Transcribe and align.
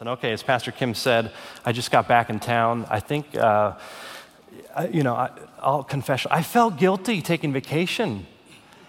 And 0.00 0.08
okay, 0.08 0.32
as 0.32 0.42
Pastor 0.42 0.72
Kim 0.72 0.94
said, 0.94 1.30
I 1.62 1.72
just 1.72 1.90
got 1.90 2.08
back 2.08 2.30
in 2.30 2.40
town. 2.40 2.86
I 2.88 3.00
think, 3.00 3.36
uh, 3.36 3.74
I, 4.74 4.86
you 4.86 5.02
know, 5.02 5.14
I, 5.14 5.28
I'll 5.60 5.84
confess, 5.84 6.26
I 6.30 6.42
felt 6.42 6.78
guilty 6.78 7.20
taking 7.20 7.52
vacation. 7.52 8.26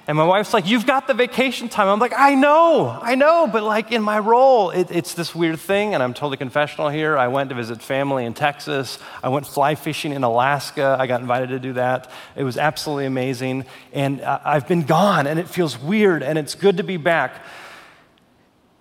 And 0.07 0.17
my 0.17 0.23
wife's 0.23 0.53
like, 0.53 0.65
You've 0.65 0.85
got 0.85 1.07
the 1.07 1.13
vacation 1.13 1.67
time. 1.67 1.89
I'm 1.89 1.99
like, 1.99 2.13
I 2.15 2.35
know, 2.35 2.97
I 3.01 3.15
know, 3.15 3.45
but 3.45 3.63
like 3.63 3.91
in 3.91 4.03
my 4.03 4.19
role, 4.19 4.69
it, 4.69 4.89
it's 4.89 5.15
this 5.15 5.35
weird 5.35 5.59
thing. 5.59 5.93
And 5.93 6.01
I'm 6.01 6.13
totally 6.13 6.37
confessional 6.37 6.87
here. 6.87 7.17
I 7.17 7.27
went 7.27 7.49
to 7.49 7.55
visit 7.55 7.81
family 7.81 8.23
in 8.23 8.33
Texas. 8.33 8.97
I 9.21 9.27
went 9.27 9.46
fly 9.46 9.75
fishing 9.75 10.13
in 10.13 10.23
Alaska. 10.23 10.96
I 10.97 11.07
got 11.07 11.19
invited 11.19 11.49
to 11.49 11.59
do 11.59 11.73
that. 11.73 12.09
It 12.37 12.46
was 12.46 12.57
absolutely 12.57 13.05
amazing. 13.05 13.65
And 13.91 14.21
uh, 14.21 14.39
I've 14.46 14.65
been 14.65 14.83
gone, 14.83 15.27
and 15.27 15.39
it 15.39 15.49
feels 15.49 15.77
weird, 15.77 16.23
and 16.23 16.38
it's 16.38 16.55
good 16.55 16.77
to 16.77 16.84
be 16.84 16.95
back. 16.95 17.43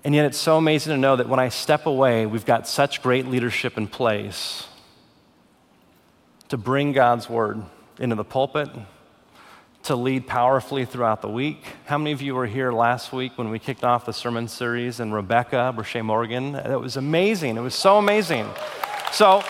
And 0.05 0.14
yet, 0.14 0.27
it's 0.27 0.36
so 0.36 0.59
amazing 0.59 0.93
to 0.93 0.98
know 0.98 1.16
that 1.16 1.30
when 1.30 1.41
I 1.41 1.48
step 1.48 1.86
away, 1.86 2.27
we've 2.27 2.45
got 2.45 2.68
such 2.68 3.00
great 3.00 3.27
leadership 3.27 3.79
in 3.79 3.89
place 3.89 4.67
to 6.49 6.58
bring 6.58 6.93
God's 6.93 7.26
word 7.31 7.62
into 7.99 8.14
the 8.14 8.25
pulpit, 8.25 8.68
to 9.85 9.96
lead 9.96 10.26
powerfully 10.26 10.85
throughout 10.85 11.22
the 11.22 11.29
week. 11.31 11.64
How 11.86 11.96
many 11.96 12.12
of 12.12 12.21
you 12.21 12.35
were 12.35 12.45
here 12.45 12.71
last 12.71 13.14
week 13.14 13.39
when 13.39 13.48
we 13.48 13.59
kicked 13.59 13.82
off 13.82 14.04
the 14.04 14.12
sermon 14.12 14.46
series 14.46 15.00
and 15.00 15.14
Rebecca 15.14 15.72
Brochet 15.75 16.04
Morgan? 16.04 16.54
It 16.54 16.79
was 16.79 16.98
amazing. 16.98 17.57
It 17.57 17.62
was 17.62 17.75
so 17.75 17.96
amazing. 17.96 18.46
So, 19.11 19.43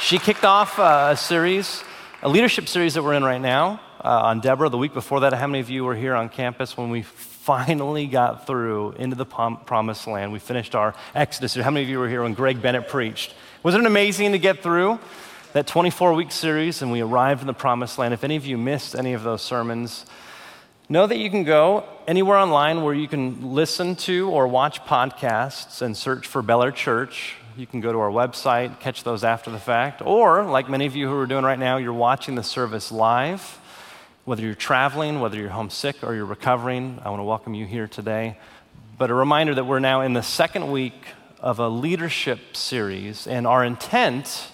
she 0.00 0.18
kicked 0.18 0.44
off 0.44 0.80
a 0.80 1.16
series, 1.16 1.84
a 2.22 2.28
leadership 2.28 2.66
series 2.66 2.94
that 2.94 3.04
we're 3.04 3.14
in 3.14 3.22
right 3.22 3.40
now 3.40 3.80
uh, 4.04 4.08
on 4.08 4.40
Deborah. 4.40 4.68
The 4.68 4.78
week 4.78 4.94
before 4.94 5.20
that, 5.20 5.32
how 5.32 5.46
many 5.46 5.60
of 5.60 5.70
you 5.70 5.84
were 5.84 5.94
here 5.94 6.16
on 6.16 6.28
campus 6.28 6.76
when 6.76 6.90
we 6.90 7.02
finally 7.48 8.06
got 8.06 8.46
through 8.46 8.90
into 8.98 9.16
the 9.16 9.24
promised 9.24 10.06
land. 10.06 10.30
We 10.30 10.38
finished 10.38 10.74
our 10.74 10.94
Exodus. 11.14 11.54
How 11.54 11.70
many 11.70 11.82
of 11.82 11.88
you 11.88 11.98
were 11.98 12.06
here 12.06 12.22
when 12.22 12.34
Greg 12.34 12.60
Bennett 12.60 12.88
preached? 12.88 13.32
Wasn't 13.62 13.82
it 13.82 13.86
amazing 13.86 14.32
to 14.32 14.38
get 14.38 14.62
through 14.62 14.98
that 15.54 15.66
24 15.66 16.12
week 16.12 16.30
series 16.30 16.82
and 16.82 16.92
we 16.92 17.00
arrived 17.00 17.40
in 17.40 17.46
the 17.46 17.54
promised 17.54 17.96
land? 17.96 18.12
If 18.12 18.22
any 18.22 18.36
of 18.36 18.44
you 18.44 18.58
missed 18.58 18.94
any 18.94 19.14
of 19.14 19.22
those 19.22 19.40
sermons, 19.40 20.04
know 20.90 21.06
that 21.06 21.16
you 21.16 21.30
can 21.30 21.44
go 21.44 21.84
anywhere 22.06 22.36
online 22.36 22.82
where 22.82 22.92
you 22.92 23.08
can 23.08 23.54
listen 23.54 23.96
to 23.96 24.28
or 24.28 24.46
watch 24.46 24.82
podcasts 24.82 25.80
and 25.80 25.96
search 25.96 26.26
for 26.26 26.42
Bel 26.42 26.70
Church. 26.72 27.36
You 27.56 27.66
can 27.66 27.80
go 27.80 27.90
to 27.92 27.98
our 27.98 28.10
website, 28.10 28.78
catch 28.78 29.04
those 29.04 29.24
after 29.24 29.50
the 29.50 29.58
fact, 29.58 30.02
or 30.04 30.44
like 30.44 30.68
many 30.68 30.84
of 30.84 30.94
you 30.94 31.08
who 31.08 31.16
are 31.18 31.26
doing 31.26 31.46
right 31.46 31.58
now, 31.58 31.78
you're 31.78 31.94
watching 31.94 32.34
the 32.34 32.42
service 32.42 32.92
live 32.92 33.58
whether 34.28 34.42
you're 34.42 34.54
traveling, 34.54 35.20
whether 35.20 35.38
you're 35.38 35.48
homesick 35.48 36.04
or 36.04 36.14
you're 36.14 36.26
recovering, 36.26 37.00
I 37.02 37.08
want 37.08 37.20
to 37.20 37.24
welcome 37.24 37.54
you 37.54 37.64
here 37.64 37.88
today. 37.88 38.36
But 38.98 39.08
a 39.08 39.14
reminder 39.14 39.54
that 39.54 39.64
we're 39.64 39.78
now 39.78 40.02
in 40.02 40.12
the 40.12 40.22
second 40.22 40.70
week 40.70 41.02
of 41.40 41.58
a 41.58 41.68
leadership 41.70 42.54
series, 42.54 43.26
and 43.26 43.46
our 43.46 43.64
intent 43.64 44.52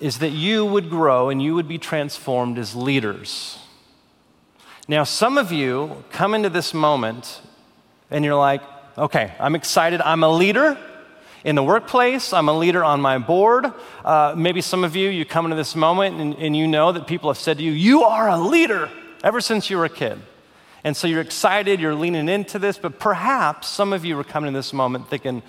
is 0.00 0.20
that 0.20 0.30
you 0.30 0.64
would 0.64 0.88
grow 0.88 1.28
and 1.28 1.42
you 1.42 1.54
would 1.54 1.68
be 1.68 1.76
transformed 1.76 2.56
as 2.56 2.74
leaders. 2.74 3.58
Now, 4.88 5.04
some 5.04 5.36
of 5.36 5.52
you 5.52 6.02
come 6.10 6.34
into 6.34 6.48
this 6.48 6.72
moment 6.72 7.42
and 8.10 8.24
you're 8.24 8.36
like, 8.36 8.62
okay, 8.96 9.34
I'm 9.38 9.54
excited, 9.54 10.00
I'm 10.00 10.22
a 10.22 10.34
leader 10.34 10.78
in 11.46 11.54
the 11.54 11.62
workplace. 11.62 12.32
I'm 12.32 12.48
a 12.48 12.58
leader 12.58 12.82
on 12.82 13.00
my 13.00 13.18
board. 13.18 13.72
Uh, 14.04 14.34
maybe 14.36 14.60
some 14.60 14.82
of 14.82 14.96
you, 14.96 15.08
you 15.08 15.24
come 15.24 15.46
into 15.46 15.56
this 15.56 15.76
moment 15.76 16.20
and, 16.20 16.34
and 16.34 16.56
you 16.56 16.66
know 16.66 16.90
that 16.90 17.06
people 17.06 17.30
have 17.30 17.38
said 17.38 17.58
to 17.58 17.64
you, 17.64 17.70
You 17.70 18.02
are 18.02 18.28
a 18.28 18.36
leader 18.36 18.90
ever 19.22 19.40
since 19.40 19.70
you 19.70 19.78
were 19.78 19.84
a 19.84 19.88
kid. 19.88 20.18
And 20.82 20.96
so 20.96 21.06
you're 21.06 21.20
excited, 21.20 21.80
you're 21.80 21.94
leaning 21.94 22.28
into 22.28 22.58
this, 22.58 22.78
but 22.78 22.98
perhaps 22.98 23.68
some 23.68 23.92
of 23.92 24.04
you 24.04 24.18
are 24.18 24.24
coming 24.24 24.52
to 24.52 24.58
this 24.58 24.72
moment 24.72 25.08
thinking, 25.08 25.44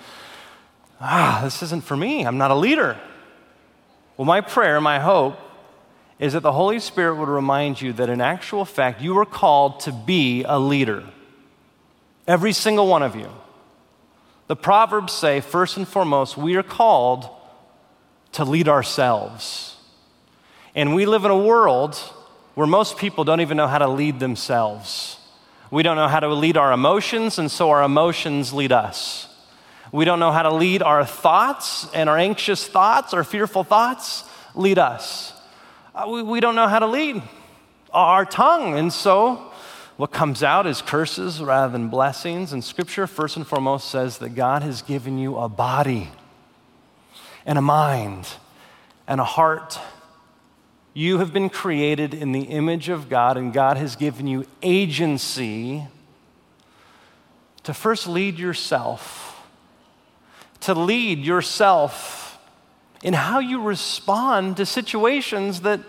Ah, 1.00 1.40
this 1.42 1.64
isn't 1.64 1.82
for 1.82 1.96
me. 1.96 2.24
I'm 2.24 2.38
not 2.38 2.52
a 2.52 2.56
leader. 2.56 2.96
Well, 4.16 4.24
my 4.24 4.40
prayer, 4.40 4.80
my 4.80 5.00
hope, 5.00 5.36
is 6.20 6.34
that 6.34 6.44
the 6.44 6.52
Holy 6.52 6.78
Spirit 6.78 7.16
would 7.16 7.28
remind 7.28 7.82
you 7.82 7.92
that 7.94 8.08
in 8.08 8.20
actual 8.20 8.64
fact, 8.64 9.00
you 9.00 9.18
are 9.18 9.26
called 9.26 9.80
to 9.80 9.92
be 9.92 10.44
a 10.44 10.60
leader. 10.60 11.02
Every 12.28 12.52
single 12.52 12.86
one 12.86 13.02
of 13.02 13.16
you. 13.16 13.30
The 14.48 14.56
Proverbs 14.56 15.12
say, 15.12 15.40
first 15.40 15.76
and 15.76 15.86
foremost, 15.86 16.38
we 16.38 16.56
are 16.56 16.62
called 16.62 17.28
to 18.32 18.44
lead 18.44 18.66
ourselves. 18.66 19.76
And 20.74 20.94
we 20.94 21.04
live 21.04 21.26
in 21.26 21.30
a 21.30 21.38
world 21.38 21.96
where 22.54 22.66
most 22.66 22.96
people 22.96 23.24
don't 23.24 23.42
even 23.42 23.58
know 23.58 23.66
how 23.66 23.78
to 23.78 23.88
lead 23.88 24.20
themselves. 24.20 25.18
We 25.70 25.82
don't 25.82 25.96
know 25.96 26.08
how 26.08 26.20
to 26.20 26.32
lead 26.32 26.56
our 26.56 26.72
emotions, 26.72 27.38
and 27.38 27.50
so 27.50 27.68
our 27.70 27.82
emotions 27.82 28.54
lead 28.54 28.72
us. 28.72 29.28
We 29.92 30.06
don't 30.06 30.18
know 30.18 30.32
how 30.32 30.42
to 30.42 30.54
lead 30.54 30.82
our 30.82 31.04
thoughts, 31.04 31.86
and 31.92 32.08
our 32.08 32.16
anxious 32.16 32.66
thoughts, 32.66 33.12
our 33.12 33.24
fearful 33.24 33.64
thoughts 33.64 34.24
lead 34.54 34.78
us. 34.78 35.34
Uh, 35.94 36.06
we, 36.08 36.22
we 36.22 36.40
don't 36.40 36.54
know 36.54 36.68
how 36.68 36.78
to 36.78 36.86
lead 36.86 37.22
our 37.92 38.24
tongue, 38.24 38.78
and 38.78 38.90
so 38.90 39.47
what 39.98 40.12
comes 40.12 40.44
out 40.44 40.64
is 40.64 40.80
curses 40.80 41.42
rather 41.42 41.72
than 41.72 41.88
blessings. 41.88 42.52
And 42.52 42.62
Scripture, 42.62 43.08
first 43.08 43.36
and 43.36 43.44
foremost, 43.44 43.90
says 43.90 44.18
that 44.18 44.36
God 44.36 44.62
has 44.62 44.80
given 44.80 45.18
you 45.18 45.36
a 45.36 45.48
body 45.48 46.08
and 47.44 47.58
a 47.58 47.62
mind 47.62 48.28
and 49.08 49.20
a 49.20 49.24
heart. 49.24 49.76
You 50.94 51.18
have 51.18 51.32
been 51.32 51.50
created 51.50 52.14
in 52.14 52.30
the 52.30 52.42
image 52.42 52.88
of 52.88 53.08
God, 53.08 53.36
and 53.36 53.52
God 53.52 53.76
has 53.76 53.96
given 53.96 54.28
you 54.28 54.46
agency 54.62 55.84
to 57.64 57.74
first 57.74 58.06
lead 58.06 58.38
yourself, 58.38 59.42
to 60.60 60.74
lead 60.74 61.18
yourself 61.18 62.38
in 63.02 63.14
how 63.14 63.40
you 63.40 63.60
respond 63.60 64.58
to 64.58 64.64
situations 64.64 65.62
that 65.62 65.80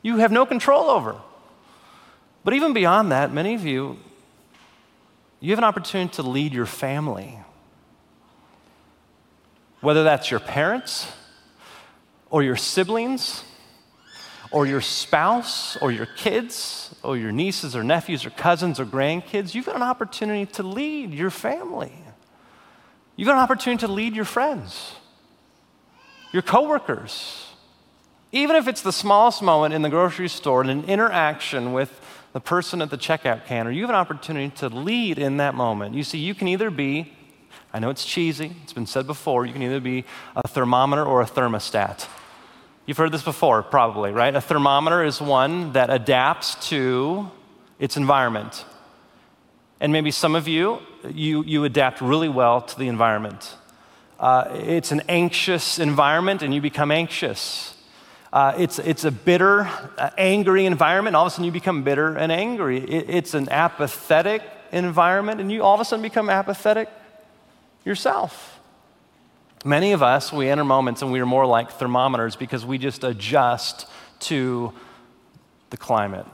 you 0.00 0.18
have 0.18 0.30
no 0.30 0.46
control 0.46 0.84
over. 0.84 1.16
But 2.44 2.54
even 2.54 2.72
beyond 2.72 3.12
that, 3.12 3.32
many 3.32 3.54
of 3.54 3.64
you, 3.64 3.98
you 5.40 5.50
have 5.50 5.58
an 5.58 5.64
opportunity 5.64 6.12
to 6.14 6.22
lead 6.22 6.52
your 6.52 6.66
family. 6.66 7.38
Whether 9.80 10.04
that's 10.04 10.30
your 10.30 10.40
parents, 10.40 11.10
or 12.30 12.42
your 12.42 12.56
siblings, 12.56 13.44
or 14.50 14.66
your 14.66 14.80
spouse, 14.80 15.76
or 15.78 15.90
your 15.90 16.06
kids, 16.06 16.94
or 17.02 17.16
your 17.16 17.32
nieces, 17.32 17.74
or 17.74 17.82
nephews, 17.82 18.24
or 18.24 18.30
cousins, 18.30 18.78
or 18.78 18.86
grandkids, 18.86 19.54
you've 19.54 19.66
got 19.66 19.76
an 19.76 19.82
opportunity 19.82 20.46
to 20.52 20.62
lead 20.62 21.12
your 21.12 21.30
family. 21.30 21.92
You've 23.16 23.26
got 23.26 23.34
an 23.34 23.42
opportunity 23.42 23.80
to 23.86 23.92
lead 23.92 24.14
your 24.14 24.24
friends, 24.24 24.94
your 26.32 26.42
coworkers. 26.42 27.46
Even 28.30 28.56
if 28.56 28.68
it's 28.68 28.80
the 28.82 28.92
smallest 28.92 29.42
moment 29.42 29.74
in 29.74 29.82
the 29.82 29.90
grocery 29.90 30.28
store 30.28 30.62
in 30.62 30.70
an 30.70 30.84
interaction 30.84 31.72
with 31.72 31.90
the 32.32 32.40
person 32.40 32.80
at 32.80 32.90
the 32.90 32.98
checkout 32.98 33.46
counter, 33.46 33.70
you 33.70 33.82
have 33.82 33.90
an 33.90 33.96
opportunity 33.96 34.50
to 34.56 34.68
lead 34.68 35.18
in 35.18 35.36
that 35.36 35.54
moment. 35.54 35.94
You 35.94 36.04
see, 36.04 36.18
you 36.18 36.34
can 36.34 36.48
either 36.48 36.70
be, 36.70 37.12
I 37.72 37.78
know 37.78 37.90
it's 37.90 38.04
cheesy, 38.04 38.56
it's 38.62 38.72
been 38.72 38.86
said 38.86 39.06
before, 39.06 39.44
you 39.44 39.52
can 39.52 39.62
either 39.62 39.80
be 39.80 40.04
a 40.34 40.48
thermometer 40.48 41.04
or 41.04 41.20
a 41.20 41.26
thermostat. 41.26 42.08
You've 42.86 42.96
heard 42.96 43.12
this 43.12 43.22
before, 43.22 43.62
probably, 43.62 44.12
right? 44.12 44.34
A 44.34 44.40
thermometer 44.40 45.04
is 45.04 45.20
one 45.20 45.72
that 45.74 45.90
adapts 45.90 46.68
to 46.68 47.30
its 47.78 47.96
environment. 47.96 48.64
And 49.78 49.92
maybe 49.92 50.10
some 50.10 50.34
of 50.34 50.48
you, 50.48 50.80
you, 51.08 51.44
you 51.44 51.64
adapt 51.64 52.00
really 52.00 52.28
well 52.28 52.60
to 52.60 52.78
the 52.78 52.88
environment. 52.88 53.56
Uh, 54.18 54.44
it's 54.52 54.92
an 54.92 55.02
anxious 55.08 55.78
environment 55.78 56.42
and 56.42 56.54
you 56.54 56.60
become 56.60 56.90
anxious. 56.90 57.76
Uh, 58.32 58.54
it's, 58.56 58.78
it's 58.78 59.04
a 59.04 59.10
bitter, 59.10 59.68
uh, 59.98 60.10
angry 60.16 60.64
environment. 60.64 61.14
All 61.14 61.26
of 61.26 61.26
a 61.26 61.30
sudden, 61.30 61.44
you 61.44 61.52
become 61.52 61.82
bitter 61.82 62.16
and 62.16 62.32
angry. 62.32 62.78
It, 62.78 63.10
it's 63.10 63.34
an 63.34 63.48
apathetic 63.50 64.42
environment, 64.72 65.40
and 65.40 65.52
you 65.52 65.62
all 65.62 65.74
of 65.74 65.80
a 65.80 65.84
sudden 65.84 66.02
become 66.02 66.30
apathetic 66.30 66.88
yourself. 67.84 68.58
Many 69.64 69.92
of 69.92 70.02
us, 70.02 70.32
we 70.32 70.48
enter 70.48 70.64
moments 70.64 71.02
and 71.02 71.12
we 71.12 71.20
are 71.20 71.26
more 71.26 71.46
like 71.46 71.70
thermometers 71.72 72.34
because 72.34 72.66
we 72.66 72.78
just 72.78 73.04
adjust 73.04 73.86
to 74.20 74.72
the 75.70 75.76
climate. 75.76 76.26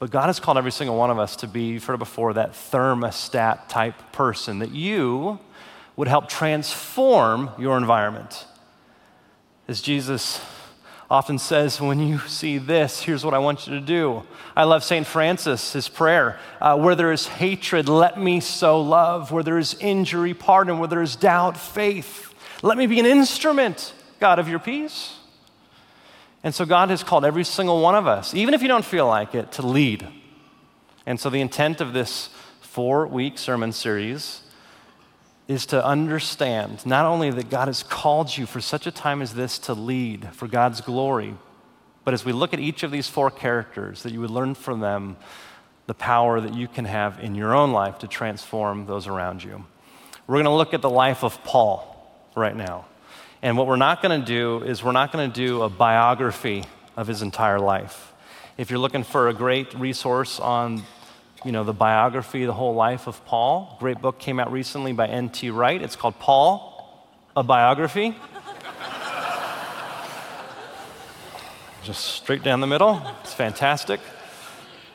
But 0.00 0.10
God 0.10 0.26
has 0.26 0.40
called 0.40 0.58
every 0.58 0.72
single 0.72 0.96
one 0.96 1.10
of 1.10 1.18
us 1.18 1.36
to 1.36 1.46
be, 1.46 1.68
you've 1.68 1.84
heard 1.84 1.98
before, 1.98 2.32
that 2.32 2.52
thermostat 2.52 3.68
type 3.68 4.12
person, 4.12 4.58
that 4.58 4.72
you 4.72 5.38
would 5.96 6.08
help 6.08 6.28
transform 6.28 7.50
your 7.56 7.76
environment. 7.76 8.46
As 9.68 9.80
Jesus 9.80 10.40
often 11.14 11.38
says, 11.38 11.80
When 11.80 12.00
you 12.00 12.18
see 12.18 12.58
this, 12.58 13.00
here's 13.00 13.24
what 13.24 13.34
I 13.34 13.38
want 13.38 13.68
you 13.68 13.74
to 13.74 13.80
do. 13.80 14.24
I 14.56 14.64
love 14.64 14.82
St. 14.82 15.06
Francis, 15.06 15.72
his 15.72 15.88
prayer. 15.88 16.40
Uh, 16.60 16.76
where 16.76 16.96
there 16.96 17.12
is 17.12 17.28
hatred, 17.28 17.88
let 17.88 18.18
me 18.18 18.40
sow 18.40 18.80
love. 18.80 19.30
Where 19.30 19.44
there 19.44 19.56
is 19.56 19.74
injury, 19.80 20.34
pardon. 20.34 20.80
Where 20.80 20.88
there 20.88 21.02
is 21.02 21.14
doubt, 21.14 21.56
faith. 21.56 22.34
Let 22.62 22.76
me 22.76 22.88
be 22.88 22.98
an 22.98 23.06
instrument, 23.06 23.94
God, 24.18 24.40
of 24.40 24.48
your 24.48 24.58
peace. 24.58 25.16
And 26.42 26.52
so 26.52 26.66
God 26.66 26.90
has 26.90 27.04
called 27.04 27.24
every 27.24 27.44
single 27.44 27.80
one 27.80 27.94
of 27.94 28.08
us, 28.08 28.34
even 28.34 28.52
if 28.52 28.60
you 28.60 28.68
don't 28.68 28.84
feel 28.84 29.06
like 29.06 29.36
it, 29.36 29.52
to 29.52 29.62
lead. 29.66 30.06
And 31.06 31.20
so 31.20 31.30
the 31.30 31.40
intent 31.40 31.80
of 31.80 31.92
this 31.92 32.28
four 32.60 33.06
week 33.06 33.38
sermon 33.38 33.70
series 33.70 34.40
is 35.46 35.66
to 35.66 35.84
understand 35.84 36.84
not 36.86 37.04
only 37.04 37.30
that 37.30 37.50
God 37.50 37.68
has 37.68 37.82
called 37.82 38.36
you 38.36 38.46
for 38.46 38.60
such 38.60 38.86
a 38.86 38.90
time 38.90 39.20
as 39.20 39.34
this 39.34 39.58
to 39.60 39.74
lead 39.74 40.28
for 40.32 40.48
God's 40.48 40.80
glory, 40.80 41.34
but 42.04 42.14
as 42.14 42.24
we 42.24 42.32
look 42.32 42.54
at 42.54 42.60
each 42.60 42.82
of 42.82 42.90
these 42.90 43.08
four 43.08 43.30
characters, 43.30 44.02
that 44.02 44.12
you 44.12 44.20
would 44.20 44.30
learn 44.30 44.54
from 44.54 44.80
them 44.80 45.16
the 45.86 45.94
power 45.94 46.40
that 46.40 46.54
you 46.54 46.66
can 46.66 46.86
have 46.86 47.20
in 47.20 47.34
your 47.34 47.54
own 47.54 47.72
life 47.72 47.98
to 47.98 48.08
transform 48.08 48.86
those 48.86 49.06
around 49.06 49.44
you. 49.44 49.64
We're 50.26 50.36
going 50.36 50.44
to 50.44 50.50
look 50.50 50.72
at 50.72 50.80
the 50.80 50.90
life 50.90 51.22
of 51.22 51.42
Paul 51.44 51.90
right 52.34 52.56
now. 52.56 52.86
And 53.42 53.58
what 53.58 53.66
we're 53.66 53.76
not 53.76 54.00
going 54.00 54.18
to 54.18 54.26
do 54.26 54.62
is 54.64 54.82
we're 54.82 54.92
not 54.92 55.12
going 55.12 55.30
to 55.30 55.34
do 55.34 55.62
a 55.62 55.68
biography 55.68 56.64
of 56.96 57.06
his 57.06 57.20
entire 57.20 57.58
life. 57.58 58.12
If 58.56 58.70
you're 58.70 58.78
looking 58.78 59.02
for 59.02 59.28
a 59.28 59.34
great 59.34 59.74
resource 59.74 60.40
on 60.40 60.84
you 61.44 61.52
know, 61.52 61.62
the 61.62 61.74
biography, 61.74 62.46
the 62.46 62.54
whole 62.54 62.74
life 62.74 63.06
of 63.06 63.24
Paul, 63.26 63.76
great 63.78 64.00
book 64.00 64.18
came 64.18 64.40
out 64.40 64.50
recently 64.50 64.92
by 64.92 65.06
N.T. 65.08 65.50
Wright. 65.50 65.80
It's 65.80 65.96
called 65.96 66.18
Paul, 66.18 67.06
a 67.36 67.42
biography. 67.42 68.16
Just 71.82 72.02
straight 72.02 72.42
down 72.42 72.60
the 72.60 72.66
middle. 72.66 73.02
It's 73.20 73.34
fantastic. 73.34 74.00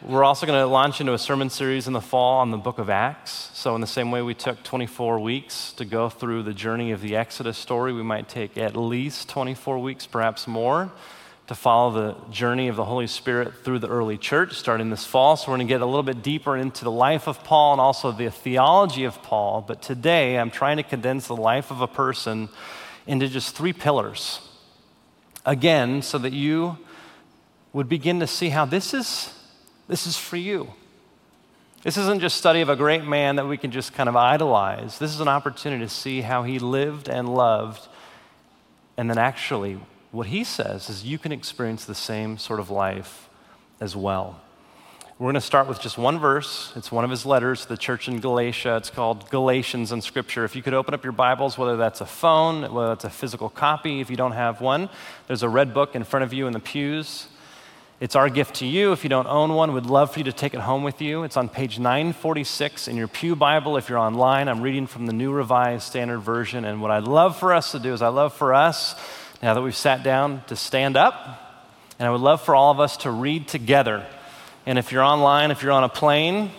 We're 0.02 0.24
also 0.24 0.48
going 0.48 0.60
to 0.60 0.66
launch 0.66 1.02
into 1.02 1.14
a 1.14 1.20
sermon 1.20 1.52
series 1.52 1.86
in 1.86 1.94
the 1.94 2.02
fall 2.02 2.40
on 2.40 2.50
the 2.50 2.58
book 2.58 2.80
of 2.80 2.90
Acts. 2.90 3.52
So, 3.54 3.76
in 3.76 3.82
the 3.82 3.88
same 3.88 4.10
way 4.10 4.22
we 4.24 4.34
took 4.34 4.64
24 4.64 5.20
weeks 5.20 5.74
to 5.74 5.86
go 5.86 6.10
through 6.10 6.44
the 6.44 6.54
journey 6.54 6.92
of 6.92 7.02
the 7.02 7.16
Exodus 7.16 7.58
story, 7.58 7.94
we 7.94 8.02
might 8.02 8.28
take 8.28 8.58
at 8.58 8.76
least 8.76 9.30
24 9.30 9.78
weeks, 9.78 10.08
perhaps 10.08 10.48
more, 10.48 10.92
to 11.50 11.56
follow 11.56 11.92
the 11.92 12.32
journey 12.32 12.68
of 12.68 12.76
the 12.76 12.86
Holy 12.86 13.08
Spirit 13.08 13.64
through 13.64 13.80
the 13.80 13.88
early 13.88 14.20
church 14.20 14.54
starting 14.54 14.92
this 14.92 15.04
fall. 15.04 15.36
So, 15.36 15.48
we're 15.52 15.58
going 15.58 15.68
to 15.68 15.74
get 15.74 15.82
a 15.82 15.86
little 15.86 16.04
bit 16.04 16.22
deeper 16.22 16.56
into 16.56 16.84
the 16.84 16.92
life 16.92 17.28
of 17.28 17.44
Paul 17.44 17.74
and 17.74 17.82
also 17.82 18.12
the 18.12 18.30
theology 18.30 19.04
of 19.04 19.24
Paul. 19.24 19.66
But 19.68 19.82
today, 19.82 20.38
I'm 20.38 20.52
trying 20.52 20.78
to 20.78 20.84
condense 20.84 21.26
the 21.26 21.36
life 21.36 21.72
of 21.72 21.82
a 21.82 21.88
person 21.88 22.50
into 23.08 23.28
just 23.28 23.56
three 23.56 23.74
pillars. 23.74 24.42
Again, 25.44 26.04
so 26.04 26.20
that 26.20 26.34
you 26.34 26.78
would 27.74 27.90
begin 27.90 28.20
to 28.20 28.28
see 28.28 28.50
how 28.50 28.66
this 28.66 28.94
is 28.94 29.34
this 29.88 30.06
is 30.06 30.18
for 30.18 30.38
you. 30.38 30.72
This 31.82 31.98
isn't 31.98 32.20
just 32.20 32.38
study 32.38 32.62
of 32.62 32.70
a 32.70 32.76
great 32.76 33.04
man 33.04 33.38
that 33.38 33.48
we 33.48 33.58
can 33.58 33.72
just 33.72 33.92
kind 33.92 34.08
of 34.08 34.16
idolize. 34.16 35.00
This 35.00 35.12
is 35.12 35.20
an 35.20 35.28
opportunity 35.28 35.84
to 35.84 35.90
see 35.90 36.22
how 36.22 36.44
he 36.44 36.60
lived 36.60 37.10
and 37.10 37.28
loved. 37.28 37.88
And 38.98 39.10
then 39.10 39.18
actually, 39.18 39.80
what 40.12 40.28
he 40.28 40.44
says 40.44 40.90
is 40.90 41.04
you 41.04 41.18
can 41.18 41.32
experience 41.32 41.86
the 41.86 41.96
same 41.96 42.38
sort 42.38 42.60
of 42.60 42.70
life 42.70 43.30
as 43.80 43.96
well. 43.96 44.42
We're 45.20 45.26
going 45.26 45.36
to 45.36 45.42
start 45.42 45.68
with 45.68 45.82
just 45.82 45.98
one 45.98 46.18
verse. 46.18 46.72
It's 46.78 46.94
one 46.94 47.04
of 47.04 47.12
his 47.12 47.26
letters 47.26 47.64
to 47.64 47.68
the 47.68 47.78
church 47.78 48.08
in 48.08 48.22
Galatia. 48.22 48.78
It's 48.78 48.90
called 48.90 49.30
Galatians 49.30 49.92
in 49.92 50.02
Scripture. 50.02 50.46
If 50.46 50.56
you 50.56 50.62
could 50.62 50.74
open 50.74 50.94
up 50.94 51.04
your 51.04 51.12
Bibles, 51.12 51.58
whether 51.58 51.76
that's 51.76 52.00
a 52.00 52.06
phone, 52.06 52.74
whether 52.74 52.88
that's 52.88 53.04
a 53.04 53.10
physical 53.10 53.50
copy, 53.50 54.00
if 54.00 54.10
you 54.10 54.16
don't 54.16 54.32
have 54.32 54.62
one, 54.62 54.90
there's 55.28 55.44
a 55.44 55.50
red 55.50 55.74
book 55.74 55.94
in 55.94 56.06
front 56.06 56.24
of 56.24 56.32
you 56.32 56.48
in 56.48 56.54
the 56.54 56.60
pews. 56.60 57.28
It's 58.00 58.16
our 58.16 58.30
gift 58.30 58.56
to 58.56 58.66
you. 58.66 58.94
If 58.94 59.04
you 59.04 59.10
don't 59.10 59.28
own 59.28 59.54
one, 59.56 59.74
we'd 59.74 59.86
love 59.86 60.14
for 60.14 60.20
you 60.20 60.24
to 60.24 60.32
take 60.32 60.54
it 60.54 60.62
home 60.62 60.84
with 60.84 61.02
you. 61.02 61.24
It's 61.24 61.36
on 61.36 61.50
page 61.50 61.80
946 61.80 62.88
in 62.88 62.96
your 62.96 63.10
Pew 63.10 63.36
Bible. 63.36 63.76
If 63.76 63.90
you're 63.90 63.98
online, 63.98 64.48
I'm 64.48 64.62
reading 64.62 64.88
from 64.88 65.06
the 65.06 65.12
New 65.12 65.34
Revised 65.34 65.84
Standard 65.84 66.20
Version. 66.20 66.64
And 66.64 66.82
what 66.82 66.92
I'd 66.92 67.04
love 67.04 67.38
for 67.38 67.54
us 67.54 67.74
to 67.74 67.80
do 67.80 67.92
is, 67.92 68.02
I 68.02 68.08
love 68.08 68.34
for 68.34 68.54
us, 68.54 68.96
now 69.42 69.54
that 69.54 69.62
we've 69.62 69.76
sat 69.76 70.04
down, 70.04 70.44
to 70.48 70.56
stand 70.56 70.98
up. 70.98 71.46
And 71.98 72.08
I 72.08 72.12
would 72.12 72.22
love 72.22 72.42
for 72.42 72.56
all 72.56 72.72
of 72.72 72.80
us 72.80 72.98
to 72.98 73.12
read 73.12 73.48
together. 73.48 74.06
And 74.66 74.78
if 74.78 74.92
you're 74.92 75.04
online, 75.04 75.52
if 75.52 75.64
you're 75.64 75.72
on 75.72 75.84
a 75.84 75.90
plane, 75.90 76.52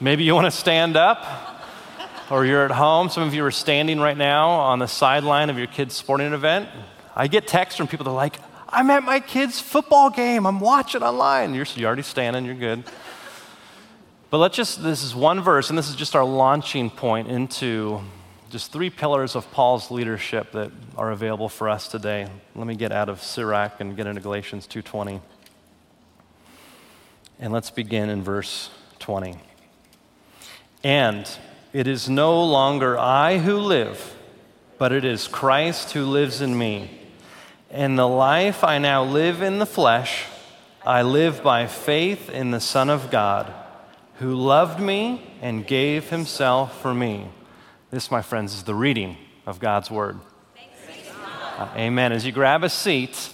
maybe 0.00 0.24
you 0.24 0.34
want 0.34 0.46
to 0.46 0.50
stand 0.50 0.96
up. 0.96 1.24
Or 2.30 2.44
you're 2.44 2.64
at 2.64 2.70
home. 2.70 3.08
Some 3.08 3.22
of 3.22 3.32
you 3.34 3.44
are 3.44 3.50
standing 3.50 4.00
right 4.00 4.16
now 4.16 4.50
on 4.50 4.78
the 4.78 4.86
sideline 4.86 5.48
of 5.48 5.56
your 5.56 5.66
kid's 5.66 5.94
sporting 5.94 6.32
event. 6.32 6.68
I 7.16 7.26
get 7.26 7.46
texts 7.46 7.78
from 7.78 7.88
people 7.88 8.04
that 8.04 8.10
are 8.10 8.16
like, 8.16 8.38
I'm 8.68 8.90
at 8.90 9.02
my 9.02 9.18
kid's 9.18 9.60
football 9.60 10.10
game. 10.10 10.46
I'm 10.46 10.60
watching 10.60 11.02
online. 11.02 11.54
You're, 11.54 11.64
you're 11.74 11.86
already 11.86 12.02
standing, 12.02 12.44
you're 12.44 12.54
good. 12.54 12.84
But 14.30 14.38
let's 14.38 14.56
just, 14.56 14.82
this 14.82 15.02
is 15.02 15.14
one 15.14 15.40
verse, 15.40 15.70
and 15.70 15.78
this 15.78 15.88
is 15.88 15.96
just 15.96 16.14
our 16.14 16.24
launching 16.24 16.90
point 16.90 17.28
into 17.28 18.02
just 18.50 18.72
three 18.72 18.88
pillars 18.88 19.36
of 19.36 19.50
Paul's 19.52 19.90
leadership 19.90 20.52
that 20.52 20.70
are 20.96 21.10
available 21.10 21.48
for 21.48 21.68
us 21.68 21.88
today. 21.88 22.28
Let 22.54 22.66
me 22.66 22.76
get 22.76 22.92
out 22.92 23.08
of 23.08 23.22
Sirach 23.22 23.80
and 23.80 23.96
get 23.96 24.06
into 24.06 24.20
Galatians 24.20 24.66
2:20. 24.66 25.20
And 27.38 27.52
let's 27.52 27.70
begin 27.70 28.08
in 28.08 28.22
verse 28.22 28.70
20. 28.98 29.36
And 30.82 31.28
it 31.72 31.86
is 31.86 32.08
no 32.08 32.42
longer 32.42 32.98
I 32.98 33.38
who 33.38 33.58
live, 33.58 34.16
but 34.78 34.92
it 34.92 35.04
is 35.04 35.28
Christ 35.28 35.92
who 35.92 36.04
lives 36.04 36.40
in 36.40 36.56
me. 36.56 36.90
And 37.70 37.98
the 37.98 38.08
life 38.08 38.64
I 38.64 38.78
now 38.78 39.04
live 39.04 39.42
in 39.42 39.58
the 39.58 39.66
flesh, 39.66 40.24
I 40.86 41.02
live 41.02 41.42
by 41.42 41.66
faith 41.66 42.30
in 42.30 42.50
the 42.50 42.60
Son 42.60 42.88
of 42.88 43.10
God, 43.10 43.52
who 44.20 44.34
loved 44.34 44.80
me 44.80 45.34
and 45.42 45.66
gave 45.66 46.08
himself 46.08 46.80
for 46.80 46.94
me. 46.94 47.28
This, 47.90 48.10
my 48.10 48.20
friends, 48.20 48.52
is 48.52 48.64
the 48.64 48.74
reading 48.74 49.16
of 49.46 49.60
God's 49.60 49.90
word. 49.90 50.18
Uh, 51.56 51.68
amen. 51.74 52.12
As 52.12 52.26
you 52.26 52.32
grab 52.32 52.62
a 52.62 52.68
seat, 52.68 53.30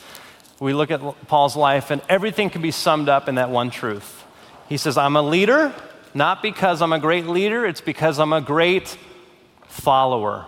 we 0.60 0.72
look 0.72 0.92
at 0.92 1.00
Paul's 1.26 1.56
life, 1.56 1.90
and 1.90 2.00
everything 2.08 2.50
can 2.50 2.62
be 2.62 2.70
summed 2.70 3.08
up 3.08 3.28
in 3.28 3.34
that 3.34 3.50
one 3.50 3.70
truth. 3.70 4.24
He 4.68 4.76
says, 4.76 4.96
I'm 4.96 5.16
a 5.16 5.22
leader, 5.22 5.74
not 6.14 6.40
because 6.40 6.82
I'm 6.82 6.92
a 6.92 7.00
great 7.00 7.26
leader, 7.26 7.66
it's 7.66 7.80
because 7.80 8.20
I'm 8.20 8.32
a 8.32 8.40
great 8.40 8.96
follower. 9.66 10.46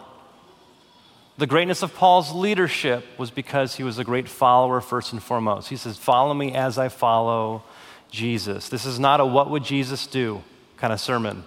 The 1.38 1.48
greatness 1.48 1.82
of 1.82 1.92
Paul's 1.92 2.32
leadership 2.32 3.04
was 3.18 3.32
because 3.32 3.74
he 3.74 3.82
was 3.82 3.98
a 3.98 4.04
great 4.04 4.28
follower, 4.28 4.80
first 4.80 5.12
and 5.12 5.20
foremost. 5.20 5.68
He 5.68 5.76
says, 5.76 5.98
Follow 5.98 6.32
me 6.32 6.54
as 6.54 6.78
I 6.78 6.90
follow 6.90 7.64
Jesus. 8.08 8.68
This 8.68 8.86
is 8.86 9.00
not 9.00 9.18
a 9.18 9.26
what 9.26 9.50
would 9.50 9.64
Jesus 9.64 10.06
do 10.06 10.44
kind 10.76 10.92
of 10.92 11.00
sermon. 11.00 11.42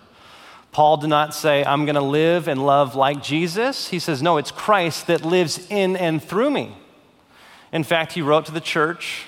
Paul 0.72 0.98
did 0.98 1.10
not 1.10 1.34
say, 1.34 1.64
I'm 1.64 1.86
going 1.86 1.96
to 1.96 2.02
live 2.02 2.48
and 2.48 2.66
love 2.66 2.96
like 2.96 3.24
Jesus. 3.24 3.90
He 3.90 4.00
says, 4.00 4.22
No, 4.22 4.38
it's 4.38 4.52
Christ 4.52 5.08
that 5.08 5.26
lives 5.26 5.68
in 5.70 5.96
and 5.96 6.24
through 6.24 6.52
me. 6.52 6.76
In 7.72 7.84
fact, 7.84 8.14
he 8.14 8.22
wrote 8.22 8.46
to 8.46 8.52
the 8.52 8.62
church 8.62 9.26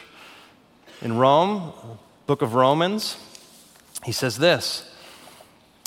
in 1.02 1.18
Rome, 1.18 1.74
book 2.28 2.42
of 2.42 2.54
Romans. 2.54 3.18
He 4.06 4.12
says 4.12 4.38
this 4.38 4.92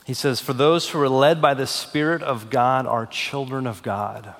He 0.05 0.15
says, 0.15 0.41
For 0.41 0.53
those 0.53 0.91
who 0.91 1.01
are 1.01 1.09
led 1.09 1.41
by 1.41 1.55
the 1.55 1.67
Spirit 1.67 2.23
of 2.23 2.51
God 2.51 2.87
are 2.87 3.07
children 3.07 3.67
of 3.67 3.83
God. 3.83 4.35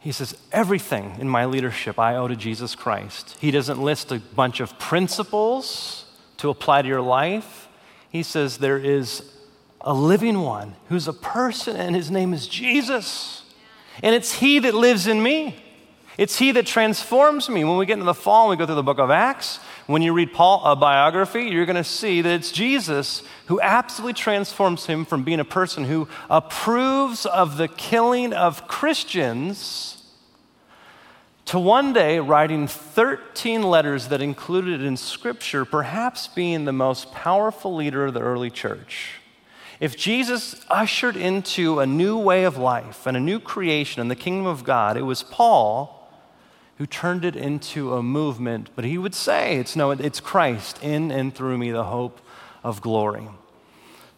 He 0.00 0.10
says, 0.10 0.36
Everything 0.50 1.16
in 1.20 1.28
my 1.28 1.44
leadership 1.44 1.98
I 1.98 2.16
owe 2.16 2.26
to 2.26 2.34
Jesus 2.34 2.74
Christ. 2.74 3.36
He 3.40 3.52
doesn't 3.52 3.80
list 3.80 4.10
a 4.10 4.18
bunch 4.18 4.58
of 4.58 4.76
principles 4.78 6.06
to 6.38 6.50
apply 6.50 6.82
to 6.82 6.88
your 6.88 7.00
life. 7.00 7.68
He 8.12 8.22
says, 8.22 8.58
There 8.58 8.78
is 8.78 9.32
a 9.80 9.94
living 9.94 10.42
one 10.42 10.76
who's 10.90 11.08
a 11.08 11.14
person, 11.14 11.76
and 11.76 11.96
his 11.96 12.10
name 12.10 12.34
is 12.34 12.46
Jesus. 12.46 13.42
And 14.02 14.14
it's 14.14 14.34
he 14.34 14.58
that 14.60 14.74
lives 14.74 15.06
in 15.06 15.22
me. 15.22 15.56
It's 16.18 16.38
he 16.38 16.52
that 16.52 16.66
transforms 16.66 17.48
me. 17.48 17.64
When 17.64 17.78
we 17.78 17.86
get 17.86 17.94
into 17.94 18.04
the 18.04 18.12
fall 18.12 18.50
we 18.50 18.56
go 18.56 18.66
through 18.66 18.74
the 18.74 18.82
book 18.82 18.98
of 18.98 19.10
Acts, 19.10 19.56
when 19.86 20.02
you 20.02 20.12
read 20.12 20.34
Paul, 20.34 20.62
a 20.64 20.76
biography, 20.76 21.44
you're 21.44 21.64
going 21.64 21.76
to 21.76 21.84
see 21.84 22.20
that 22.20 22.34
it's 22.34 22.52
Jesus 22.52 23.22
who 23.46 23.60
absolutely 23.62 24.12
transforms 24.12 24.86
him 24.86 25.06
from 25.06 25.24
being 25.24 25.40
a 25.40 25.44
person 25.44 25.84
who 25.84 26.06
approves 26.28 27.24
of 27.24 27.56
the 27.56 27.66
killing 27.66 28.34
of 28.34 28.68
Christians 28.68 30.01
to 31.52 31.58
one 31.58 31.92
day 31.92 32.18
writing 32.18 32.66
13 32.66 33.62
letters 33.62 34.08
that 34.08 34.22
included 34.22 34.80
in 34.80 34.96
Scripture, 34.96 35.66
perhaps 35.66 36.26
being 36.26 36.64
the 36.64 36.72
most 36.72 37.12
powerful 37.12 37.74
leader 37.74 38.06
of 38.06 38.14
the 38.14 38.20
early 38.20 38.48
church. 38.48 39.20
If 39.78 39.94
Jesus 39.94 40.64
ushered 40.70 41.14
into 41.14 41.78
a 41.78 41.84
new 41.84 42.16
way 42.16 42.44
of 42.44 42.56
life 42.56 43.06
and 43.06 43.18
a 43.18 43.20
new 43.20 43.38
creation 43.38 44.00
in 44.00 44.08
the 44.08 44.16
kingdom 44.16 44.46
of 44.46 44.64
God, 44.64 44.96
it 44.96 45.02
was 45.02 45.22
Paul 45.22 46.10
who 46.78 46.86
turned 46.86 47.22
it 47.22 47.36
into 47.36 47.96
a 47.96 48.02
movement. 48.02 48.70
But 48.74 48.86
he 48.86 48.96
would 48.96 49.14
say, 49.14 49.58
it's 49.58 49.76
no, 49.76 49.90
it's 49.90 50.20
Christ 50.20 50.82
in 50.82 51.10
and 51.10 51.34
through 51.34 51.58
me, 51.58 51.70
the 51.70 51.84
hope 51.84 52.22
of 52.64 52.80
glory. 52.80 53.28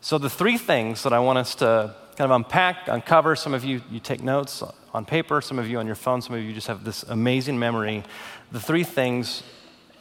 So 0.01 0.19
the 0.19 0.31
three 0.31 0.57
things 0.57 1.03
that 1.03 1.13
I 1.13 1.19
want 1.19 1.39
us 1.41 1.57
to 1.57 1.97
kind 2.15 2.31
of 2.31 2.37
unpack, 2.37 2.89
uncover, 2.89 3.37
some 3.37 3.55
of 3.55 3.65
you, 3.65 3.83
you 3.91 4.01
take 4.01 4.23
notes 4.23 4.63
on 4.93 5.05
paper, 5.05 5.41
some 5.41 5.59
of 5.59 5.69
you 5.69 5.79
on 5.79 5.87
your 5.87 5.97
phone, 5.97 6.23
some 6.23 6.37
of 6.37 6.43
you 6.43 6.53
just 6.53 6.69
have 6.69 6.85
this 6.85 7.03
amazing 7.05 7.59
memory. 7.59 8.05
The 8.53 8.61
three 8.61 8.85
things 8.85 9.43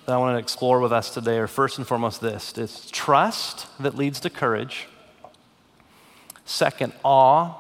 that 0.06 0.14
I 0.14 0.18
want 0.18 0.36
to 0.36 0.40
explore 0.40 0.80
with 0.80 0.92
us 0.92 1.14
today 1.14 1.38
are 1.40 1.48
first 1.48 1.78
and 1.78 1.88
foremost 1.88 2.22
this 2.22 2.54
it's 2.58 2.90
trust 2.92 3.68
that 3.82 3.96
leads 3.96 4.20
to 4.22 4.30
courage, 4.30 4.88
second, 6.46 6.94
awe 7.04 7.56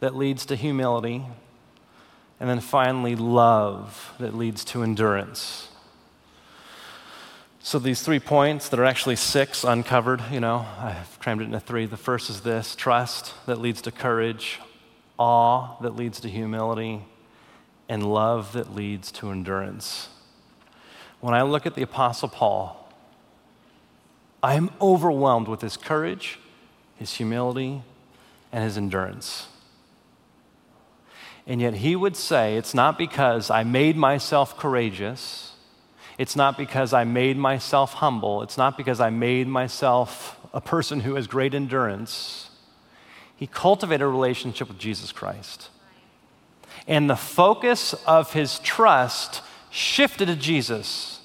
that 0.00 0.14
leads 0.14 0.44
to 0.46 0.56
humility, 0.56 1.24
and 2.38 2.48
then 2.48 2.60
finally, 2.60 3.16
love 3.16 4.14
that 4.18 4.34
leads 4.34 4.64
to 4.66 4.82
endurance. 4.82 5.69
So, 7.62 7.78
these 7.78 8.00
three 8.00 8.20
points 8.20 8.70
that 8.70 8.80
are 8.80 8.86
actually 8.86 9.16
six 9.16 9.64
uncovered, 9.64 10.22
you 10.32 10.40
know, 10.40 10.66
I've 10.78 11.18
crammed 11.20 11.42
it 11.42 11.44
into 11.44 11.60
three. 11.60 11.84
The 11.84 11.98
first 11.98 12.30
is 12.30 12.40
this 12.40 12.74
trust 12.74 13.34
that 13.44 13.60
leads 13.60 13.82
to 13.82 13.92
courage, 13.92 14.58
awe 15.18 15.78
that 15.82 15.94
leads 15.94 16.20
to 16.20 16.30
humility, 16.30 17.04
and 17.86 18.10
love 18.10 18.54
that 18.54 18.74
leads 18.74 19.12
to 19.12 19.30
endurance. 19.30 20.08
When 21.20 21.34
I 21.34 21.42
look 21.42 21.66
at 21.66 21.74
the 21.74 21.82
Apostle 21.82 22.28
Paul, 22.28 22.88
I 24.42 24.54
am 24.54 24.70
overwhelmed 24.80 25.46
with 25.46 25.60
his 25.60 25.76
courage, 25.76 26.38
his 26.96 27.12
humility, 27.12 27.82
and 28.52 28.64
his 28.64 28.78
endurance. 28.78 29.48
And 31.46 31.60
yet 31.60 31.74
he 31.74 31.94
would 31.94 32.16
say, 32.16 32.56
It's 32.56 32.72
not 32.72 32.96
because 32.96 33.50
I 33.50 33.64
made 33.64 33.98
myself 33.98 34.56
courageous 34.56 35.49
it's 36.20 36.36
not 36.36 36.58
because 36.58 36.92
I 36.92 37.04
made 37.04 37.38
myself 37.38 37.94
humble. 37.94 38.42
It's 38.42 38.58
not 38.58 38.76
because 38.76 39.00
I 39.00 39.08
made 39.08 39.48
myself 39.48 40.38
a 40.52 40.60
person 40.60 41.00
who 41.00 41.14
has 41.14 41.26
great 41.26 41.54
endurance. 41.54 42.50
He 43.36 43.46
cultivated 43.46 44.04
a 44.04 44.06
relationship 44.06 44.68
with 44.68 44.78
Jesus 44.78 45.12
Christ. 45.12 45.70
And 46.86 47.08
the 47.08 47.16
focus 47.16 47.94
of 48.06 48.34
his 48.34 48.58
trust 48.58 49.40
shifted 49.70 50.26
to 50.26 50.36
Jesus. 50.36 51.22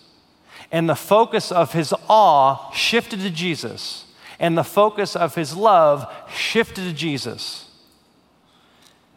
And 0.71 0.87
the 0.87 0.95
focus 0.95 1.51
of 1.51 1.73
his 1.73 1.93
awe 2.07 2.71
shifted 2.71 3.19
to 3.19 3.29
Jesus. 3.29 4.05
And 4.39 4.57
the 4.57 4.63
focus 4.63 5.13
of 5.13 5.35
his 5.35 5.57
love 5.57 6.09
shifted 6.33 6.85
to 6.85 6.93
Jesus. 6.93 7.64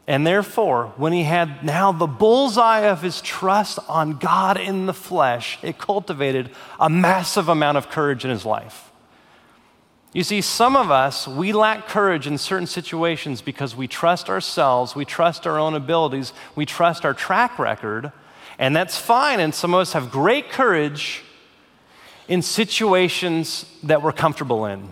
And 0.09 0.27
therefore, 0.27 0.95
when 0.97 1.13
he 1.13 1.25
had 1.25 1.63
now 1.63 1.93
the 1.93 2.07
bullseye 2.07 2.87
of 2.87 3.03
his 3.03 3.21
trust 3.21 3.79
on 3.91 4.17
God 4.17 4.59
in 4.59 4.87
the 4.87 4.95
flesh, 4.95 5.59
it 5.63 5.77
cultivated 5.77 6.49
a 6.81 6.89
massive 6.89 7.51
amount 7.51 7.77
of 7.77 7.91
courage 7.91 8.25
in 8.25 8.31
his 8.31 8.47
life. 8.47 8.91
You 10.15 10.25
see, 10.25 10.41
some 10.41 10.77
of 10.77 10.91
us, 10.91 11.29
we 11.29 11.53
lack 11.53 11.89
courage 11.89 12.27
in 12.27 12.39
certain 12.39 12.67
situations 12.67 13.43
because 13.43 13.77
we 13.77 13.87
trust 13.87 14.31
ourselves, 14.31 14.97
we 14.97 15.05
trust 15.05 15.47
our 15.47 15.59
own 15.59 15.75
abilities, 15.75 16.33
we 16.57 16.65
trust 16.65 17.05
our 17.05 17.13
track 17.13 17.59
record, 17.59 18.11
and 18.59 18.75
that's 18.75 18.97
fine. 18.97 19.41
And 19.41 19.55
some 19.55 19.75
of 19.75 19.81
us 19.81 19.93
have 19.93 20.11
great 20.11 20.49
courage 20.49 21.23
in 22.29 22.41
situations 22.41 23.67
that 23.83 24.01
we're 24.01 24.13
comfortable 24.13 24.65
in. 24.65 24.89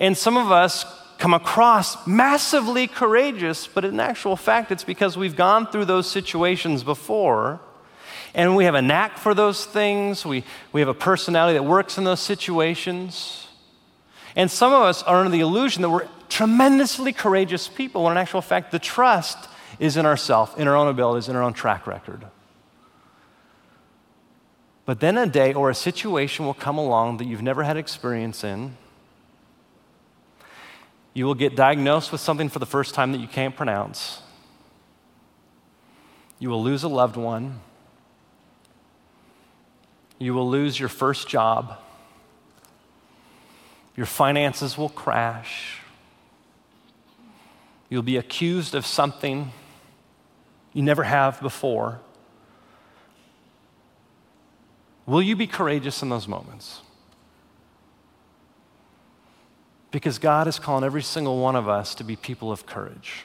And 0.00 0.18
some 0.18 0.36
of 0.36 0.50
us 0.50 0.84
come 1.22 1.34
across 1.34 2.04
massively 2.04 2.88
courageous, 2.88 3.68
but 3.68 3.84
in 3.84 4.00
actual 4.00 4.34
fact, 4.34 4.72
it's 4.72 4.82
because 4.82 5.16
we've 5.16 5.36
gone 5.36 5.68
through 5.68 5.84
those 5.84 6.10
situations 6.10 6.82
before. 6.82 7.60
And 8.34 8.56
we 8.56 8.64
have 8.64 8.74
a 8.74 8.82
knack 8.82 9.18
for 9.18 9.32
those 9.32 9.64
things. 9.64 10.26
We, 10.26 10.42
we 10.72 10.80
have 10.80 10.88
a 10.88 10.94
personality 10.94 11.56
that 11.56 11.62
works 11.62 11.96
in 11.96 12.02
those 12.02 12.18
situations. 12.18 13.46
And 14.34 14.50
some 14.50 14.72
of 14.72 14.82
us 14.82 15.04
are 15.04 15.18
under 15.18 15.30
the 15.30 15.38
illusion 15.38 15.82
that 15.82 15.90
we're 15.90 16.08
tremendously 16.28 17.12
courageous 17.12 17.68
people, 17.68 18.02
when 18.02 18.10
in 18.10 18.18
actual 18.18 18.42
fact, 18.42 18.72
the 18.72 18.80
trust 18.80 19.48
is 19.78 19.96
in 19.96 20.04
ourselves, 20.04 20.50
in 20.56 20.66
our 20.66 20.74
own 20.74 20.88
abilities, 20.88 21.28
in 21.28 21.36
our 21.36 21.42
own 21.44 21.52
track 21.52 21.86
record. 21.86 22.24
But 24.86 24.98
then 24.98 25.16
a 25.16 25.26
day 25.28 25.54
or 25.54 25.70
a 25.70 25.74
situation 25.74 26.46
will 26.46 26.54
come 26.54 26.78
along 26.78 27.18
that 27.18 27.26
you've 27.26 27.42
never 27.42 27.62
had 27.62 27.76
experience 27.76 28.42
in, 28.42 28.76
you 31.14 31.26
will 31.26 31.34
get 31.34 31.56
diagnosed 31.56 32.10
with 32.10 32.20
something 32.20 32.48
for 32.48 32.58
the 32.58 32.66
first 32.66 32.94
time 32.94 33.12
that 33.12 33.18
you 33.18 33.28
can't 33.28 33.54
pronounce. 33.54 34.20
You 36.38 36.50
will 36.50 36.62
lose 36.62 36.82
a 36.82 36.88
loved 36.88 37.16
one. 37.16 37.60
You 40.18 40.34
will 40.34 40.48
lose 40.48 40.78
your 40.78 40.88
first 40.88 41.28
job. 41.28 41.78
Your 43.96 44.06
finances 44.06 44.78
will 44.78 44.88
crash. 44.88 45.80
You'll 47.88 48.02
be 48.02 48.16
accused 48.16 48.74
of 48.74 48.86
something 48.86 49.52
you 50.72 50.82
never 50.82 51.02
have 51.02 51.40
before. 51.40 52.00
Will 55.04 55.20
you 55.20 55.36
be 55.36 55.46
courageous 55.46 56.02
in 56.02 56.08
those 56.08 56.26
moments? 56.26 56.80
Because 59.92 60.18
God 60.18 60.48
is 60.48 60.58
calling 60.58 60.84
every 60.84 61.02
single 61.02 61.38
one 61.38 61.54
of 61.54 61.68
us 61.68 61.94
to 61.96 62.04
be 62.04 62.16
people 62.16 62.50
of 62.50 62.66
courage. 62.66 63.24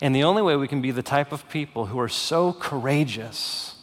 And 0.00 0.16
the 0.16 0.24
only 0.24 0.42
way 0.42 0.56
we 0.56 0.68
can 0.68 0.80
be 0.80 0.90
the 0.90 1.02
type 1.02 1.30
of 1.32 1.48
people 1.48 1.86
who 1.86 2.00
are 2.00 2.08
so 2.08 2.52
courageous 2.52 3.76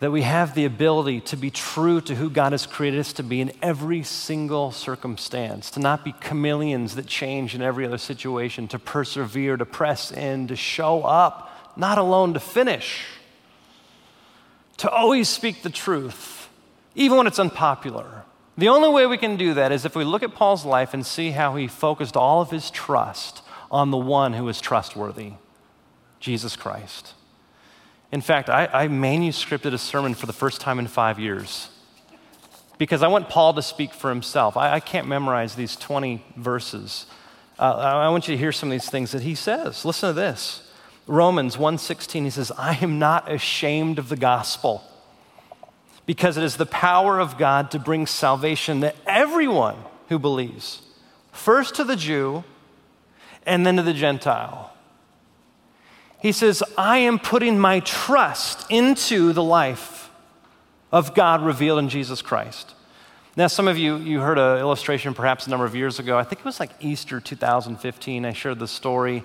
that 0.00 0.10
we 0.10 0.22
have 0.22 0.56
the 0.56 0.64
ability 0.64 1.20
to 1.20 1.36
be 1.36 1.48
true 1.48 2.00
to 2.00 2.16
who 2.16 2.28
God 2.28 2.50
has 2.50 2.66
created 2.66 2.98
us 2.98 3.12
to 3.12 3.22
be 3.22 3.40
in 3.40 3.52
every 3.62 4.02
single 4.02 4.72
circumstance, 4.72 5.70
to 5.70 5.78
not 5.78 6.04
be 6.04 6.12
chameleons 6.20 6.96
that 6.96 7.06
change 7.06 7.54
in 7.54 7.62
every 7.62 7.86
other 7.86 7.98
situation, 7.98 8.66
to 8.66 8.80
persevere, 8.80 9.56
to 9.56 9.64
press 9.64 10.10
in, 10.10 10.48
to 10.48 10.56
show 10.56 11.02
up, 11.02 11.76
not 11.76 11.98
alone 11.98 12.34
to 12.34 12.40
finish, 12.40 13.04
to 14.78 14.90
always 14.90 15.28
speak 15.28 15.62
the 15.62 15.70
truth, 15.70 16.48
even 16.96 17.16
when 17.16 17.28
it's 17.28 17.38
unpopular 17.38 18.24
the 18.56 18.68
only 18.68 18.90
way 18.90 19.06
we 19.06 19.16
can 19.16 19.36
do 19.36 19.54
that 19.54 19.72
is 19.72 19.84
if 19.84 19.96
we 19.96 20.04
look 20.04 20.22
at 20.22 20.34
Paul's 20.34 20.64
life 20.64 20.92
and 20.92 21.04
see 21.04 21.30
how 21.30 21.56
he 21.56 21.66
focused 21.66 22.16
all 22.16 22.42
of 22.42 22.50
his 22.50 22.70
trust 22.70 23.42
on 23.70 23.90
the 23.90 23.96
one 23.96 24.34
who 24.34 24.48
is 24.48 24.60
trustworthy 24.60 25.32
Jesus 26.20 26.54
Christ. 26.54 27.14
In 28.12 28.20
fact, 28.20 28.50
I, 28.50 28.68
I, 28.72 28.88
manuscripted 28.88 29.72
a 29.72 29.78
sermon 29.78 30.14
for 30.14 30.26
the 30.26 30.34
first 30.34 30.60
time 30.60 30.78
in 30.78 30.86
five 30.86 31.18
years 31.18 31.70
because 32.76 33.02
I 33.02 33.08
want 33.08 33.30
Paul 33.30 33.54
to 33.54 33.62
speak 33.62 33.94
for 33.94 34.10
himself. 34.10 34.56
I, 34.56 34.74
I 34.74 34.80
can't 34.80 35.08
memorize 35.08 35.54
these 35.54 35.74
20 35.76 36.22
verses. 36.36 37.06
Uh, 37.58 37.74
I 37.74 38.08
want 38.10 38.28
you 38.28 38.34
to 38.34 38.38
hear 38.38 38.52
some 38.52 38.68
of 38.68 38.72
these 38.72 38.90
things 38.90 39.12
that 39.12 39.22
he 39.22 39.34
says. 39.34 39.84
Listen 39.86 40.10
to 40.10 40.12
this. 40.12 40.68
Romans 41.06 41.56
1:16 41.56 42.24
he 42.24 42.30
says, 42.30 42.52
"I 42.56 42.78
am 42.80 42.98
not 42.98 43.30
ashamed 43.30 43.98
of 43.98 44.08
the 44.08 44.16
gospel." 44.16 44.84
Because 46.06 46.36
it 46.36 46.44
is 46.44 46.56
the 46.56 46.66
power 46.66 47.20
of 47.20 47.38
God 47.38 47.70
to 47.70 47.78
bring 47.78 48.06
salvation 48.06 48.80
to 48.80 48.94
everyone 49.06 49.76
who 50.08 50.18
believes, 50.18 50.82
first 51.30 51.74
to 51.76 51.84
the 51.84 51.96
Jew 51.96 52.44
and 53.46 53.66
then 53.66 53.76
to 53.76 53.82
the 53.82 53.92
Gentile. 53.92 54.72
He 56.20 56.32
says, 56.32 56.62
I 56.78 56.98
am 56.98 57.18
putting 57.18 57.58
my 57.58 57.80
trust 57.80 58.70
into 58.70 59.32
the 59.32 59.42
life 59.42 60.10
of 60.92 61.14
God 61.14 61.42
revealed 61.42 61.80
in 61.80 61.88
Jesus 61.88 62.22
Christ. 62.22 62.74
Now, 63.34 63.46
some 63.46 63.66
of 63.66 63.78
you, 63.78 63.96
you 63.96 64.20
heard 64.20 64.38
an 64.38 64.58
illustration 64.58 65.14
perhaps 65.14 65.46
a 65.46 65.50
number 65.50 65.64
of 65.64 65.74
years 65.74 65.98
ago. 65.98 66.18
I 66.18 66.22
think 66.22 66.40
it 66.40 66.44
was 66.44 66.60
like 66.60 66.70
Easter 66.80 67.18
2015. 67.18 68.26
I 68.26 68.32
shared 68.34 68.58
the 68.58 68.68
story 68.68 69.22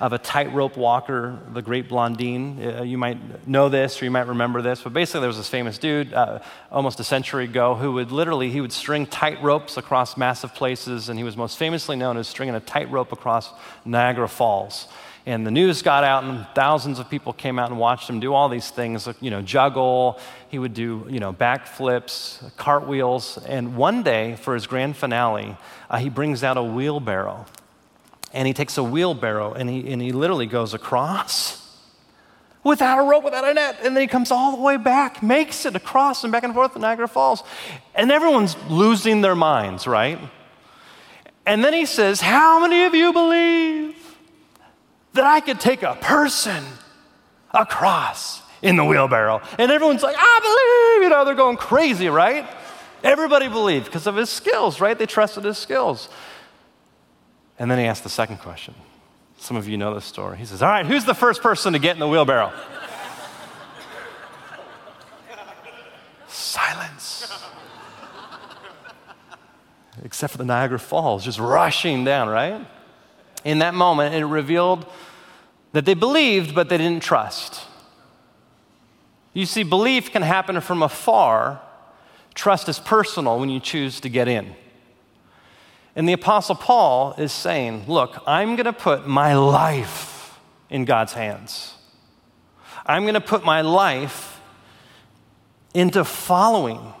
of 0.00 0.14
a 0.14 0.18
tightrope 0.18 0.78
walker, 0.78 1.38
the 1.52 1.60
great 1.60 1.86
Blondin. 1.86 2.58
Uh, 2.58 2.82
you 2.82 2.96
might 2.96 3.46
know 3.46 3.68
this 3.68 4.00
or 4.00 4.06
you 4.06 4.10
might 4.10 4.28
remember 4.28 4.62
this, 4.62 4.80
but 4.80 4.94
basically 4.94 5.20
there 5.20 5.28
was 5.28 5.36
this 5.36 5.50
famous 5.50 5.76
dude 5.76 6.14
uh, 6.14 6.38
almost 6.72 7.00
a 7.00 7.04
century 7.04 7.44
ago 7.44 7.74
who 7.74 7.92
would 7.92 8.10
literally, 8.10 8.50
he 8.50 8.62
would 8.62 8.72
string 8.72 9.06
tightropes 9.06 9.76
across 9.76 10.16
massive 10.16 10.54
places, 10.54 11.10
and 11.10 11.18
he 11.18 11.22
was 11.22 11.36
most 11.36 11.58
famously 11.58 11.96
known 11.96 12.16
as 12.16 12.26
stringing 12.28 12.54
a 12.54 12.60
tightrope 12.60 13.12
across 13.12 13.50
Niagara 13.84 14.26
Falls. 14.26 14.88
And 15.26 15.46
the 15.46 15.50
news 15.50 15.82
got 15.82 16.02
out, 16.02 16.24
and 16.24 16.46
thousands 16.54 16.98
of 16.98 17.10
people 17.10 17.32
came 17.32 17.58
out 17.58 17.70
and 17.70 17.78
watched 17.78 18.08
him 18.08 18.20
do 18.20 18.32
all 18.32 18.48
these 18.48 18.70
things, 18.70 19.08
you 19.20 19.30
know, 19.30 19.42
juggle. 19.42 20.18
He 20.48 20.58
would 20.58 20.72
do, 20.72 21.06
you 21.10 21.20
know, 21.20 21.32
backflips, 21.32 22.56
cartwheels. 22.56 23.38
And 23.46 23.76
one 23.76 24.02
day, 24.02 24.36
for 24.36 24.54
his 24.54 24.66
grand 24.66 24.96
finale, 24.96 25.56
uh, 25.90 25.98
he 25.98 26.08
brings 26.08 26.42
out 26.42 26.56
a 26.56 26.62
wheelbarrow. 26.62 27.44
And 28.32 28.46
he 28.46 28.54
takes 28.54 28.78
a 28.78 28.84
wheelbarrow 28.84 29.54
and 29.54 29.68
he, 29.68 29.92
and 29.92 30.00
he 30.00 30.12
literally 30.12 30.46
goes 30.46 30.72
across 30.72 31.60
without 32.62 32.98
a 32.98 33.02
rope, 33.02 33.24
without 33.24 33.44
a 33.44 33.52
net. 33.52 33.78
And 33.82 33.96
then 33.96 34.02
he 34.02 34.06
comes 34.06 34.30
all 34.30 34.56
the 34.56 34.62
way 34.62 34.76
back, 34.76 35.22
makes 35.22 35.66
it 35.66 35.74
across 35.74 36.22
and 36.22 36.32
back 36.32 36.44
and 36.44 36.54
forth 36.54 36.74
to 36.74 36.78
Niagara 36.78 37.08
Falls. 37.08 37.42
And 37.94 38.12
everyone's 38.12 38.56
losing 38.68 39.20
their 39.20 39.34
minds, 39.34 39.86
right? 39.86 40.18
And 41.44 41.64
then 41.64 41.72
he 41.72 41.86
says, 41.86 42.20
How 42.20 42.60
many 42.60 42.84
of 42.84 42.94
you 42.94 43.12
believe 43.12 43.96
that 45.12 45.24
I 45.24 45.40
could 45.40 45.60
take 45.60 45.82
a 45.82 45.96
person 45.96 46.62
across 47.52 48.42
in 48.62 48.76
the 48.76 48.84
wheelbarrow. 48.84 49.40
And 49.58 49.70
everyone's 49.70 50.02
like, 50.02 50.16
I 50.18 50.98
believe, 50.98 51.04
you 51.04 51.10
know, 51.10 51.24
they're 51.24 51.34
going 51.34 51.56
crazy, 51.56 52.08
right? 52.08 52.48
Everybody 53.02 53.48
believed 53.48 53.86
because 53.86 54.06
of 54.06 54.16
his 54.16 54.28
skills, 54.28 54.80
right? 54.80 54.98
They 54.98 55.06
trusted 55.06 55.44
his 55.44 55.58
skills. 55.58 56.08
And 57.58 57.70
then 57.70 57.78
he 57.78 57.84
asked 57.84 58.02
the 58.02 58.10
second 58.10 58.38
question. 58.38 58.74
Some 59.38 59.56
of 59.56 59.66
you 59.66 59.78
know 59.78 59.94
this 59.94 60.04
story. 60.04 60.36
He 60.36 60.44
says, 60.44 60.62
All 60.62 60.68
right, 60.68 60.84
who's 60.84 61.06
the 61.06 61.14
first 61.14 61.42
person 61.42 61.72
to 61.72 61.78
get 61.78 61.96
in 61.96 62.00
the 62.00 62.08
wheelbarrow? 62.08 62.52
Silence. 66.28 67.42
Except 70.04 70.32
for 70.32 70.38
the 70.38 70.44
Niagara 70.44 70.78
Falls 70.78 71.24
just 71.24 71.38
rushing 71.38 72.04
down, 72.04 72.28
right? 72.28 72.66
In 73.44 73.58
that 73.60 73.74
moment, 73.74 74.14
it 74.14 74.24
revealed 74.24 74.86
that 75.72 75.84
they 75.84 75.94
believed, 75.94 76.54
but 76.54 76.68
they 76.68 76.78
didn't 76.78 77.02
trust. 77.02 77.62
You 79.32 79.46
see, 79.46 79.62
belief 79.62 80.10
can 80.10 80.22
happen 80.22 80.60
from 80.60 80.82
afar. 80.82 81.60
Trust 82.34 82.68
is 82.68 82.78
personal 82.78 83.38
when 83.38 83.48
you 83.48 83.60
choose 83.60 84.00
to 84.00 84.08
get 84.08 84.28
in. 84.28 84.54
And 85.94 86.08
the 86.08 86.12
Apostle 86.12 86.54
Paul 86.54 87.14
is 87.18 87.32
saying, 87.32 87.84
Look, 87.86 88.22
I'm 88.26 88.56
going 88.56 88.66
to 88.66 88.72
put 88.72 89.06
my 89.06 89.34
life 89.34 90.38
in 90.68 90.84
God's 90.84 91.12
hands. 91.12 91.74
I'm 92.86 93.02
going 93.02 93.14
to 93.14 93.20
put 93.20 93.44
my 93.44 93.60
life 93.60 94.40
into 95.74 96.04
following 96.04 96.94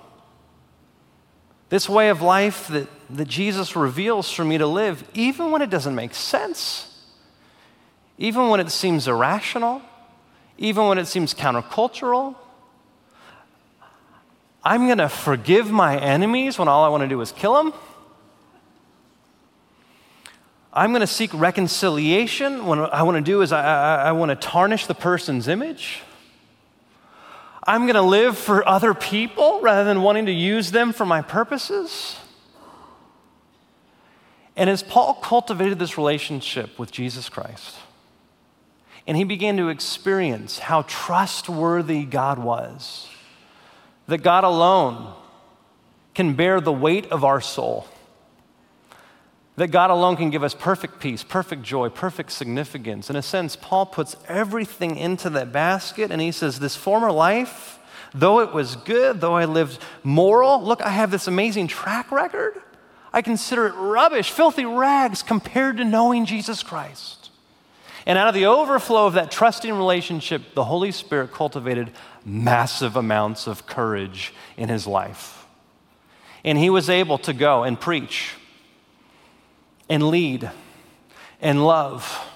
this 1.70 1.88
way 1.88 2.10
of 2.10 2.20
life 2.20 2.68
that, 2.68 2.88
that 3.10 3.28
Jesus 3.28 3.74
reveals 3.74 4.30
for 4.30 4.44
me 4.44 4.58
to 4.58 4.66
live, 4.66 5.08
even 5.14 5.50
when 5.52 5.62
it 5.62 5.70
doesn't 5.70 5.94
make 5.94 6.14
sense, 6.14 6.86
even 8.18 8.48
when 8.48 8.60
it 8.60 8.70
seems 8.70 9.08
irrational, 9.08 9.80
even 10.58 10.86
when 10.86 10.98
it 10.98 11.06
seems 11.06 11.32
countercultural. 11.32 12.34
I'm 14.62 14.86
going 14.86 14.98
to 14.98 15.08
forgive 15.08 15.70
my 15.70 15.96
enemies 15.96 16.58
when 16.58 16.68
all 16.68 16.84
I 16.84 16.88
want 16.88 17.02
to 17.02 17.08
do 17.08 17.20
is 17.20 17.32
kill 17.32 17.54
them. 17.54 17.72
I'm 20.72 20.90
going 20.90 21.00
to 21.00 21.06
seek 21.06 21.32
reconciliation 21.32 22.66
when 22.66 22.80
I 22.80 23.02
want 23.04 23.16
to 23.16 23.22
do 23.22 23.42
is 23.42 23.52
I, 23.52 23.62
I, 23.64 23.94
I 24.08 24.12
want 24.12 24.30
to 24.30 24.36
tarnish 24.36 24.86
the 24.86 24.94
person's 24.94 25.48
image. 25.48 26.02
I'm 27.70 27.82
going 27.82 27.94
to 27.94 28.02
live 28.02 28.36
for 28.36 28.68
other 28.68 28.94
people 28.94 29.60
rather 29.60 29.84
than 29.84 30.02
wanting 30.02 30.26
to 30.26 30.32
use 30.32 30.72
them 30.72 30.92
for 30.92 31.06
my 31.06 31.22
purposes. 31.22 32.16
And 34.56 34.68
as 34.68 34.82
Paul 34.82 35.14
cultivated 35.14 35.78
this 35.78 35.96
relationship 35.96 36.80
with 36.80 36.90
Jesus 36.90 37.28
Christ, 37.28 37.76
and 39.06 39.16
he 39.16 39.22
began 39.22 39.56
to 39.58 39.68
experience 39.68 40.58
how 40.58 40.82
trustworthy 40.88 42.04
God 42.04 42.40
was, 42.40 43.08
that 44.08 44.24
God 44.24 44.42
alone 44.42 45.14
can 46.12 46.34
bear 46.34 46.60
the 46.60 46.72
weight 46.72 47.06
of 47.12 47.24
our 47.24 47.40
soul 47.40 47.86
that 49.56 49.68
God 49.68 49.90
alone 49.90 50.16
can 50.16 50.30
give 50.30 50.42
us 50.42 50.54
perfect 50.54 51.00
peace, 51.00 51.22
perfect 51.22 51.62
joy, 51.62 51.88
perfect 51.88 52.32
significance. 52.32 53.10
In 53.10 53.16
a 53.16 53.22
sense, 53.22 53.56
Paul 53.56 53.86
puts 53.86 54.16
everything 54.28 54.96
into 54.96 55.28
that 55.30 55.52
basket 55.52 56.10
and 56.10 56.20
he 56.20 56.32
says, 56.32 56.58
This 56.58 56.76
former 56.76 57.12
life, 57.12 57.78
though 58.14 58.40
it 58.40 58.52
was 58.52 58.76
good, 58.76 59.20
though 59.20 59.34
I 59.34 59.44
lived 59.44 59.78
moral, 60.02 60.62
look, 60.62 60.80
I 60.80 60.90
have 60.90 61.10
this 61.10 61.26
amazing 61.26 61.66
track 61.66 62.10
record. 62.10 62.60
I 63.12 63.22
consider 63.22 63.66
it 63.66 63.74
rubbish, 63.74 64.30
filthy 64.30 64.64
rags 64.64 65.22
compared 65.22 65.78
to 65.78 65.84
knowing 65.84 66.26
Jesus 66.26 66.62
Christ. 66.62 67.30
And 68.06 68.16
out 68.16 68.28
of 68.28 68.34
the 68.34 68.46
overflow 68.46 69.06
of 69.06 69.14
that 69.14 69.30
trusting 69.30 69.72
relationship, 69.74 70.54
the 70.54 70.64
Holy 70.64 70.92
Spirit 70.92 71.32
cultivated 71.32 71.90
massive 72.24 72.96
amounts 72.96 73.46
of 73.46 73.66
courage 73.66 74.32
in 74.56 74.68
his 74.68 74.86
life. 74.86 75.46
And 76.44 76.56
he 76.56 76.70
was 76.70 76.88
able 76.88 77.18
to 77.18 77.32
go 77.32 77.64
and 77.64 77.78
preach 77.78 78.36
and 79.90 80.08
lead 80.08 80.50
and 81.42 81.66
love 81.66 82.26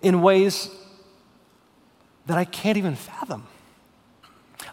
in 0.00 0.22
ways 0.22 0.70
that 2.24 2.38
I 2.38 2.44
can't 2.44 2.78
even 2.78 2.96
fathom. 2.96 3.46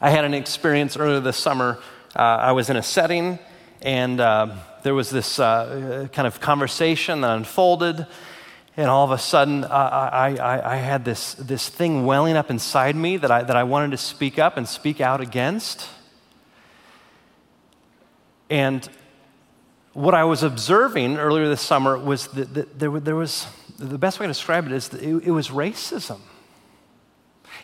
I 0.02 0.10
had 0.10 0.26
an 0.26 0.34
experience 0.34 0.98
earlier 0.98 1.20
this 1.20 1.38
summer. 1.38 1.80
Uh, 2.16 2.20
I 2.20 2.52
was 2.54 2.70
in 2.70 2.78
a 2.78 2.84
setting, 2.84 3.38
and 3.82 4.20
uh, 4.20 4.56
there 4.84 4.96
was 4.96 5.10
this 5.10 5.40
uh, 5.40 6.08
kind 6.14 6.26
of 6.26 6.40
conversation 6.40 7.22
that 7.22 7.32
unfolded. 7.32 8.08
And 8.78 8.90
all 8.90 9.04
of 9.04 9.12
a 9.12 9.20
sudden, 9.20 9.66
I, 9.66 10.30
I, 10.30 10.74
I, 10.74 10.76
had 10.78 11.06
this, 11.06 11.36
this 11.36 11.70
thing 11.70 12.08
welling 12.08 12.36
up 12.36 12.50
inside 12.50 12.96
me 12.96 13.18
that 13.18 13.30
I, 13.30 13.44
that 13.44 13.56
I 13.56 13.64
wanted 13.66 13.92
to 13.92 13.98
speak 13.98 14.40
up 14.40 14.58
and 14.58 14.68
speak 14.68 15.00
out 15.00 15.22
against. 15.22 15.88
And 18.50 18.90
what 19.94 20.16
I 20.16 20.24
was 20.24 20.44
observing 20.44 21.18
earlier 21.18 21.48
this 21.48 21.62
summer 21.62 21.98
was 21.98 22.28
that, 22.28 22.54
that 22.54 22.80
there, 22.80 23.00
there, 23.00 23.16
was, 23.16 23.48
the 23.78 23.98
best 23.98 24.20
way 24.20 24.26
to 24.26 24.32
describe 24.32 24.66
it 24.66 24.72
is 24.72 24.94
it, 24.94 25.04
it 25.04 25.32
was 25.32 25.50
racism. 25.50 26.20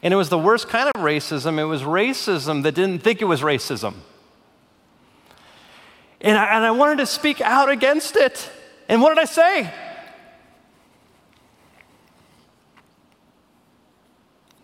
And 0.01 0.13
it 0.13 0.17
was 0.17 0.29
the 0.29 0.37
worst 0.37 0.69
kind 0.69 0.87
of 0.87 1.01
racism. 1.01 1.59
It 1.59 1.65
was 1.65 1.81
racism 1.81 2.63
that 2.63 2.73
didn't 2.73 2.99
think 2.99 3.21
it 3.21 3.25
was 3.25 3.41
racism. 3.41 3.95
And 6.21 6.37
I, 6.37 6.55
and 6.55 6.65
I 6.65 6.71
wanted 6.71 6.99
to 6.99 7.05
speak 7.05 7.41
out 7.41 7.69
against 7.69 8.15
it. 8.15 8.49
And 8.87 9.01
what 9.01 9.09
did 9.09 9.19
I 9.19 9.25
say? 9.25 9.73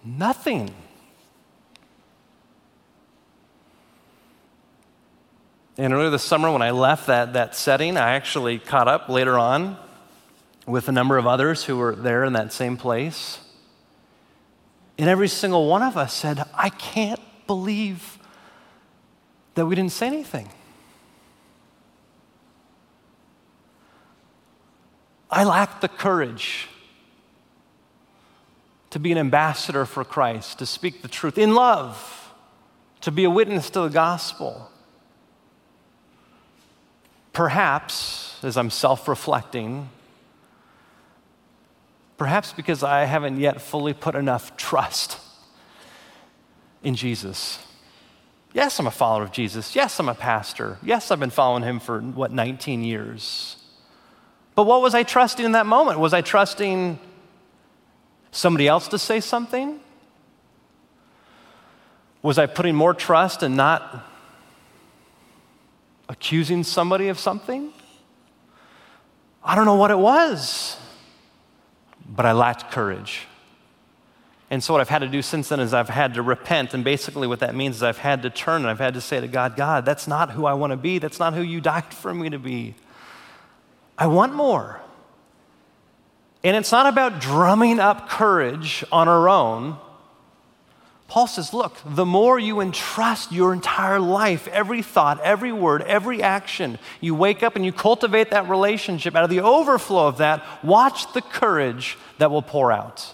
Nothing. 0.04 0.74
And 5.78 5.92
earlier 5.94 6.10
this 6.10 6.24
summer, 6.24 6.50
when 6.52 6.62
I 6.62 6.72
left 6.72 7.08
that, 7.08 7.34
that 7.34 7.56
setting, 7.56 7.98
I 7.98 8.16
actually 8.16 8.60
caught 8.60 8.88
up 8.88 9.10
later 9.10 9.38
on 9.38 9.78
with 10.66 10.88
a 10.88 10.92
number 10.92 11.18
of 11.18 11.28
others 11.28 11.66
who 11.66 11.78
were 11.78 11.96
there 11.96 12.24
in 12.24 12.34
that 12.34 12.54
same 12.54 12.78
place. 12.78 13.40
And 14.98 15.10
every 15.10 15.28
single 15.28 15.68
one 15.68 15.84
of 15.84 15.98
us 15.98 16.14
said, 16.14 16.44
I 16.54 16.70
can't 16.70 17.20
believe 17.46 18.18
that 19.56 19.66
we 19.66 19.76
didn't 19.76 19.92
say 19.92 20.08
anything. 20.08 20.50
I 25.30 25.44
lacked 25.44 25.82
the 25.82 25.90
courage 25.90 26.70
to 28.92 29.00
be 29.00 29.12
an 29.12 29.18
ambassador 29.18 29.86
for 29.86 30.06
Christ, 30.06 30.60
to 30.60 30.66
speak 30.66 31.02
the 31.02 31.10
truth 31.10 31.38
in 31.38 31.54
love, 31.54 32.34
to 33.02 33.12
be 33.12 33.26
a 33.26 33.30
witness 33.30 33.70
to 33.72 33.82
the 33.82 33.90
gospel. 33.90 34.72
Perhaps, 37.36 38.40
as 38.44 38.56
I'm 38.56 38.70
self 38.70 39.10
reflecting, 39.10 39.90
perhaps 42.18 42.54
because 42.54 42.82
I 42.82 43.04
haven't 43.04 43.42
yet 43.42 43.62
fully 43.62 43.94
put 43.94 44.16
enough 44.16 44.56
trust 44.56 45.20
in 46.82 46.96
Jesus. 46.96 47.60
Yes, 48.54 48.80
I'm 48.80 48.88
a 48.88 48.92
follower 48.92 49.24
of 49.24 49.34
Jesus. 49.34 49.76
Yes, 49.76 50.00
I'm 50.00 50.08
a 50.08 50.16
pastor. 50.16 50.78
Yes, 50.82 51.12
I've 51.12 51.20
been 51.20 51.30
following 51.30 51.64
him 51.64 51.82
for, 51.82 52.00
what, 52.00 52.32
19 52.32 52.86
years. 52.86 53.58
But 54.56 54.64
what 54.64 54.82
was 54.82 54.96
I 54.96 55.04
trusting 55.04 55.46
in 55.46 55.52
that 55.52 55.66
moment? 55.66 56.00
Was 56.00 56.14
I 56.14 56.22
trusting 56.22 56.98
somebody 58.32 58.70
else 58.70 58.88
to 58.88 58.98
say 58.98 59.20
something? 59.20 59.82
Was 62.22 62.38
I 62.38 62.46
putting 62.46 62.76
more 62.76 62.94
trust 62.94 63.44
in 63.44 63.58
not 63.58 64.06
accusing 66.16 66.64
somebody 66.64 67.10
of 67.10 67.20
something. 67.20 67.74
I 69.44 69.54
don't 69.54 69.66
know 69.66 69.76
what 69.76 69.92
it 69.92 70.00
was, 70.00 70.78
but 72.08 72.26
I 72.26 72.32
lacked 72.32 72.72
courage. 72.72 73.28
And 74.50 74.64
so, 74.64 74.74
what 74.74 74.80
I've 74.80 74.88
had 74.88 75.00
to 75.00 75.10
do 75.10 75.22
since 75.22 75.50
then 75.50 75.60
is 75.60 75.74
I've 75.74 75.90
had 75.90 76.14
to 76.14 76.22
repent. 76.22 76.74
And 76.74 76.86
basically, 76.86 77.28
what 77.28 77.42
that 77.42 77.54
means 77.54 77.76
is 77.76 77.84
I've 77.84 77.98
had 77.98 78.22
to 78.22 78.30
turn 78.30 78.62
and 78.62 78.70
I've 78.70 78.80
had 78.80 78.94
to 78.94 79.02
say 79.02 79.20
to 79.20 79.28
God, 79.28 79.58
God, 79.58 79.84
that's 79.84 80.08
not 80.08 80.32
who 80.32 80.46
I 80.46 80.54
want 80.54 80.72
to 80.72 80.78
be. 80.78 81.00
That's 81.00 81.20
not 81.20 81.34
who 81.34 81.42
you 81.42 81.60
died 81.60 81.94
for 81.94 82.14
me 82.14 82.30
to 82.30 82.40
be. 82.40 82.76
I 83.98 84.08
want 84.08 84.34
more. 84.34 84.82
And 86.46 86.56
it's 86.56 86.72
not 86.72 86.86
about 86.86 87.20
drumming 87.20 87.80
up 87.80 88.08
courage 88.08 88.86
on 88.90 89.10
our 89.10 89.28
own. 89.28 89.78
Paul 91.16 91.28
says, 91.28 91.54
look, 91.54 91.78
the 91.86 92.06
more 92.06 92.38
you 92.38 92.60
entrust 92.60 93.32
your 93.32 93.54
entire 93.54 94.02
life, 94.02 94.50
every 94.50 94.82
thought, 94.82 95.22
every 95.22 95.54
word, 95.54 95.82
every 95.84 96.22
action, 96.22 96.78
you 97.00 97.16
wake 97.16 97.42
up 97.42 97.56
and 97.56 97.64
you 97.64 97.72
cultivate 97.72 98.32
that 98.32 98.50
relationship. 98.50 99.16
Out 99.16 99.24
of 99.24 99.30
the 99.30 99.40
overflow 99.40 100.10
of 100.10 100.18
that, 100.18 100.44
watch 100.62 101.14
the 101.14 101.22
courage 101.22 101.98
that 102.18 102.32
will 102.32 102.42
pour 102.42 102.70
out. 102.70 103.14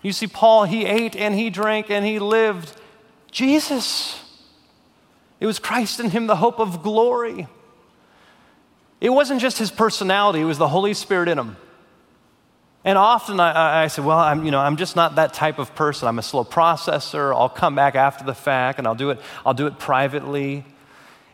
You 0.00 0.14
see, 0.14 0.26
Paul, 0.26 0.64
he 0.64 0.86
ate 0.86 1.14
and 1.14 1.34
he 1.34 1.50
drank 1.50 1.90
and 1.90 2.06
he 2.06 2.18
lived 2.18 2.74
Jesus. 3.30 4.18
It 5.40 5.46
was 5.46 5.58
Christ 5.58 6.00
in 6.00 6.08
him, 6.08 6.26
the 6.26 6.36
hope 6.36 6.58
of 6.58 6.82
glory. 6.82 7.48
It 9.02 9.10
wasn't 9.10 9.42
just 9.42 9.58
his 9.58 9.70
personality, 9.70 10.40
it 10.40 10.44
was 10.44 10.56
the 10.56 10.68
Holy 10.68 10.94
Spirit 10.94 11.28
in 11.28 11.38
him. 11.38 11.58
And 12.84 12.98
often 12.98 13.40
I, 13.40 13.84
I 13.84 13.86
say, 13.86 14.02
well, 14.02 14.18
I'm, 14.18 14.44
you 14.44 14.50
know, 14.50 14.60
I'm 14.60 14.76
just 14.76 14.94
not 14.94 15.14
that 15.16 15.32
type 15.32 15.58
of 15.58 15.74
person. 15.74 16.06
I'm 16.06 16.18
a 16.18 16.22
slow 16.22 16.44
processor. 16.44 17.34
I'll 17.34 17.48
come 17.48 17.74
back 17.74 17.94
after 17.94 18.24
the 18.24 18.34
fact 18.34 18.78
and 18.78 18.86
I'll 18.86 18.94
do 18.94 19.10
it, 19.10 19.20
I'll 19.44 19.54
do 19.54 19.66
it 19.66 19.78
privately. 19.78 20.64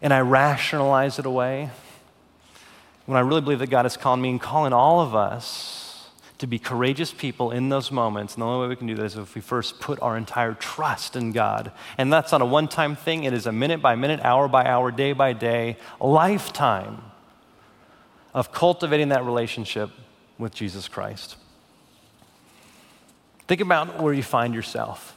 And 0.00 0.14
I 0.14 0.20
rationalize 0.20 1.18
it 1.18 1.26
away. 1.26 1.70
When 3.06 3.18
I 3.18 3.20
really 3.20 3.40
believe 3.40 3.58
that 3.58 3.70
God 3.70 3.84
is 3.84 3.96
calling 3.96 4.22
me 4.22 4.30
and 4.30 4.40
calling 4.40 4.72
all 4.72 5.00
of 5.00 5.14
us 5.14 6.08
to 6.38 6.46
be 6.46 6.58
courageous 6.58 7.12
people 7.12 7.50
in 7.50 7.68
those 7.68 7.90
moments. 7.90 8.34
And 8.34 8.42
the 8.42 8.46
only 8.46 8.62
way 8.62 8.68
we 8.68 8.76
can 8.76 8.86
do 8.86 8.94
that 8.94 9.04
is 9.04 9.16
if 9.16 9.34
we 9.34 9.42
first 9.42 9.78
put 9.78 10.00
our 10.00 10.16
entire 10.16 10.54
trust 10.54 11.16
in 11.16 11.32
God. 11.32 11.70
And 11.98 12.10
that's 12.10 12.32
not 12.32 12.40
a 12.40 12.46
one 12.46 12.68
time 12.68 12.96
thing, 12.96 13.24
it 13.24 13.34
is 13.34 13.46
a 13.46 13.52
minute 13.52 13.82
by 13.82 13.94
minute, 13.94 14.20
hour 14.20 14.48
by 14.48 14.64
hour, 14.64 14.90
day 14.90 15.12
by 15.12 15.34
day, 15.34 15.76
lifetime 16.00 17.02
of 18.32 18.52
cultivating 18.52 19.10
that 19.10 19.24
relationship 19.24 19.90
with 20.38 20.54
Jesus 20.54 20.88
Christ. 20.88 21.36
Think 23.50 23.62
about 23.62 24.00
where 24.00 24.14
you 24.14 24.22
find 24.22 24.54
yourself. 24.54 25.16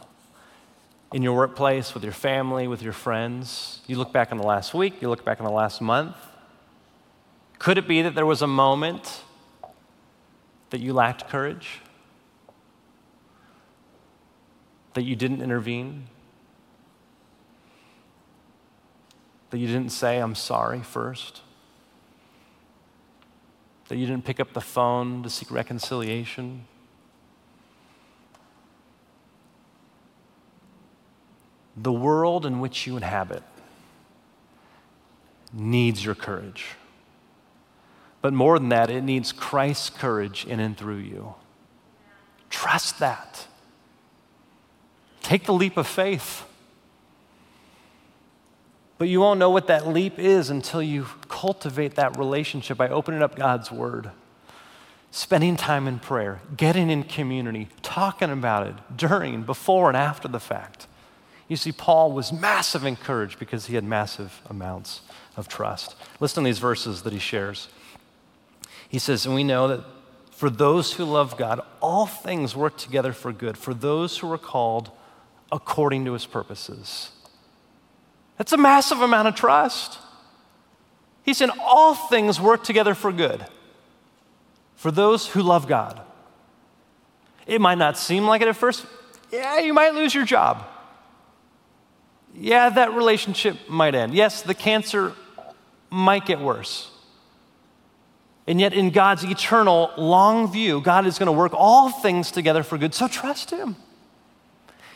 in 1.12 1.22
your 1.22 1.36
workplace, 1.36 1.93
with 1.93 2.04
your 2.04 2.13
family, 2.13 2.67
with 2.67 2.82
your 2.82 2.91
friends. 2.91 3.82
You 3.86 3.98
look 4.00 4.12
back 4.12 4.32
on 4.32 4.39
the 4.39 4.48
last 4.48 4.74
week, 4.74 5.00
you 5.00 5.08
look 5.08 5.24
back 5.24 5.39
on 5.39 5.46
the 5.46 5.54
last 5.54 5.80
month. 5.80 6.15
Could 7.60 7.78
it 7.78 7.88
be 7.88 8.02
that 8.02 8.15
there 8.15 8.26
was 8.26 8.41
a 8.41 8.48
moment 8.48 9.22
that 10.72 10.80
you 10.80 10.93
lacked 10.93 11.30
courage? 11.30 11.82
That 14.96 15.04
you 15.04 15.15
didn't 15.15 15.43
intervene? 15.43 16.08
That 19.52 19.60
you 19.60 19.67
didn't 19.67 19.91
say, 19.91 20.17
I'm 20.17 20.34
sorry 20.34 20.82
first? 20.82 21.41
That 23.89 23.98
you 23.98 24.08
didn't 24.08 24.26
pick 24.26 24.39
up 24.39 24.54
the 24.54 24.62
phone 24.62 25.22
to 25.22 25.30
seek 25.30 25.52
reconciliation? 25.52 26.65
The 31.75 31.91
world 31.91 32.45
in 32.45 32.59
which 32.59 32.86
you 32.86 32.95
inhabit 32.95 33.43
needs 35.51 36.03
your 36.03 36.15
courage. 36.15 36.65
But 38.21 38.33
more 38.33 38.57
than 38.57 38.69
that, 38.69 38.89
it 38.89 39.03
needs 39.03 39.31
Christ's 39.31 39.89
courage 39.89 40.45
in 40.45 40.59
and 40.59 40.77
through 40.77 40.97
you. 40.97 41.36
Trust 42.49 42.99
that. 42.99 43.47
Take 45.21 45.45
the 45.45 45.53
leap 45.53 45.77
of 45.77 45.88
faith. 45.88 46.45
But 48.97 49.09
you 49.09 49.19
won't 49.19 49.39
know 49.39 49.49
what 49.49 49.67
that 49.67 49.88
leap 49.88 50.19
is 50.19 50.49
until 50.49 50.81
you 50.81 51.07
cultivate 51.27 51.95
that 51.95 52.17
relationship 52.17 52.77
by 52.77 52.89
opening 52.89 53.21
up 53.21 53.36
God's 53.36 53.71
Word, 53.71 54.12
spending 55.12 55.57
time 55.57 55.88
in 55.88 55.99
prayer, 55.99 56.41
getting 56.55 56.89
in 56.89 57.03
community, 57.03 57.67
talking 57.81 58.29
about 58.29 58.67
it 58.67 58.75
during, 58.95 59.43
before, 59.43 59.89
and 59.89 59.97
after 59.97 60.27
the 60.27 60.39
fact. 60.39 60.88
You 61.47 61.56
see, 61.56 61.71
Paul 61.71 62.12
was 62.12 62.32
massive 62.32 62.86
in 62.86 62.95
courage 62.95 63.38
because 63.38 63.65
he 63.65 63.75
had 63.75 63.84
massive 63.84 64.41
amounts 64.49 65.01
of 65.36 65.47
trust. 65.47 65.95
Listen 66.19 66.43
to 66.43 66.47
these 66.47 66.60
verses 66.60 67.01
that 67.03 67.13
he 67.13 67.19
shares. 67.19 67.67
He 68.88 68.99
says, 68.99 69.25
And 69.25 69.36
we 69.36 69.43
know 69.43 69.67
that 69.67 69.84
for 70.32 70.49
those 70.49 70.93
who 70.93 71.06
love 71.06 71.38
God, 71.38 71.62
all 71.82 72.06
things 72.06 72.56
work 72.56 72.77
together 72.77 73.13
for 73.13 73.32
good, 73.32 73.58
for 73.58 73.73
those 73.73 74.17
who 74.17 74.32
are 74.32 74.38
called 74.38 74.91
according 75.51 76.06
to 76.06 76.13
his 76.13 76.25
purposes. 76.25 77.12
That's 78.38 78.53
a 78.53 78.58
massive 78.58 79.01
amount 79.01 79.27
of 79.27 79.36
trust. 79.36 79.99
He 81.23 81.34
said, 81.34 81.49
All 81.60 81.93
things 81.93 82.39
work 82.39 82.63
together 82.63 82.95
for 82.95 83.12
good 83.12 83.45
for 84.75 84.91
those 84.91 85.27
who 85.27 85.41
love 85.41 85.67
God. 85.67 86.01
It 87.47 87.62
might 87.62 87.77
not 87.77 87.97
seem 87.97 88.25
like 88.25 88.41
it 88.41 88.47
at 88.47 88.56
first. 88.56 88.86
Yeah, 89.32 89.60
you 89.60 89.73
might 89.73 89.93
lose 89.93 90.13
your 90.13 90.25
job 90.25 90.65
yeah, 92.36 92.69
that 92.69 92.93
relationship 92.93 93.58
might 93.69 93.96
end. 93.96 94.13
Yes, 94.13 94.41
the 94.41 94.56
cancer 94.56 95.13
might 95.89 96.26
get 96.26 96.39
worse. 96.39 96.89
And 98.46 98.60
yet, 98.60 98.74
in 98.74 98.89
God's 98.89 99.24
eternal 99.24 99.91
long 99.98 100.52
view, 100.52 100.82
God 100.82 101.06
is 101.06 101.17
going 101.17 101.28
to 101.28 101.32
work 101.32 101.54
all 101.56 101.89
things 101.89 102.32
together 102.32 102.63
for 102.63 102.78
good. 102.78 102.93
So 102.93 103.08
trust 103.08 103.52
Him. 103.52 103.78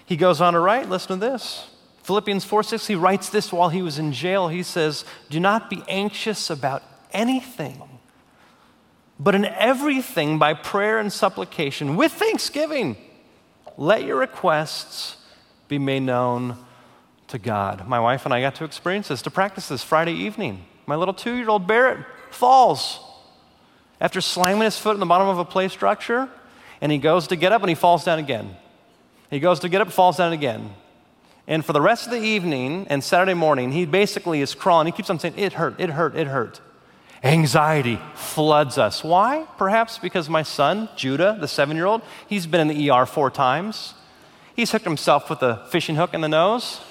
He 0.06 0.18
goes 0.18 0.42
on 0.42 0.54
to 0.54 0.60
write, 0.60 0.90
listen 0.90 1.20
to 1.20 1.30
this. 1.30 1.70
Philippians 2.04 2.46
4 2.46 2.64
6, 2.64 2.88
he 2.88 2.96
writes 2.96 3.30
this 3.30 3.52
while 3.52 3.68
he 3.68 3.82
was 3.82 4.00
in 4.00 4.14
jail. 4.14 4.48
He 4.48 4.64
says, 4.64 5.04
Do 5.30 5.42
not 5.42 5.70
be 5.70 5.84
anxious 5.90 6.50
about 6.50 6.82
anything, 7.12 7.82
but 9.20 9.36
in 9.36 9.44
everything, 9.44 10.40
by 10.40 10.54
prayer 10.54 11.00
and 11.00 11.12
supplication, 11.12 11.98
with 11.98 12.14
thanksgiving, 12.14 12.96
let 13.76 14.06
your 14.06 14.18
requests 14.18 15.18
be 15.68 15.78
made 15.78 16.04
known 16.04 16.58
to 17.28 17.38
God. 17.38 17.88
My 17.88 18.00
wife 18.00 18.26
and 18.26 18.34
I 18.34 18.42
got 18.42 18.56
to 18.56 18.64
experience 18.64 19.10
this, 19.10 19.22
to 19.24 19.32
practice 19.32 19.68
this 19.68 19.84
Friday 19.84 20.14
evening. 20.14 20.66
My 20.86 20.96
little 20.96 21.14
two 21.14 21.36
year 21.36 21.50
old 21.50 21.68
Barrett 21.68 22.06
falls 22.32 23.00
after 24.00 24.22
slamming 24.22 24.64
his 24.64 24.78
foot 24.78 24.94
in 24.94 25.00
the 25.00 25.06
bottom 25.06 25.28
of 25.28 25.40
a 25.40 25.46
play 25.46 25.68
structure, 25.68 26.30
and 26.82 26.92
he 26.92 26.98
goes 26.98 27.28
to 27.28 27.36
get 27.36 27.52
up 27.52 27.62
and 27.62 27.70
he 27.70 27.76
falls 27.76 28.04
down 28.04 28.20
again. 28.20 28.56
He 29.30 29.40
goes 29.40 29.60
to 29.62 29.70
get 29.70 29.82
up, 29.82 29.92
falls 29.92 30.18
down 30.18 30.32
again. 30.32 30.74
And 31.48 31.66
for 31.66 31.74
the 31.74 31.82
rest 31.82 32.06
of 32.06 32.12
the 32.12 32.20
evening 32.20 32.88
and 32.90 33.04
Saturday 33.04 33.34
morning, 33.34 33.72
he 33.72 33.86
basically 33.86 34.42
is 34.42 34.54
crawling. 34.54 34.86
He 34.86 34.92
keeps 34.92 35.10
on 35.10 35.20
saying, 35.20 35.36
It 35.38 35.54
hurt, 35.54 35.80
it 35.80 35.92
hurt, 35.92 36.16
it 36.16 36.28
hurt. 36.28 36.62
Anxiety 37.24 38.00
floods 38.14 38.78
us. 38.78 39.04
Why? 39.04 39.48
Perhaps 39.58 39.98
because 39.98 40.30
my 40.30 40.44
son, 40.44 40.88
Judah, 40.96 41.38
the 41.40 41.48
seven 41.48 41.76
year 41.76 41.86
old, 41.86 42.02
he's 42.28 42.46
been 42.46 42.62
in 42.62 42.68
the 42.68 42.90
ER 42.90 43.06
four 43.06 43.32
times. 43.32 43.96
He's 44.56 44.72
hooked 44.72 44.86
himself 44.86 45.30
with 45.30 45.42
a 45.42 45.66
fishing 45.70 45.96
hook 45.96 46.14
in 46.14 46.22
the 46.22 46.30
nose. 46.30 46.82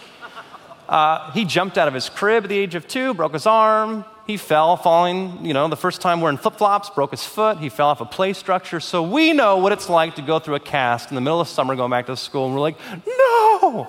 Uh, 0.89 1.31
he 1.33 1.45
jumped 1.45 1.79
out 1.79 1.89
of 1.89 1.95
his 1.95 2.09
crib 2.09 2.45
at 2.45 2.49
the 2.49 2.57
age 2.57 2.75
of 2.75 2.87
two, 2.87 3.15
broke 3.15 3.33
his 3.33 3.47
arm. 3.47 4.05
He 4.27 4.37
fell, 4.37 4.77
falling, 4.77 5.45
you 5.45 5.55
know, 5.55 5.69
the 5.69 5.77
first 5.77 6.01
time 6.01 6.21
wearing 6.21 6.37
flip 6.37 6.57
flops, 6.57 6.91
broke 6.91 7.13
his 7.13 7.25
foot. 7.25 7.59
He 7.59 7.69
fell 7.69 7.89
off 7.89 8.01
a 8.01 8.05
play 8.05 8.33
structure. 8.33 8.81
So 8.81 9.03
we 9.03 9.33
know 9.33 9.59
what 9.59 9.73
it's 9.73 9.89
like 9.89 10.17
to 10.17 10.23
go 10.23 10.39
through 10.39 10.57
a 10.57 10.61
cast 10.61 11.11
in 11.11 11.15
the 11.15 11.21
middle 11.21 11.41
of 11.41 11.49
summer 11.49 11.77
going 11.77 11.91
back 11.91 12.07
to 12.07 12.17
school, 12.17 12.47
and 12.47 12.55
we're 12.55 12.61
like, 12.61 12.79
no! 13.07 13.89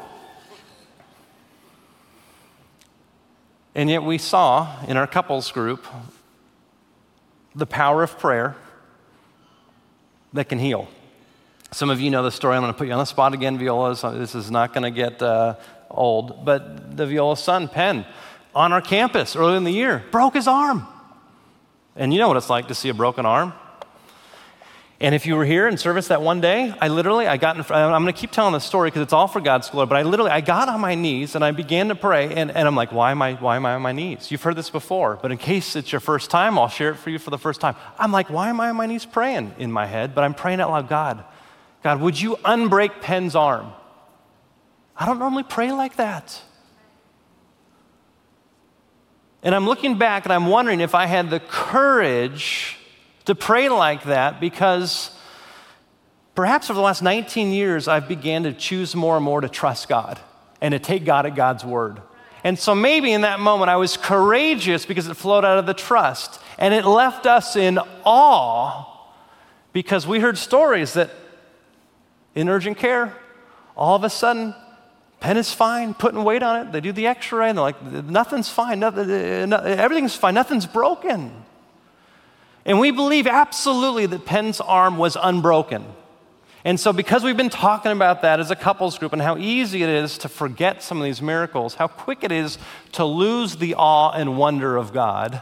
And 3.74 3.90
yet 3.90 4.04
we 4.04 4.18
saw 4.18 4.84
in 4.88 4.98
our 4.98 5.08
couples 5.08 5.52
group 5.52 5.86
the 7.56 7.68
power 7.68 8.04
of 8.04 8.18
prayer 8.18 8.56
that 10.34 10.50
can 10.50 10.60
heal. 10.60 10.88
Some 11.72 11.90
of 11.90 12.00
you 12.00 12.10
know 12.10 12.24
the 12.24 12.32
story. 12.32 12.56
I'm 12.56 12.62
going 12.62 12.74
to 12.74 12.78
put 12.78 12.88
you 12.88 12.94
on 12.94 13.00
the 13.00 13.06
spot 13.06 13.34
again, 13.34 13.58
Viola. 13.58 13.96
This 14.18 14.36
is 14.36 14.50
not 14.50 14.74
going 14.74 14.84
to 14.84 14.92
get 14.92 15.22
uh, 15.22 15.56
old, 15.90 16.46
but 16.46 16.96
the 16.98 17.06
Viola's 17.06 17.44
son, 17.44 17.68
Penn, 17.68 18.06
on 18.56 18.74
our 18.74 18.82
campus 18.82 19.36
early 19.36 19.58
in 19.58 19.64
the 19.64 19.72
year, 19.72 20.04
broke 20.12 20.34
his 20.34 20.48
arm. 20.48 20.88
And 21.96 22.14
you 22.14 22.20
know 22.20 22.28
what 22.28 22.38
it's 22.38 22.50
like 22.50 22.68
to 22.68 22.76
see 22.76 22.90
a 22.90 22.94
broken 22.94 23.26
arm. 23.26 23.54
And 25.00 25.14
if 25.14 25.28
you 25.28 25.36
were 25.36 25.46
here 25.46 25.68
in 25.68 25.78
service 25.78 26.08
that 26.08 26.24
one 26.24 26.42
day, 26.42 26.74
I 26.82 26.88
literally, 26.88 27.28
I 27.28 27.38
got 27.38 27.56
in 27.56 27.62
front, 27.62 27.94
I'm 27.94 28.02
going 28.02 28.12
to 28.12 28.20
keep 28.20 28.32
telling 28.32 28.54
the 28.54 28.60
story 28.60 28.90
because 28.90 29.04
it's 29.04 29.14
all 29.14 29.28
for 29.28 29.40
God's 29.40 29.70
glory, 29.70 29.86
but 29.86 29.96
I 29.96 30.02
literally, 30.02 30.32
I 30.32 30.42
got 30.42 30.70
on 30.70 30.82
my 30.82 30.96
knees 30.96 31.36
and 31.36 31.46
I 31.46 31.52
began 31.52 31.90
to 31.90 31.96
pray, 31.96 32.34
and, 32.34 32.50
and 32.50 32.68
I'm 32.68 32.76
like, 32.76 32.92
why 32.92 33.12
am, 33.12 33.22
I, 33.22 33.36
why 33.36 33.58
am 33.58 33.68
I 33.68 33.76
on 33.76 33.84
my 33.84 33.92
knees? 33.92 34.32
You've 34.32 34.42
heard 34.42 34.56
this 34.56 34.72
before, 34.72 35.20
but 35.22 35.32
in 35.32 35.38
case 35.38 35.76
it's 35.76 35.92
your 35.92 36.02
first 36.02 36.32
time, 36.32 36.58
I'll 36.58 36.68
share 36.68 36.90
it 36.90 36.96
for 36.96 37.12
you 37.12 37.20
for 37.20 37.30
the 37.30 37.38
first 37.38 37.62
time. 37.62 37.76
I'm 38.00 38.12
like, 38.12 38.32
why 38.32 38.50
am 38.50 38.60
I 38.60 38.70
on 38.70 38.76
my 38.76 38.88
knees 38.88 39.06
praying 39.06 39.54
in 39.60 39.72
my 39.72 39.86
head? 39.86 40.16
But 40.16 40.24
I'm 40.24 40.34
praying 40.34 40.62
out 40.62 40.72
loud, 40.72 40.90
God, 40.90 41.24
God, 41.84 42.02
would 42.02 42.20
you 42.20 42.38
unbreak 42.38 43.00
Penn's 43.00 43.36
arm? 43.36 43.72
I 44.98 45.06
don't 45.06 45.20
normally 45.20 45.44
pray 45.44 45.72
like 45.72 45.98
that. 45.98 46.42
And 49.44 49.54
I'm 49.54 49.66
looking 49.66 49.98
back 49.98 50.26
and 50.26 50.34
I'm 50.34 50.48
wondering 50.48 50.82
if 50.82 50.96
I 50.96 51.06
had 51.06 51.30
the 51.30 51.40
courage 51.40 52.78
to 53.26 53.36
pray 53.36 53.70
like 53.70 54.04
that 54.06 54.40
because 54.40 55.12
perhaps 56.34 56.70
over 56.70 56.78
the 56.78 56.84
last 56.84 57.04
19 57.04 57.52
years 57.52 57.88
I've 57.88 58.08
began 58.08 58.44
to 58.44 58.54
choose 58.54 58.96
more 58.96 59.16
and 59.16 59.24
more 59.24 59.42
to 59.42 59.50
trust 59.50 59.88
God 59.88 60.20
and 60.60 60.72
to 60.72 60.80
take 60.80 61.06
God 61.06 61.28
at 61.28 61.36
God's 61.36 61.64
word. 61.64 62.02
And 62.44 62.58
so 62.58 62.74
maybe 62.74 63.12
in 63.12 63.22
that 63.22 63.40
moment 63.40 63.70
I 63.70 63.76
was 63.76 63.96
courageous 63.96 64.86
because 64.86 65.08
it 65.08 65.14
flowed 65.14 65.46
out 65.46 65.60
of 65.60 65.68
the 65.68 65.74
trust 65.74 66.42
and 66.58 66.74
it 66.74 66.86
left 66.86 67.28
us 67.28 67.56
in 67.56 67.80
awe 68.04 68.86
because 69.72 70.08
we 70.08 70.20
heard 70.20 70.38
stories 70.38 70.94
that 70.94 71.12
in 72.34 72.50
urgent 72.50 72.78
care, 72.78 73.16
all 73.76 73.96
of 73.96 74.04
a 74.04 74.10
sudden 74.10 74.56
Penn 75.20 75.38
is 75.38 75.52
fine, 75.52 75.94
putting 75.94 76.24
weight 76.24 76.44
on 76.44 76.68
it. 76.68 76.72
They 76.72 76.82
do 76.82 76.92
the 76.92 77.08
x 77.08 77.32
ray 77.32 77.50
and 77.50 77.58
they're 77.58 77.64
like, 77.64 77.82
nothing's 77.82 78.50
fine, 78.50 78.80
nothing, 78.80 79.52
uh, 79.52 79.62
everything's 79.64 80.16
fine, 80.16 80.36
nothing's 80.36 80.68
broken. 80.68 81.44
And 82.66 82.80
we 82.80 82.92
believe 82.92 83.26
absolutely 83.28 84.06
that 84.08 84.26
Penn's 84.26 84.62
arm 84.62 84.98
was 84.98 85.18
unbroken. 85.20 85.86
And 86.66 86.78
so, 86.78 86.92
because 86.92 87.24
we've 87.24 87.38
been 87.38 87.50
talking 87.50 87.94
about 87.94 88.24
that 88.24 88.42
as 88.42 88.52
a 88.52 88.56
couples 88.56 88.98
group 88.98 89.14
and 89.14 89.22
how 89.22 89.38
easy 89.38 89.84
it 89.84 89.90
is 89.90 90.18
to 90.20 90.30
forget 90.30 90.84
some 90.84 90.98
of 90.98 91.06
these 91.06 91.22
miracles, 91.22 91.76
how 91.76 91.88
quick 91.88 92.24
it 92.24 92.32
is 92.32 92.58
to 92.92 93.06
lose 93.06 93.56
the 93.56 93.76
awe 93.76 94.12
and 94.12 94.38
wonder 94.38 94.76
of 94.76 94.92
God, 94.92 95.42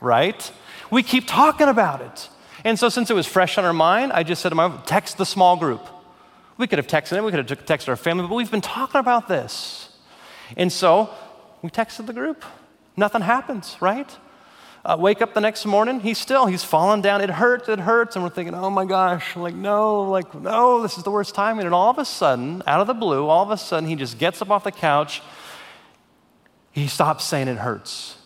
right? 0.00 0.50
We 0.90 1.04
keep 1.04 1.28
talking 1.28 1.68
about 1.68 2.00
it. 2.00 2.28
And 2.64 2.78
so, 2.78 2.88
since 2.88 3.10
it 3.10 3.14
was 3.14 3.26
fresh 3.26 3.58
on 3.58 3.64
our 3.64 3.72
mind, 3.72 4.12
I 4.12 4.24
just 4.24 4.42
said 4.42 4.48
to 4.48 4.56
my 4.56 4.76
text 4.86 5.18
the 5.18 5.26
small 5.26 5.56
group. 5.56 5.86
We 6.58 6.66
could 6.66 6.78
have 6.78 6.86
texted 6.86 7.16
him, 7.16 7.24
we 7.24 7.30
could 7.30 7.48
have 7.48 7.66
texted 7.66 7.88
our 7.88 7.96
family, 7.96 8.26
but 8.26 8.34
we've 8.34 8.50
been 8.50 8.60
talking 8.60 8.98
about 8.98 9.28
this. 9.28 9.90
And 10.56 10.72
so 10.72 11.10
we 11.62 11.70
texted 11.70 12.06
the 12.06 12.12
group. 12.12 12.44
Nothing 12.96 13.22
happens, 13.22 13.76
right? 13.80 14.10
Uh, 14.84 14.96
wake 14.98 15.20
up 15.20 15.34
the 15.34 15.40
next 15.40 15.66
morning, 15.66 15.98
he's 15.98 16.16
still, 16.16 16.46
he's 16.46 16.62
falling 16.62 17.02
down. 17.02 17.20
It 17.20 17.28
hurts, 17.28 17.68
it 17.68 17.80
hurts. 17.80 18.14
And 18.14 18.24
we're 18.24 18.30
thinking, 18.30 18.54
oh 18.54 18.70
my 18.70 18.84
gosh, 18.84 19.34
like, 19.34 19.54
no, 19.54 20.02
like, 20.02 20.32
no, 20.34 20.80
this 20.80 20.96
is 20.96 21.02
the 21.02 21.10
worst 21.10 21.34
timing. 21.34 21.66
And 21.66 21.74
all 21.74 21.90
of 21.90 21.98
a 21.98 22.04
sudden, 22.04 22.62
out 22.68 22.80
of 22.80 22.86
the 22.86 22.94
blue, 22.94 23.26
all 23.26 23.42
of 23.42 23.50
a 23.50 23.56
sudden, 23.56 23.88
he 23.88 23.96
just 23.96 24.16
gets 24.16 24.40
up 24.40 24.50
off 24.50 24.62
the 24.62 24.70
couch. 24.70 25.22
He 26.70 26.86
stops 26.86 27.24
saying 27.24 27.48
it 27.48 27.58
hurts. 27.58 28.16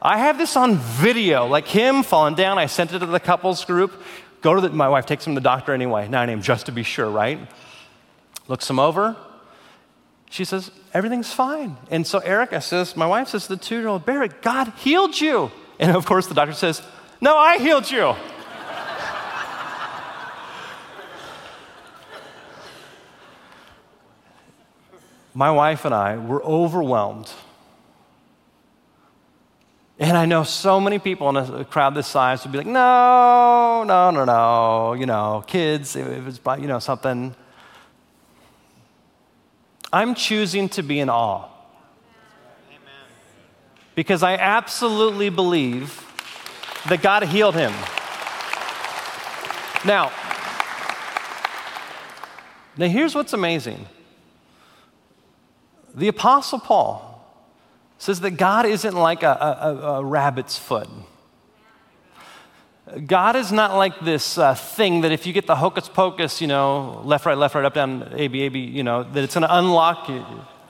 I 0.00 0.18
have 0.18 0.38
this 0.38 0.56
on 0.56 0.78
video, 0.78 1.46
like 1.46 1.68
him 1.68 2.02
falling 2.02 2.34
down. 2.34 2.58
I 2.58 2.66
sent 2.66 2.92
it 2.92 3.00
to 3.00 3.06
the 3.06 3.20
couples 3.20 3.64
group. 3.64 4.02
Go 4.42 4.56
to 4.56 4.60
the, 4.60 4.70
my 4.70 4.88
wife 4.88 5.06
takes 5.06 5.26
him 5.26 5.34
to 5.34 5.40
the 5.40 5.44
doctor 5.44 5.72
anyway, 5.72 6.08
9 6.08 6.28
a.m., 6.28 6.42
just 6.42 6.66
to 6.66 6.72
be 6.72 6.82
sure, 6.82 7.08
right? 7.08 7.38
Looks 8.48 8.68
him 8.68 8.80
over. 8.80 9.16
She 10.30 10.44
says, 10.44 10.70
Everything's 10.92 11.32
fine. 11.32 11.76
And 11.90 12.06
so 12.06 12.18
Erica 12.18 12.60
says, 12.60 12.96
My 12.96 13.06
wife 13.06 13.28
says 13.28 13.46
to 13.46 13.56
the 13.56 13.62
two 13.62 13.78
year 13.78 13.88
old, 13.88 14.04
Barrett, 14.04 14.42
God 14.42 14.72
healed 14.76 15.20
you. 15.20 15.50
And 15.78 15.96
of 15.96 16.04
course, 16.04 16.26
the 16.26 16.34
doctor 16.34 16.54
says, 16.54 16.82
No, 17.20 17.36
I 17.36 17.58
healed 17.58 17.90
you. 17.90 18.08
My 25.34 25.50
wife 25.50 25.84
and 25.84 25.94
I 25.94 26.16
were 26.16 26.42
overwhelmed. 26.42 27.30
And 30.02 30.18
I 30.18 30.26
know 30.26 30.42
so 30.42 30.80
many 30.80 30.98
people 30.98 31.28
in 31.28 31.36
a 31.36 31.64
crowd 31.64 31.94
this 31.94 32.08
size 32.08 32.42
would 32.42 32.50
be 32.50 32.58
like, 32.58 32.66
no, 32.66 33.84
no, 33.86 34.10
no, 34.10 34.24
no, 34.24 34.94
you 34.94 35.06
know, 35.06 35.44
kids, 35.46 35.94
it 35.94 36.24
was, 36.24 36.40
by, 36.40 36.56
you 36.56 36.66
know, 36.66 36.80
something. 36.80 37.36
I'm 39.92 40.16
choosing 40.16 40.68
to 40.70 40.82
be 40.82 40.98
in 40.98 41.08
awe. 41.08 41.48
Because 43.94 44.24
I 44.24 44.34
absolutely 44.34 45.28
believe 45.28 46.04
that 46.88 47.00
God 47.00 47.22
healed 47.22 47.54
him. 47.54 47.72
Now, 49.84 50.10
now 52.76 52.88
here's 52.88 53.14
what's 53.14 53.34
amazing. 53.34 53.86
The 55.94 56.08
Apostle 56.08 56.58
Paul 56.58 57.11
says 58.02 58.18
that 58.22 58.32
God 58.32 58.66
isn't 58.66 58.96
like 58.96 59.22
a, 59.22 59.28
a, 59.30 59.86
a 60.00 60.04
rabbit's 60.04 60.58
foot. 60.58 60.88
God 63.06 63.36
is 63.36 63.52
not 63.52 63.76
like 63.76 64.00
this 64.00 64.36
uh, 64.36 64.56
thing 64.56 65.02
that 65.02 65.12
if 65.12 65.24
you 65.24 65.32
get 65.32 65.46
the 65.46 65.54
hocus 65.54 65.88
pocus, 65.88 66.40
you 66.40 66.48
know, 66.48 67.00
left, 67.04 67.26
right, 67.26 67.38
left, 67.38 67.54
right, 67.54 67.64
up, 67.64 67.74
down, 67.74 68.12
A, 68.16 68.26
B, 68.26 68.42
A, 68.42 68.48
B, 68.48 68.58
you 68.58 68.82
know, 68.82 69.04
that 69.04 69.22
it's 69.22 69.34
going 69.34 69.46
to 69.46 69.56
unlock 69.56 70.06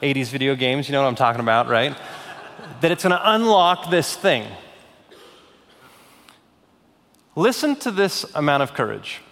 80s 0.03 0.27
video 0.27 0.55
games, 0.55 0.89
you 0.89 0.93
know 0.93 1.01
what 1.01 1.09
I'm 1.09 1.15
talking 1.15 1.41
about, 1.41 1.69
right? 1.69 1.97
that 2.83 2.91
it's 2.91 3.03
going 3.03 3.17
to 3.19 3.33
unlock 3.33 3.91
this 3.91 4.15
thing. 4.15 4.47
Listen 7.35 7.77
to 7.77 7.91
this 7.91 8.25
amount 8.35 8.63
of 8.63 8.75
courage. 8.75 9.23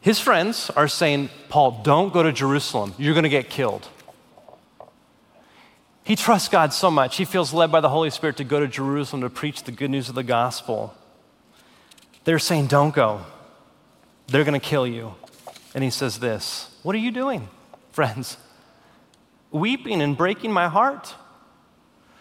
His 0.00 0.20
friends 0.20 0.70
are 0.70 0.88
saying, 0.88 1.28
Paul, 1.50 1.82
don't 1.82 2.14
go 2.14 2.22
to 2.22 2.32
Jerusalem. 2.32 2.94
You're 2.96 3.12
going 3.12 3.24
to 3.24 3.28
get 3.28 3.50
killed. 3.50 3.90
He 6.04 6.16
trusts 6.16 6.48
God 6.48 6.74
so 6.74 6.90
much, 6.90 7.16
he 7.16 7.24
feels 7.24 7.52
led 7.54 7.72
by 7.72 7.80
the 7.80 7.88
Holy 7.88 8.10
Spirit 8.10 8.36
to 8.36 8.44
go 8.44 8.60
to 8.60 8.68
Jerusalem 8.68 9.22
to 9.22 9.30
preach 9.30 9.64
the 9.64 9.72
good 9.72 9.90
news 9.90 10.10
of 10.10 10.14
the 10.14 10.22
gospel. 10.22 10.94
They're 12.24 12.38
saying, 12.38 12.66
Don't 12.66 12.94
go. 12.94 13.22
They're 14.26 14.44
going 14.44 14.58
to 14.58 14.66
kill 14.66 14.86
you. 14.86 15.14
And 15.74 15.82
he 15.82 15.90
says 15.90 16.18
this 16.18 16.68
What 16.82 16.94
are 16.94 16.98
you 16.98 17.10
doing, 17.10 17.48
friends? 17.90 18.36
Weeping 19.50 20.02
and 20.02 20.16
breaking 20.16 20.52
my 20.52 20.68
heart. 20.68 21.14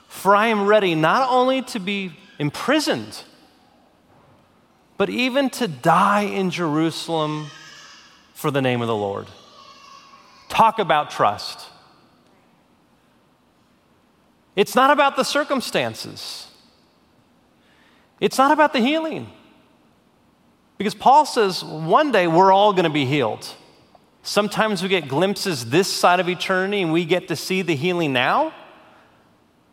For 0.08 0.36
I 0.36 0.48
am 0.48 0.68
ready 0.68 0.94
not 0.94 1.30
only 1.32 1.64
to 1.64 1.80
be 1.80 2.12
imprisoned, 2.38 3.24
but 4.96 5.10
even 5.10 5.50
to 5.50 5.68
die 5.68 6.22
in 6.22 6.52
Jerusalem 6.52 7.48
for 8.34 8.52
the 8.52 8.62
name 8.62 8.82
of 8.82 8.88
the 8.88 8.96
Lord. 8.96 9.28
Talk 10.50 10.78
about 10.78 11.10
trust. 11.10 11.68
It's 14.56 14.76
not 14.76 14.92
about 14.92 15.16
the 15.16 15.24
circumstances, 15.24 16.48
it's 18.20 18.38
not 18.38 18.52
about 18.52 18.74
the 18.74 18.80
healing. 18.80 19.32
Because 20.78 20.96
Paul 20.96 21.26
says 21.26 21.64
one 21.64 22.12
day 22.12 22.28
we're 22.28 22.52
all 22.52 22.74
going 22.74 22.84
to 22.84 22.90
be 22.90 23.06
healed. 23.06 23.48
Sometimes 24.24 24.82
we 24.82 24.90
get 24.90 25.08
glimpses 25.08 25.70
this 25.70 25.88
side 25.88 26.20
of 26.20 26.28
eternity 26.28 26.82
and 26.82 26.92
we 26.92 27.06
get 27.06 27.28
to 27.28 27.36
see 27.36 27.62
the 27.62 27.76
healing 27.76 28.12
now. 28.12 28.54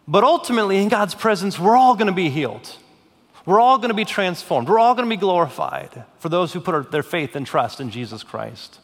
But 0.06 0.24
ultimately, 0.24 0.78
in 0.78 0.88
God's 0.88 1.14
presence, 1.14 1.58
we're 1.58 1.76
all 1.76 1.94
going 1.94 2.08
to 2.08 2.12
be 2.12 2.30
healed. 2.30 2.76
We're 3.46 3.60
all 3.60 3.78
going 3.78 3.90
to 3.90 3.94
be 3.94 4.04
transformed. 4.04 4.68
We're 4.68 4.78
all 4.78 4.94
going 4.94 5.08
to 5.08 5.16
be 5.16 5.20
glorified 5.20 6.04
for 6.18 6.28
those 6.28 6.52
who 6.52 6.60
put 6.60 6.90
their 6.90 7.02
faith 7.02 7.36
and 7.36 7.46
trust 7.46 7.80
in 7.80 7.90
Jesus 7.90 8.22
Christ. 8.22 8.80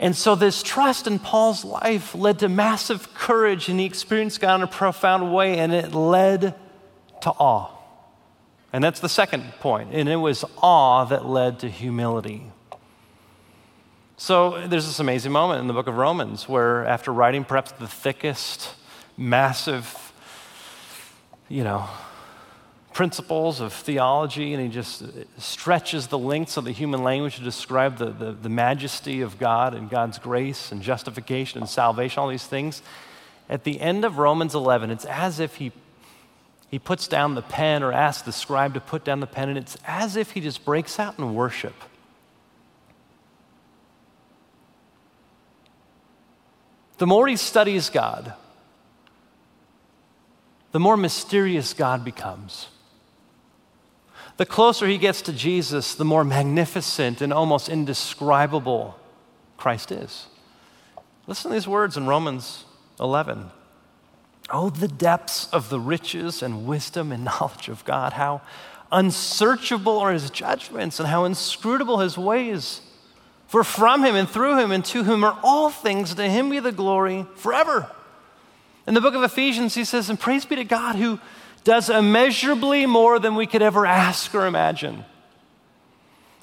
And 0.00 0.14
so, 0.14 0.36
this 0.36 0.62
trust 0.62 1.06
in 1.08 1.18
Paul's 1.18 1.64
life 1.64 2.14
led 2.14 2.38
to 2.40 2.48
massive 2.48 3.12
courage, 3.14 3.68
and 3.68 3.80
he 3.80 3.86
experienced 3.86 4.40
God 4.40 4.56
in 4.56 4.62
a 4.62 4.68
profound 4.68 5.34
way, 5.34 5.58
and 5.58 5.72
it 5.72 5.92
led 5.92 6.54
to 7.22 7.30
awe. 7.30 7.70
And 8.72 8.84
that's 8.84 9.00
the 9.00 9.08
second 9.08 9.42
point. 9.60 9.90
And 9.92 10.08
it 10.08 10.16
was 10.16 10.44
awe 10.62 11.04
that 11.06 11.26
led 11.26 11.60
to 11.60 11.68
humility. 11.68 12.44
So, 14.16 14.66
there's 14.66 14.86
this 14.86 15.00
amazing 15.00 15.32
moment 15.32 15.60
in 15.60 15.66
the 15.66 15.72
book 15.72 15.88
of 15.88 15.96
Romans 15.96 16.48
where, 16.48 16.86
after 16.86 17.12
writing 17.12 17.44
perhaps 17.44 17.72
the 17.72 17.88
thickest, 17.88 18.74
massive, 19.16 20.12
you 21.48 21.64
know, 21.64 21.88
principles 22.98 23.60
of 23.60 23.72
theology, 23.72 24.52
and 24.52 24.60
he 24.60 24.68
just 24.68 25.04
stretches 25.38 26.08
the 26.08 26.18
lengths 26.18 26.56
of 26.56 26.64
the 26.64 26.72
human 26.72 27.04
language 27.04 27.36
to 27.36 27.44
describe 27.44 27.96
the, 27.96 28.06
the, 28.06 28.32
the, 28.32 28.48
majesty 28.48 29.20
of 29.20 29.38
God 29.38 29.72
and 29.72 29.88
God's 29.88 30.18
grace 30.18 30.72
and 30.72 30.82
justification 30.82 31.60
and 31.60 31.70
salvation, 31.70 32.18
all 32.18 32.26
these 32.26 32.48
things. 32.48 32.82
At 33.48 33.62
the 33.62 33.80
end 33.80 34.04
of 34.04 34.18
Romans 34.18 34.52
11, 34.52 34.90
it's 34.90 35.04
as 35.04 35.38
if 35.38 35.54
he, 35.54 35.70
he 36.72 36.80
puts 36.80 37.06
down 37.06 37.36
the 37.36 37.42
pen 37.42 37.84
or 37.84 37.92
asks 37.92 38.22
the 38.22 38.32
scribe 38.32 38.74
to 38.74 38.80
put 38.80 39.04
down 39.04 39.20
the 39.20 39.28
pen, 39.28 39.48
and 39.48 39.56
it's 39.56 39.76
as 39.86 40.16
if 40.16 40.32
he 40.32 40.40
just 40.40 40.64
breaks 40.64 40.98
out 40.98 41.20
in 41.20 41.34
worship. 41.36 41.76
The 46.96 47.06
more 47.06 47.28
he 47.28 47.36
studies 47.36 47.90
God, 47.90 48.34
the 50.72 50.80
more 50.80 50.96
mysterious 50.96 51.74
God 51.74 52.04
becomes. 52.04 52.66
The 54.38 54.46
closer 54.46 54.86
he 54.86 54.98
gets 54.98 55.20
to 55.22 55.32
Jesus, 55.32 55.96
the 55.96 56.04
more 56.04 56.24
magnificent 56.24 57.20
and 57.20 57.32
almost 57.32 57.68
indescribable 57.68 58.96
Christ 59.56 59.90
is. 59.90 60.28
Listen 61.26 61.50
to 61.50 61.56
these 61.56 61.66
words 61.66 61.96
in 61.96 62.06
Romans 62.06 62.64
11. 63.00 63.50
Oh, 64.50 64.70
the 64.70 64.86
depths 64.86 65.48
of 65.52 65.70
the 65.70 65.80
riches 65.80 66.40
and 66.40 66.66
wisdom 66.66 67.10
and 67.10 67.24
knowledge 67.40 67.68
of 67.68 67.84
God. 67.84 68.12
How 68.12 68.40
unsearchable 68.92 69.98
are 69.98 70.12
his 70.12 70.30
judgments 70.30 71.00
and 71.00 71.08
how 71.08 71.24
inscrutable 71.24 71.98
his 71.98 72.16
ways. 72.16 72.80
For 73.48 73.64
from 73.64 74.04
him 74.04 74.14
and 74.14 74.28
through 74.28 74.58
him 74.58 74.70
and 74.70 74.84
to 74.84 75.02
whom 75.02 75.24
are 75.24 75.36
all 75.42 75.68
things, 75.68 76.14
to 76.14 76.28
him 76.28 76.48
be 76.50 76.60
the 76.60 76.70
glory 76.70 77.26
forever. 77.34 77.90
In 78.86 78.94
the 78.94 79.00
book 79.00 79.14
of 79.14 79.24
Ephesians, 79.24 79.74
he 79.74 79.84
says, 79.84 80.08
And 80.08 80.20
praise 80.20 80.44
be 80.44 80.54
to 80.56 80.64
God 80.64 80.94
who 80.94 81.18
does 81.68 81.90
immeasurably 81.90 82.86
more 82.86 83.18
than 83.18 83.34
we 83.34 83.46
could 83.46 83.60
ever 83.60 83.84
ask 83.84 84.34
or 84.34 84.46
imagine. 84.46 85.04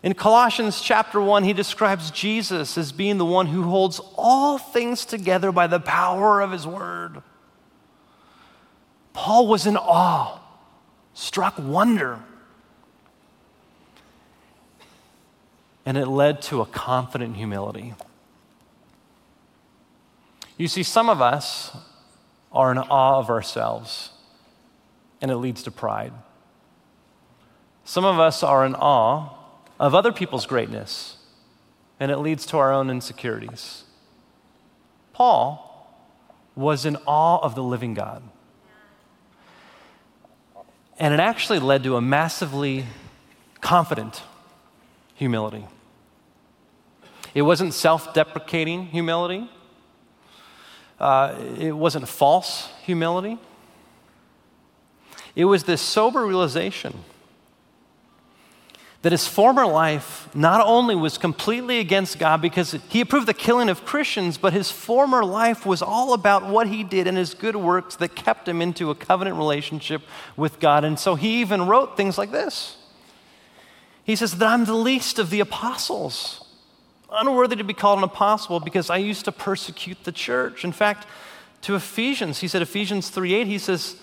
In 0.04 0.14
Colossians 0.14 0.82
chapter 0.82 1.20
1, 1.20 1.44
he 1.44 1.52
describes 1.52 2.12
Jesus 2.12 2.78
as 2.78 2.92
being 2.92 3.18
the 3.18 3.26
one 3.26 3.48
who 3.48 3.64
holds 3.64 4.00
all 4.16 4.60
things 4.60 5.04
together 5.04 5.52
by 5.52 5.66
the 5.66 5.80
power 5.80 6.42
of 6.42 6.52
his 6.52 6.68
word. 6.68 7.24
Paul 9.14 9.48
was 9.48 9.66
in 9.66 9.78
awe, 9.78 10.38
struck 11.16 11.58
wonder. 11.58 12.20
And 15.88 15.98
it 15.98 16.06
led 16.06 16.40
to 16.44 16.62
a 16.62 16.68
confident 16.68 17.36
humility. 17.36 17.96
You 20.56 20.68
see, 20.68 20.84
some 20.84 21.10
of 21.10 21.20
us 21.20 21.76
are 22.52 22.72
in 22.72 22.78
awe 22.78 23.18
of 23.18 23.32
ourselves 23.32 24.12
and 25.22 25.32
it 25.32 25.38
leads 25.38 25.64
to 25.64 25.72
pride. 25.72 26.14
Some 27.84 28.06
of 28.06 28.20
us 28.20 28.44
are 28.44 28.66
in 28.66 28.76
awe 28.76 29.30
of 29.80 29.94
other 29.94 30.12
people's 30.12 30.46
greatness, 30.46 31.18
and 32.00 32.12
it 32.12 32.18
leads 32.18 32.46
to 32.48 32.58
our 32.58 32.72
own 32.72 32.90
insecurities. 32.90 33.84
Paul 35.14 35.66
was 36.56 36.86
in 36.86 36.98
awe 37.06 37.40
of 37.40 37.56
the 37.56 37.64
living 37.64 37.94
God. 37.94 38.24
And 40.98 41.14
it 41.14 41.20
actually 41.20 41.60
led 41.60 41.84
to 41.84 41.98
a 41.98 42.02
massively 42.02 42.86
confident 43.60 44.24
humility. 45.14 45.66
It 47.34 47.42
wasn't 47.42 47.74
self 47.74 48.14
deprecating 48.14 48.88
humility, 48.88 49.50
uh, 51.00 51.36
it 51.60 51.74
wasn't 51.74 52.08
false 52.08 52.70
humility. 52.84 53.38
It 55.36 55.46
was 55.46 55.64
this 55.64 55.82
sober 55.82 56.26
realization 56.26 57.04
that 59.06 59.12
his 59.12 59.28
former 59.28 59.68
life 59.68 60.28
not 60.34 60.66
only 60.66 60.96
was 60.96 61.20
completely 61.20 61.78
against 61.78 62.18
God 62.18 62.42
because 62.42 62.72
he 62.90 63.02
approved 63.02 63.28
the 63.28 63.36
killing 63.36 63.70
of 63.70 63.86
Christians, 63.86 64.40
but 64.40 64.52
his 64.52 64.72
former 64.72 65.24
life 65.24 65.64
was 65.64 65.84
all 65.84 66.14
about 66.14 66.50
what 66.50 66.70
he 66.70 66.84
did 66.84 67.06
and 67.06 67.16
his 67.16 67.36
good 67.36 67.56
works 67.56 67.98
that 67.98 68.16
kept 68.16 68.48
him 68.48 68.64
into 68.64 68.90
a 68.90 68.96
covenant 68.96 69.38
relationship 69.38 70.02
with 70.36 70.60
God. 70.60 70.84
And 70.84 70.98
so 70.98 71.14
he 71.14 71.40
even 71.40 71.68
wrote 71.68 71.96
things 71.96 72.18
like 72.18 72.32
this 72.32 72.78
He 74.04 74.16
says, 74.16 74.40
That 74.40 74.48
I'm 74.48 74.66
the 74.66 74.74
least 74.74 75.20
of 75.20 75.30
the 75.30 75.40
apostles. 75.40 76.44
unworthy 77.12 77.58
to 77.58 77.64
be 77.64 77.76
called 77.76 78.00
an 78.00 78.06
apostle 78.06 78.60
because 78.60 78.90
I 78.90 78.98
used 78.98 79.26
to 79.26 79.32
persecute 79.32 80.04
the 80.04 80.12
church. 80.12 80.64
In 80.64 80.72
fact, 80.72 81.06
to 81.62 81.76
Ephesians, 81.76 82.40
he 82.40 82.48
said, 82.48 82.64
Ephesians 82.64 83.12
3 83.12 83.36
8, 83.36 83.46
he 83.46 83.60
says, 83.60 83.98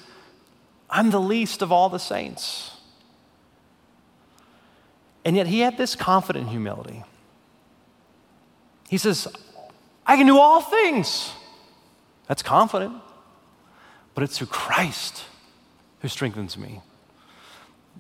I'm 0.93 1.11
the 1.11 1.21
least 1.21 1.63
of 1.63 1.73
all 1.73 1.89
the 1.89 1.99
saints. 1.99 2.71
And 5.25 5.35
yet 5.35 5.47
he 5.47 5.61
had 5.61 5.79
this 5.79 5.97
confident 5.97 6.51
humility. 6.51 7.03
He 8.91 8.99
says, 8.99 9.27
I 10.07 10.17
can 10.17 10.27
do 10.27 10.39
all 10.39 10.61
things. 10.61 11.33
That's 12.29 12.43
confident, 12.43 12.95
but 14.15 14.23
it's 14.23 14.37
through 14.37 14.49
Christ 14.49 15.25
who 16.01 16.09
strengthens 16.09 16.59
me. 16.59 16.83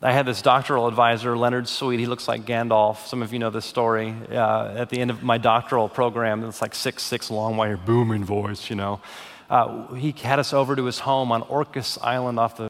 I 0.02 0.12
had 0.12 0.26
this 0.26 0.42
doctoral 0.42 0.86
advisor, 0.86 1.36
Leonard 1.36 1.68
Sweet. 1.68 1.98
He 1.98 2.06
looks 2.06 2.26
like 2.28 2.42
Gandalf. 2.44 3.06
Some 3.06 3.22
of 3.22 3.32
you 3.32 3.38
know 3.38 3.50
this 3.50 3.64
story. 3.64 4.14
Uh, 4.30 4.74
at 4.76 4.90
the 4.90 4.98
end 4.98 5.10
of 5.10 5.22
my 5.22 5.38
doctoral 5.38 5.88
program, 5.88 6.44
it's 6.44 6.60
like 6.60 6.74
six, 6.74 7.02
six 7.04 7.30
long, 7.30 7.56
while 7.56 7.76
booming 7.76 8.24
voice, 8.24 8.68
you 8.68 8.76
know. 8.76 9.00
Uh, 9.48 9.94
he 9.94 10.12
had 10.12 10.38
us 10.38 10.52
over 10.52 10.74
to 10.74 10.84
his 10.84 10.98
home 10.98 11.30
on 11.30 11.42
Orcas 11.42 11.98
Island 12.02 12.38
off 12.38 12.56
the 12.56 12.68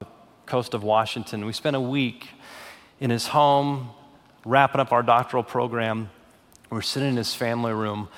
coast 0.52 0.74
of 0.74 0.82
Washington. 0.82 1.46
We 1.46 1.54
spent 1.54 1.76
a 1.76 1.80
week 1.80 2.28
in 3.00 3.08
his 3.08 3.26
home, 3.26 3.88
wrapping 4.44 4.82
up 4.82 4.92
our 4.92 5.02
doctoral 5.02 5.42
program. 5.42 6.10
We're 6.68 6.82
sitting 6.82 7.08
in 7.08 7.16
his 7.16 7.34
family 7.34 7.72
room, 7.72 8.10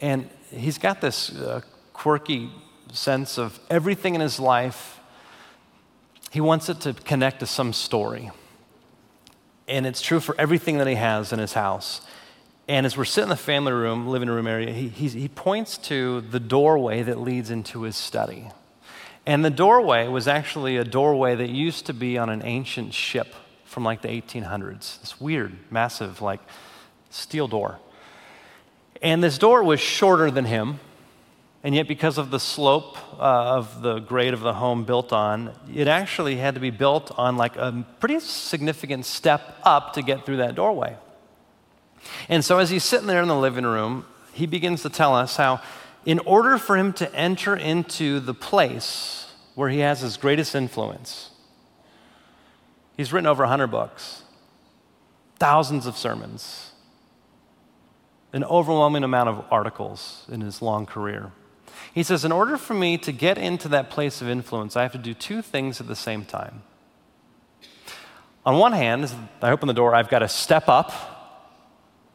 and 0.00 0.30
he's 0.50 0.78
got 0.78 1.02
this 1.02 1.30
uh, 1.36 1.60
quirky 1.92 2.50
sense 2.90 3.36
of 3.36 3.60
everything 3.68 4.14
in 4.14 4.22
his 4.22 4.40
life. 4.40 4.98
He 6.30 6.40
wants 6.40 6.70
it 6.70 6.80
to 6.80 6.94
connect 6.94 7.40
to 7.40 7.46
some 7.46 7.74
story. 7.74 8.30
And 9.68 9.84
it's 9.84 10.00
true 10.00 10.20
for 10.20 10.34
everything 10.38 10.78
that 10.78 10.86
he 10.86 10.94
has 10.94 11.34
in 11.34 11.38
his 11.38 11.52
house. 11.52 12.00
And 12.66 12.86
as 12.86 12.96
we're 12.96 13.04
sitting 13.04 13.24
in 13.24 13.28
the 13.28 13.36
family 13.36 13.72
room, 13.72 14.08
living 14.08 14.30
room 14.30 14.46
area, 14.46 14.72
he, 14.72 14.88
he, 14.88 15.08
he 15.08 15.28
points 15.28 15.76
to 15.88 16.22
the 16.22 16.40
doorway 16.40 17.02
that 17.02 17.20
leads 17.20 17.50
into 17.50 17.82
his 17.82 17.94
study. 17.94 18.48
And 19.26 19.44
the 19.44 19.50
doorway 19.50 20.06
was 20.06 20.28
actually 20.28 20.76
a 20.76 20.84
doorway 20.84 21.34
that 21.34 21.48
used 21.48 21.86
to 21.86 21.94
be 21.94 22.18
on 22.18 22.28
an 22.28 22.42
ancient 22.44 22.92
ship 22.92 23.34
from 23.64 23.82
like 23.84 24.02
the 24.02 24.08
1800s. 24.08 25.00
This 25.00 25.20
weird, 25.20 25.56
massive, 25.70 26.20
like 26.20 26.40
steel 27.10 27.48
door. 27.48 27.78
And 29.00 29.22
this 29.22 29.38
door 29.38 29.62
was 29.62 29.80
shorter 29.80 30.30
than 30.30 30.44
him. 30.44 30.80
And 31.62 31.74
yet, 31.74 31.88
because 31.88 32.18
of 32.18 32.30
the 32.30 32.38
slope 32.38 32.98
uh, 33.18 33.56
of 33.56 33.80
the 33.80 33.98
grade 33.98 34.34
of 34.34 34.40
the 34.40 34.52
home 34.52 34.84
built 34.84 35.14
on, 35.14 35.50
it 35.74 35.88
actually 35.88 36.36
had 36.36 36.54
to 36.54 36.60
be 36.60 36.68
built 36.68 37.10
on 37.16 37.38
like 37.38 37.56
a 37.56 37.86
pretty 38.00 38.20
significant 38.20 39.06
step 39.06 39.58
up 39.62 39.94
to 39.94 40.02
get 40.02 40.26
through 40.26 40.36
that 40.38 40.54
doorway. 40.54 40.96
And 42.28 42.44
so, 42.44 42.58
as 42.58 42.68
he's 42.68 42.84
sitting 42.84 43.06
there 43.06 43.22
in 43.22 43.28
the 43.28 43.36
living 43.36 43.64
room, 43.64 44.04
he 44.34 44.44
begins 44.44 44.82
to 44.82 44.90
tell 44.90 45.14
us 45.14 45.36
how, 45.36 45.62
in 46.06 46.18
order 46.20 46.58
for 46.58 46.76
him 46.76 46.92
to 46.94 47.14
enter 47.14 47.56
into 47.56 48.20
the 48.20 48.34
place 48.34 49.32
where 49.54 49.70
he 49.70 49.78
has 49.78 50.00
his 50.00 50.16
greatest 50.16 50.54
influence, 50.54 51.30
he's 52.96 53.12
written 53.12 53.26
over 53.26 53.42
100 53.42 53.68
books, 53.68 54.22
thousands 55.38 55.86
of 55.86 55.96
sermons, 55.96 56.72
an 58.32 58.44
overwhelming 58.44 59.04
amount 59.04 59.28
of 59.28 59.44
articles 59.50 60.26
in 60.30 60.40
his 60.40 60.60
long 60.60 60.86
career. 60.86 61.32
He 61.94 62.02
says, 62.02 62.24
In 62.24 62.32
order 62.32 62.56
for 62.56 62.74
me 62.74 62.98
to 62.98 63.12
get 63.12 63.38
into 63.38 63.68
that 63.68 63.90
place 63.90 64.20
of 64.20 64.28
influence, 64.28 64.76
I 64.76 64.82
have 64.82 64.92
to 64.92 64.98
do 64.98 65.14
two 65.14 65.40
things 65.42 65.80
at 65.80 65.86
the 65.86 65.96
same 65.96 66.24
time. 66.24 66.62
On 68.44 68.58
one 68.58 68.72
hand, 68.72 69.10
I 69.40 69.50
open 69.50 69.68
the 69.68 69.74
door, 69.74 69.94
I've 69.94 70.10
got 70.10 70.18
to 70.18 70.28
step 70.28 70.68
up, 70.68 70.92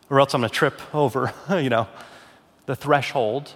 or 0.10 0.20
else 0.20 0.34
I'm 0.34 0.42
going 0.42 0.50
to 0.50 0.56
trip 0.56 0.80
over, 0.94 1.34
you 1.50 1.70
know, 1.70 1.88
the 2.66 2.76
threshold. 2.76 3.54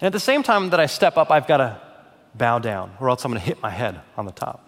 And 0.00 0.06
at 0.06 0.12
the 0.12 0.20
same 0.20 0.42
time 0.42 0.70
that 0.70 0.80
I 0.80 0.86
step 0.86 1.16
up, 1.16 1.30
I've 1.30 1.46
got 1.46 1.58
to 1.58 1.80
bow 2.34 2.58
down, 2.58 2.92
or 3.00 3.10
else 3.10 3.24
I'm 3.24 3.32
going 3.32 3.40
to 3.40 3.46
hit 3.46 3.60
my 3.60 3.70
head 3.70 4.00
on 4.16 4.24
the 4.24 4.32
top. 4.32 4.66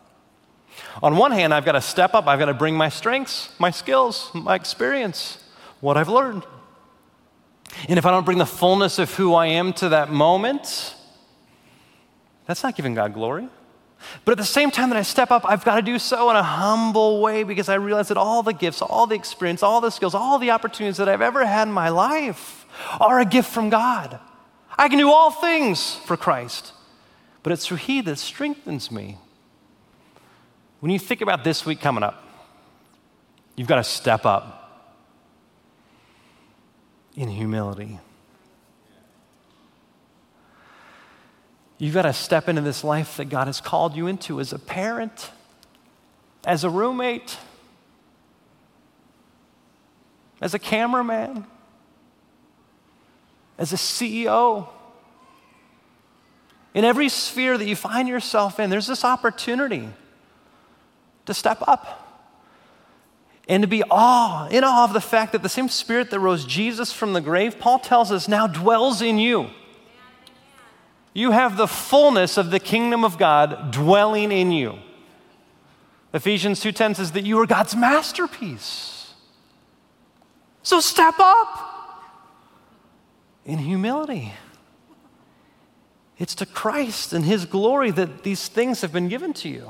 On 1.03 1.17
one 1.17 1.33
hand, 1.33 1.55
I've 1.55 1.65
got 1.65 1.73
to 1.73 1.81
step 1.81 2.15
up, 2.15 2.27
I've 2.27 2.39
got 2.39 2.47
to 2.47 2.55
bring 2.55 2.77
my 2.77 2.89
strengths, 2.89 3.51
my 3.59 3.71
skills, 3.71 4.31
my 4.35 4.55
experience, 4.55 5.43
what 5.81 5.97
I've 5.97 6.09
learned. 6.09 6.45
And 7.89 7.99
if 7.99 8.05
I 8.05 8.11
don't 8.11 8.25
bring 8.25 8.39
the 8.39 8.47
fullness 8.47 8.99
of 8.99 9.15
who 9.15 9.35
I 9.35 9.47
am 9.47 9.73
to 9.75 9.91
that 9.91 10.11
moment, 10.11 10.95
that's 12.47 12.63
not 12.63 12.77
giving 12.77 12.95
God 12.95 13.15
glory. 13.15 13.49
But 14.25 14.33
at 14.33 14.39
the 14.39 14.45
same 14.45 14.71
time 14.71 14.91
that 14.91 14.99
I 14.99 15.03
step 15.03 15.31
up, 15.31 15.45
I've 15.47 15.65
got 15.65 15.77
to 15.77 15.83
do 15.83 15.99
so 15.99 16.29
in 16.31 16.37
a 16.37 16.43
humble 16.43 17.21
way 17.21 17.45
because 17.45 17.69
I 17.69 17.75
realize 17.75 18.09
that 18.09 18.17
all 18.17 18.43
the 18.43 18.53
gifts, 18.53 18.83
all 18.83 19.07
the 19.07 19.15
experience, 19.15 19.63
all 19.63 19.81
the 19.81 19.91
skills, 19.91 20.15
all 20.15 20.39
the 20.39 20.51
opportunities 20.51 20.97
that 20.97 21.09
I've 21.09 21.23
ever 21.23 21.47
had 21.47 21.69
in 21.69 21.73
my 21.73 21.89
life 21.89 22.67
are 23.01 23.21
a 23.21 23.25
gift 23.25 23.51
from 23.51 23.71
God. 23.71 24.19
I 24.79 24.89
can 24.89 24.99
do 24.99 25.11
all 25.11 25.31
things 25.31 25.95
for 25.95 26.17
Christ, 26.17 26.73
but 27.43 27.53
it's 27.53 27.67
through 27.67 27.79
He 27.79 28.01
that 28.03 28.19
strengthens 28.19 28.91
me. 28.91 29.19
When 30.81 30.91
you 30.91 30.99
think 30.99 31.21
about 31.21 31.45
this 31.45 31.65
week 31.65 31.81
coming 31.81 32.03
up, 32.03 32.23
you've 33.55 33.69
got 33.69 33.77
to 33.77 33.85
step 33.85 34.27
up 34.27 34.59
in 37.17 37.29
humility. 37.29 37.99
You've 41.79 41.95
got 41.95 42.03
to 42.03 42.13
step 42.13 42.49
into 42.49 42.63
this 42.63 42.85
life 42.85 43.17
that 43.17 43.27
God 43.27 43.49
has 43.49 43.61
called 43.61 43.97
you 43.97 44.07
into 44.07 44.41
as 44.41 44.53
a 44.53 44.59
parent, 44.59 45.31
as 46.45 46.65
a 46.65 46.71
roommate, 46.71 47.37
as 50.41 50.55
a 50.55 50.59
cameraman, 50.59 51.45
as 53.59 53.73
a 53.73 53.77
CEO. 53.77 54.69
In 56.75 56.85
every 56.85 57.09
sphere 57.09 57.59
that 57.59 57.67
you 57.67 57.77
find 57.77 58.09
yourself 58.09 58.59
in, 58.59 58.71
there's 58.71 58.87
this 58.87 59.05
opportunity 59.05 59.89
to 61.27 61.35
step 61.35 61.59
up 61.67 61.99
and 63.49 63.63
to 63.63 63.67
be 63.67 63.83
awe, 63.91 64.49
in 64.49 64.65
awe 64.65 64.85
of 64.85 64.93
the 64.93 65.01
fact 65.01 65.33
that 65.33 65.43
the 65.43 65.49
same 65.49 65.69
spirit 65.69 66.11
that 66.11 66.21
rose 66.21 66.45
Jesus 66.45 66.93
from 66.93 67.13
the 67.13 67.21
grave, 67.21 67.59
Paul 67.59 67.79
tells 67.79 68.11
us, 68.13 68.29
now 68.29 68.47
dwells 68.47 69.03
in 69.03 69.19
you. 69.19 69.51
You 71.13 71.33
have 71.33 71.57
the 71.57 71.69
fullness 71.69 72.39
of 72.39 72.51
the 72.51 72.61
kingdom 72.61 73.05
of 73.05 73.19
God 73.19 73.71
dwelling 73.71 74.33
in 74.33 74.51
you. 74.51 74.79
Ephesians 76.15 76.61
2:10 76.61 76.95
says 76.95 77.13
that 77.13 77.25
you 77.25 77.39
are 77.41 77.47
God's 77.47 77.75
masterpiece. 77.75 79.13
So 80.63 80.81
step 80.81 81.15
up 81.19 81.72
in 83.45 83.59
humility. 83.59 84.33
It's 86.19 86.35
to 86.37 86.47
Christ 86.47 87.13
and 87.13 87.25
his 87.25 87.45
glory 87.45 87.91
that 87.91 88.23
these 88.23 88.49
things 88.49 88.81
have 88.83 88.93
been 88.93 89.09
given 89.09 89.33
to 89.35 89.49
you. 89.49 89.69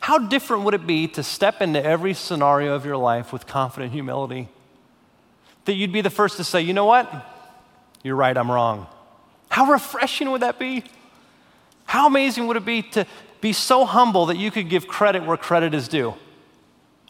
How 0.00 0.18
different 0.18 0.62
would 0.62 0.74
it 0.74 0.86
be 0.86 1.08
to 1.08 1.22
step 1.22 1.60
into 1.60 1.84
every 1.84 2.14
scenario 2.14 2.74
of 2.74 2.84
your 2.84 2.96
life 2.96 3.32
with 3.32 3.46
confident 3.46 3.92
humility? 3.92 4.48
That 5.64 5.74
you'd 5.74 5.92
be 5.92 6.02
the 6.02 6.10
first 6.10 6.36
to 6.36 6.44
say, 6.44 6.60
you 6.60 6.72
know 6.72 6.84
what? 6.84 7.12
You're 8.04 8.14
right, 8.14 8.36
I'm 8.36 8.50
wrong. 8.50 8.86
How 9.48 9.72
refreshing 9.72 10.30
would 10.30 10.42
that 10.42 10.60
be? 10.60 10.84
How 11.86 12.06
amazing 12.06 12.46
would 12.46 12.56
it 12.56 12.64
be 12.64 12.82
to 12.82 13.06
be 13.40 13.52
so 13.52 13.84
humble 13.84 14.26
that 14.26 14.36
you 14.36 14.50
could 14.50 14.68
give 14.68 14.86
credit 14.86 15.24
where 15.24 15.36
credit 15.36 15.74
is 15.74 15.88
due 15.88 16.14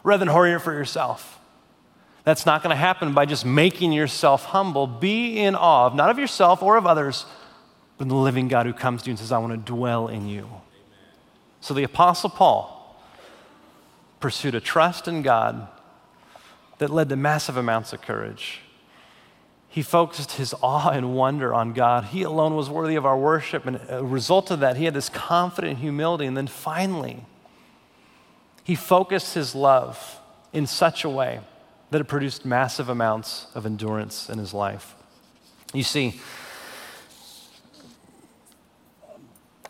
rather 0.03 0.19
than 0.19 0.29
hoarding 0.29 0.55
it 0.55 0.61
for 0.61 0.73
yourself? 0.73 1.39
That's 2.27 2.45
not 2.45 2.61
going 2.61 2.71
to 2.71 2.77
happen 2.77 3.13
by 3.13 3.25
just 3.25 3.45
making 3.45 3.93
yourself 3.93 4.43
humble. 4.43 4.85
Be 4.85 5.39
in 5.39 5.55
awe 5.55 5.85
of 5.85 5.95
not 5.95 6.09
of 6.09 6.19
yourself 6.19 6.61
or 6.61 6.75
of 6.75 6.85
others, 6.85 7.25
but 7.97 8.09
the 8.09 8.15
living 8.15 8.49
God 8.49 8.65
who 8.65 8.73
comes 8.73 9.03
to 9.03 9.07
you 9.07 9.11
and 9.11 9.19
says, 9.19 9.31
I 9.31 9.37
want 9.37 9.53
to 9.53 9.57
dwell 9.73 10.09
in 10.09 10.27
you. 10.27 10.49
So 11.61 11.73
the 11.73 11.83
Apostle 11.83 12.29
Paul 12.29 13.01
pursued 14.19 14.55
a 14.55 14.59
trust 14.59 15.07
in 15.07 15.21
God 15.21 15.69
that 16.79 16.89
led 16.89 17.07
to 17.07 17.15
massive 17.15 17.55
amounts 17.55 17.93
of 17.93 18.01
courage. 18.01 18.59
He 19.69 19.81
focused 19.81 20.33
his 20.33 20.53
awe 20.61 20.89
and 20.89 21.15
wonder 21.15 21.53
on 21.53 21.71
God. 21.71 22.03
He 22.03 22.23
alone 22.23 22.57
was 22.57 22.69
worthy 22.69 22.97
of 22.97 23.05
our 23.05 23.17
worship. 23.17 23.65
And 23.65 23.79
a 23.87 24.03
result 24.03 24.51
of 24.51 24.59
that, 24.59 24.75
he 24.75 24.83
had 24.83 24.93
this 24.93 25.07
confident 25.07 25.79
humility. 25.79 26.25
And 26.25 26.35
then 26.35 26.47
finally, 26.47 27.23
he 28.65 28.75
focused 28.75 29.33
his 29.33 29.55
love 29.55 30.19
in 30.51 30.67
such 30.67 31.05
a 31.05 31.09
way 31.09 31.39
that 31.89 32.01
it 32.01 32.05
produced 32.05 32.45
massive 32.45 32.89
amounts 32.89 33.47
of 33.55 33.65
endurance 33.65 34.29
in 34.29 34.37
his 34.37 34.53
life. 34.53 34.95
You 35.73 35.83
see, 35.83 36.19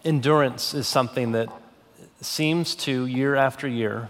endurance 0.03 0.74
is 0.74 0.88
something 0.88 1.34
that 1.34 1.49
seems 2.22 2.76
to, 2.76 3.05
year 3.05 3.36
after 3.36 3.68
year, 3.68 4.09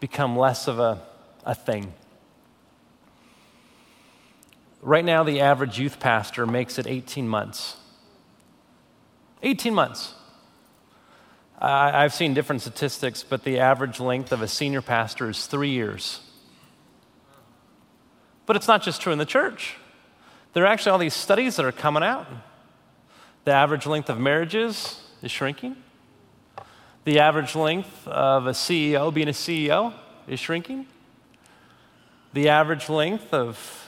become 0.00 0.36
less 0.36 0.68
of 0.68 0.78
a, 0.78 1.00
a 1.44 1.54
thing. 1.54 1.92
Right 4.80 5.04
now, 5.04 5.24
the 5.24 5.40
average 5.40 5.78
youth 5.78 5.98
pastor 5.98 6.46
makes 6.46 6.78
it 6.78 6.86
18 6.86 7.28
months. 7.28 7.76
18 9.42 9.74
months. 9.74 10.14
I've 11.60 12.14
seen 12.14 12.34
different 12.34 12.62
statistics, 12.62 13.24
but 13.24 13.42
the 13.42 13.58
average 13.58 13.98
length 13.98 14.30
of 14.30 14.42
a 14.42 14.48
senior 14.48 14.80
pastor 14.80 15.28
is 15.28 15.46
three 15.46 15.70
years. 15.70 16.20
But 18.46 18.56
it's 18.56 18.68
not 18.68 18.82
just 18.82 19.00
true 19.00 19.12
in 19.12 19.18
the 19.18 19.26
church. 19.26 19.76
There 20.52 20.64
are 20.64 20.68
actually 20.68 20.92
all 20.92 20.98
these 20.98 21.14
studies 21.14 21.56
that 21.56 21.66
are 21.66 21.72
coming 21.72 22.02
out. 22.02 22.26
The 23.44 23.52
average 23.52 23.86
length 23.86 24.08
of 24.08 24.20
marriages 24.20 25.02
is 25.22 25.30
shrinking. 25.30 25.76
The 27.04 27.18
average 27.18 27.54
length 27.56 28.06
of 28.06 28.46
a 28.46 28.52
CEO 28.52 29.12
being 29.12 29.28
a 29.28 29.32
CEO 29.32 29.94
is 30.28 30.38
shrinking. 30.38 30.86
The 32.34 32.50
average 32.50 32.88
length 32.88 33.34
of 33.34 33.86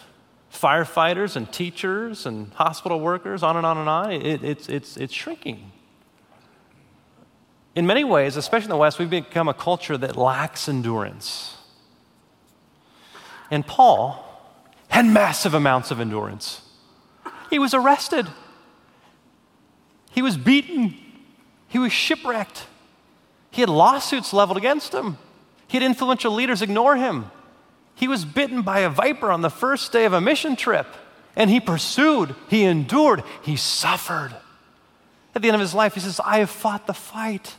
firefighters 0.53 1.37
and 1.37 1.51
teachers 1.53 2.27
and 2.27 2.53
hospital 2.55 2.99
workers, 2.99 3.43
on 3.43 3.57
and 3.57 3.65
on 3.65 3.79
and 3.79 3.89
on, 3.89 4.13
it, 4.13 4.43
it's, 4.43 4.69
it's, 4.69 4.97
it's 4.97 5.15
shrinking. 5.15 5.71
In 7.81 7.87
many 7.87 8.05
ways, 8.05 8.37
especially 8.37 8.67
in 8.67 8.71
the 8.73 8.77
West, 8.77 8.99
we've 8.99 9.09
become 9.09 9.49
a 9.49 9.55
culture 9.55 9.97
that 9.97 10.15
lacks 10.15 10.69
endurance. 10.69 11.57
And 13.51 13.67
Paul 13.67 14.23
had 14.89 15.07
massive 15.07 15.55
amounts 15.55 15.91
of 15.91 15.99
endurance. 15.99 16.61
He 17.49 17.59
was 17.59 17.73
arrested, 17.73 18.27
he 20.11 20.21
was 20.21 20.37
beaten, 20.37 20.95
he 21.69 21.79
was 21.79 21.91
shipwrecked, 21.91 22.67
he 23.51 23.63
had 23.63 23.71
lawsuits 23.71 24.35
leveled 24.35 24.59
against 24.59 24.93
him, 24.93 25.17
he 25.67 25.79
had 25.79 25.83
influential 25.83 26.35
leaders 26.35 26.61
ignore 26.61 26.97
him. 26.97 27.31
He 27.95 28.09
was 28.09 28.27
bitten 28.27 28.61
by 28.61 28.81
a 28.81 28.91
viper 28.91 29.31
on 29.31 29.41
the 29.41 29.49
first 29.49 29.91
day 29.91 30.05
of 30.05 30.13
a 30.13 30.21
mission 30.21 30.55
trip, 30.55 30.87
and 31.35 31.49
he 31.49 31.61
pursued, 31.61 32.35
he 32.51 32.65
endured, 32.65 33.23
he 33.41 33.57
suffered. 33.57 34.37
At 35.35 35.41
the 35.41 35.49
end 35.49 35.55
of 35.55 35.63
his 35.63 35.73
life, 35.73 35.95
he 35.95 36.01
says, 36.01 36.21
I 36.23 36.41
have 36.41 36.51
fought 36.51 36.87
the 36.87 36.93
fight. 36.93 37.57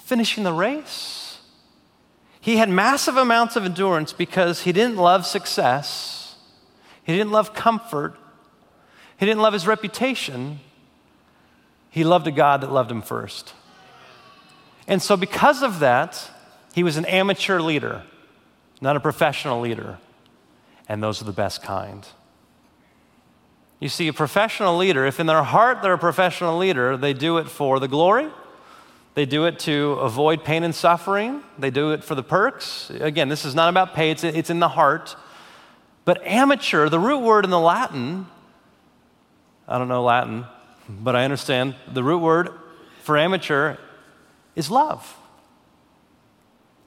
Finishing 0.00 0.44
the 0.44 0.52
race. 0.52 1.38
He 2.40 2.56
had 2.56 2.68
massive 2.68 3.16
amounts 3.16 3.56
of 3.56 3.64
endurance 3.64 4.12
because 4.12 4.62
he 4.62 4.72
didn't 4.72 4.96
love 4.96 5.26
success, 5.26 6.36
he 7.04 7.16
didn't 7.16 7.32
love 7.32 7.54
comfort, 7.54 8.16
he 9.18 9.26
didn't 9.26 9.42
love 9.42 9.52
his 9.52 9.66
reputation. 9.66 10.60
He 11.90 12.04
loved 12.04 12.26
a 12.26 12.30
God 12.30 12.62
that 12.62 12.72
loved 12.72 12.90
him 12.90 13.02
first. 13.02 13.52
And 14.88 15.02
so, 15.02 15.14
because 15.14 15.62
of 15.62 15.80
that, 15.80 16.30
he 16.74 16.82
was 16.82 16.96
an 16.96 17.04
amateur 17.04 17.60
leader 17.60 18.02
not 18.82 18.96
a 18.96 19.00
professional 19.00 19.60
leader. 19.60 19.98
And 20.88 21.02
those 21.02 21.22
are 21.22 21.24
the 21.24 21.32
best 21.32 21.62
kind. 21.62 22.06
You 23.78 23.88
see, 23.88 24.08
a 24.08 24.12
professional 24.12 24.76
leader, 24.76 25.06
if 25.06 25.20
in 25.20 25.26
their 25.26 25.44
heart 25.44 25.80
they're 25.80 25.94
a 25.94 25.98
professional 25.98 26.58
leader, 26.58 26.96
they 26.96 27.14
do 27.14 27.38
it 27.38 27.48
for 27.48 27.80
the 27.80 27.88
glory, 27.88 28.28
they 29.14 29.26
do 29.26 29.44
it 29.44 29.58
to 29.60 29.92
avoid 30.00 30.44
pain 30.44 30.62
and 30.62 30.74
suffering, 30.74 31.42
they 31.58 31.70
do 31.70 31.92
it 31.92 32.02
for 32.02 32.14
the 32.14 32.22
perks. 32.22 32.90
Again, 32.90 33.28
this 33.28 33.44
is 33.44 33.54
not 33.54 33.68
about 33.68 33.94
pay, 33.94 34.10
it's, 34.10 34.24
it's 34.24 34.50
in 34.50 34.60
the 34.60 34.68
heart. 34.68 35.16
But 36.04 36.26
amateur, 36.26 36.88
the 36.88 36.98
root 36.98 37.18
word 37.18 37.44
in 37.44 37.50
the 37.50 37.60
Latin, 37.60 38.26
I 39.68 39.78
don't 39.78 39.88
know 39.88 40.02
Latin, 40.02 40.46
but 40.88 41.14
I 41.14 41.24
understand 41.24 41.74
the 41.92 42.02
root 42.02 42.18
word 42.18 42.50
for 43.02 43.18
amateur 43.18 43.76
is 44.56 44.70
love. 44.70 45.16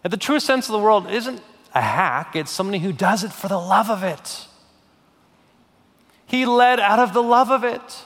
And 0.03 0.11
the 0.11 0.17
true 0.17 0.39
sense 0.39 0.67
of 0.67 0.73
the 0.73 0.80
world 0.80 1.09
isn't 1.09 1.41
a 1.73 1.82
hack, 1.82 2.36
it's 2.36 2.51
somebody 2.51 2.80
who 2.80 2.93
does 2.93 3.23
it 3.23 3.32
for 3.32 3.47
the 3.47 3.57
love 3.57 3.89
of 3.89 4.03
it. 4.03 4.47
He 6.26 6.45
led 6.45 6.80
out 6.80 6.99
of 6.99 7.13
the 7.13 7.23
love 7.23 7.51
of 7.51 7.63
it. 7.63 8.05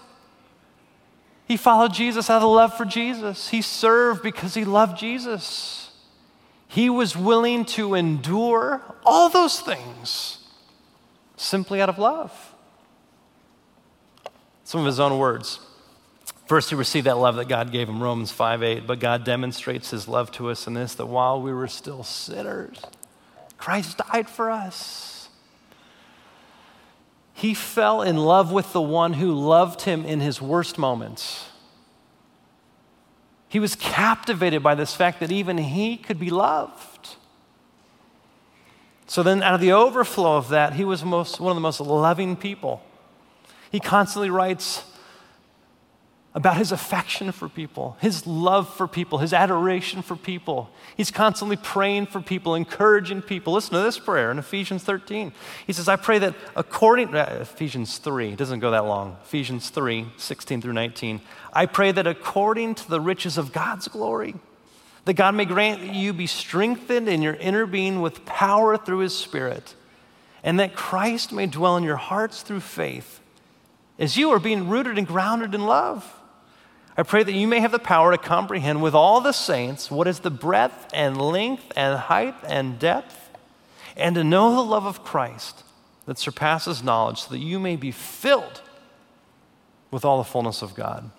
He 1.50 1.58
followed 1.58 1.95
Jesus 1.95 2.30
out 2.30 2.43
of 2.43 2.50
love 2.50 2.78
for 2.78 2.86
Jesus. 2.86 3.50
He 3.50 3.64
served 3.64 4.22
because 4.22 4.54
he 4.54 4.64
loved 4.64 5.00
Jesus. 5.00 5.89
He 6.68 6.91
was 6.91 7.18
willing 7.18 7.66
to 7.66 7.95
endure 7.95 8.82
all 9.04 9.30
those 9.30 9.60
things 9.60 10.47
simply 11.38 11.82
out 11.82 11.89
of 11.89 11.97
love. 11.97 12.54
Some 14.64 14.82
of 14.82 14.86
his 14.86 15.00
own 15.00 15.18
words. 15.18 15.60
First, 16.45 16.70
he 16.70 16.76
received 16.76 17.08
that 17.08 17.18
love 17.18 17.36
that 17.38 17.47
God 17.47 17.72
gave 17.72 17.89
him, 17.89 18.02
Romans 18.02 18.32
5 18.32 18.62
8. 18.62 18.86
But 18.86 19.00
God 19.00 19.24
demonstrates 19.24 19.89
his 19.89 20.08
love 20.08 20.32
to 20.34 20.52
us 20.52 20.68
in 20.68 20.76
this 20.76 20.93
that 20.95 21.08
while 21.08 21.41
we 21.41 21.52
were 21.52 21.68
still 21.68 22.04
sinners, 22.04 22.80
Christ 23.58 23.97
died 24.12 24.30
for 24.30 24.52
us. 24.52 25.18
He 27.40 27.54
fell 27.54 28.02
in 28.02 28.18
love 28.18 28.52
with 28.52 28.74
the 28.74 28.82
one 28.82 29.14
who 29.14 29.32
loved 29.32 29.84
him 29.84 30.04
in 30.04 30.20
his 30.20 30.42
worst 30.42 30.78
moments. 30.78 31.48
He 33.48 33.62
was 33.62 33.76
captivated 33.76 34.62
by 34.62 34.76
this 34.76 34.94
fact 34.94 35.22
that 35.22 35.32
even 35.32 35.58
he 35.58 35.96
could 35.96 36.20
be 36.20 36.32
loved. 36.32 37.16
So 39.08 39.24
then, 39.24 39.42
out 39.42 39.54
of 39.54 39.62
the 39.62 39.72
overflow 39.72 40.36
of 40.36 40.50
that, 40.50 40.74
he 40.74 40.84
was 40.84 41.06
most, 41.06 41.40
one 41.40 41.52
of 41.52 41.56
the 41.56 41.62
most 41.62 41.80
loving 41.80 42.36
people. 42.36 42.84
He 43.72 43.80
constantly 43.80 44.30
writes, 44.30 44.84
about 46.36 46.58
his 46.58 46.72
affection 46.72 47.32
for 47.32 47.50
people, 47.50 47.98
his 48.02 48.28
love 48.28 48.72
for 48.76 48.88
people, 48.88 49.18
his 49.18 49.34
adoration 49.34 50.04
for 50.04 50.16
people. 50.16 50.70
He's 50.96 51.10
constantly 51.10 51.58
praying 51.58 52.06
for 52.06 52.22
people, 52.22 52.54
encouraging 52.54 53.24
people. 53.24 53.54
Listen 53.54 53.74
to 53.74 53.82
this 53.82 53.98
prayer 53.98 54.30
in 54.30 54.38
Ephesians 54.38 54.84
13. 54.84 55.34
He 55.66 55.74
says, 55.74 55.88
I 55.88 55.96
pray 55.96 56.20
that 56.20 56.36
according, 56.56 57.16
uh, 57.16 57.40
Ephesians 57.42 57.98
3, 57.98 58.34
it 58.34 58.38
doesn't 58.38 58.60
go 58.60 58.70
that 58.72 58.86
long, 58.86 59.18
Ephesians 59.24 59.72
3, 59.72 60.06
16 60.18 60.62
through 60.62 60.74
19. 60.74 61.20
I 61.52 61.66
pray 61.66 61.92
that 61.92 62.06
according 62.06 62.76
to 62.76 62.90
the 62.90 63.02
riches 63.02 63.40
of 63.40 63.52
God's 63.52 63.88
glory, 63.88 64.36
that 65.06 65.16
God 65.16 65.34
may 65.34 65.46
grant 65.46 65.82
that 65.82 65.96
you 65.96 66.14
be 66.14 66.28
strengthened 66.28 67.10
in 67.10 67.24
your 67.24 67.36
inner 67.36 67.66
being 67.66 68.02
with 68.02 68.24
power 68.26 68.78
through 68.78 69.00
his 69.00 69.18
Spirit, 69.18 69.74
and 70.44 70.60
that 70.60 70.76
Christ 70.76 71.32
may 71.32 71.48
dwell 71.48 71.76
in 71.76 71.84
your 71.84 71.96
hearts 71.96 72.44
through 72.44 72.60
faith, 72.60 73.20
as 73.98 74.16
you 74.16 74.30
are 74.30 74.40
being 74.40 74.70
rooted 74.70 75.00
and 75.00 75.08
grounded 75.08 75.56
in 75.56 75.66
love 75.66 76.18
I 77.00 77.04
pray 77.04 77.24
that 77.24 77.32
you 77.32 77.47
may 77.47 77.62
have 77.62 77.72
the 77.72 77.80
power 77.80 78.12
to 78.12 78.18
comprehend 78.18 78.82
with 78.82 78.93
all 78.93 79.22
the 79.22 79.32
saints 79.32 79.89
what 79.89 80.06
is 80.06 80.20
the 80.20 80.30
breadth 80.30 80.89
and 80.93 81.16
length 81.16 81.72
and 81.78 81.97
height 81.97 82.36
and 82.45 82.78
depth, 82.78 83.30
and 83.95 84.16
to 84.16 84.24
know 84.26 84.54
the 84.54 84.62
love 84.62 84.86
of 84.86 85.02
Christ 85.02 85.64
that 86.08 86.20
surpasses 86.20 86.84
knowledge, 86.84 87.22
so 87.22 87.30
that 87.30 87.39
you 87.39 87.58
may 87.58 87.78
be 87.78 87.91
filled 87.91 88.62
with 89.91 90.04
all 90.04 90.18
the 90.18 90.26
fullness 90.26 90.62
of 90.62 90.76
God. 90.76 91.10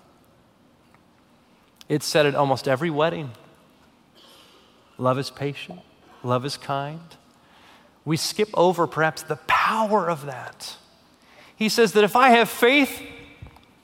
It's 1.89 2.05
said 2.05 2.26
at 2.26 2.35
almost 2.35 2.68
every 2.68 2.91
wedding 2.91 3.31
love 4.99 5.18
is 5.18 5.31
patient, 5.31 5.81
love 6.22 6.45
is 6.45 6.59
kind. 6.59 7.16
We 8.05 8.18
skip 8.18 8.51
over 8.53 8.87
perhaps 8.87 9.22
the 9.22 9.37
power 9.47 10.11
of 10.11 10.26
that. 10.26 10.76
He 11.57 11.70
says 11.70 11.95
that 11.95 12.05
if 12.05 12.16
I 12.16 12.28
have 12.33 12.51
faith 12.51 13.01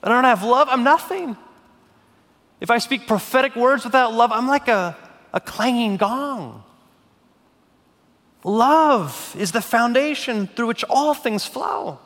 and 0.03 0.13
I 0.13 0.15
don't 0.15 0.25
have 0.25 0.43
love, 0.43 0.67
I'm 0.69 0.83
nothing. 0.83 1.35
If 2.59 2.71
I 2.71 2.79
speak 2.79 3.07
prophetic 3.07 3.55
words 3.55 3.83
without 3.83 4.13
love, 4.13 4.31
I'm 4.31 4.47
like 4.47 4.67
a, 4.67 4.97
a 5.33 5.39
clanging 5.39 5.97
gong. 5.97 6.63
Love 8.43 9.35
is 9.37 9.51
the 9.51 9.61
foundation 9.61 10.47
through 10.47 10.67
which 10.67 10.83
all 10.89 11.13
things 11.13 11.45
flow. 11.45 11.99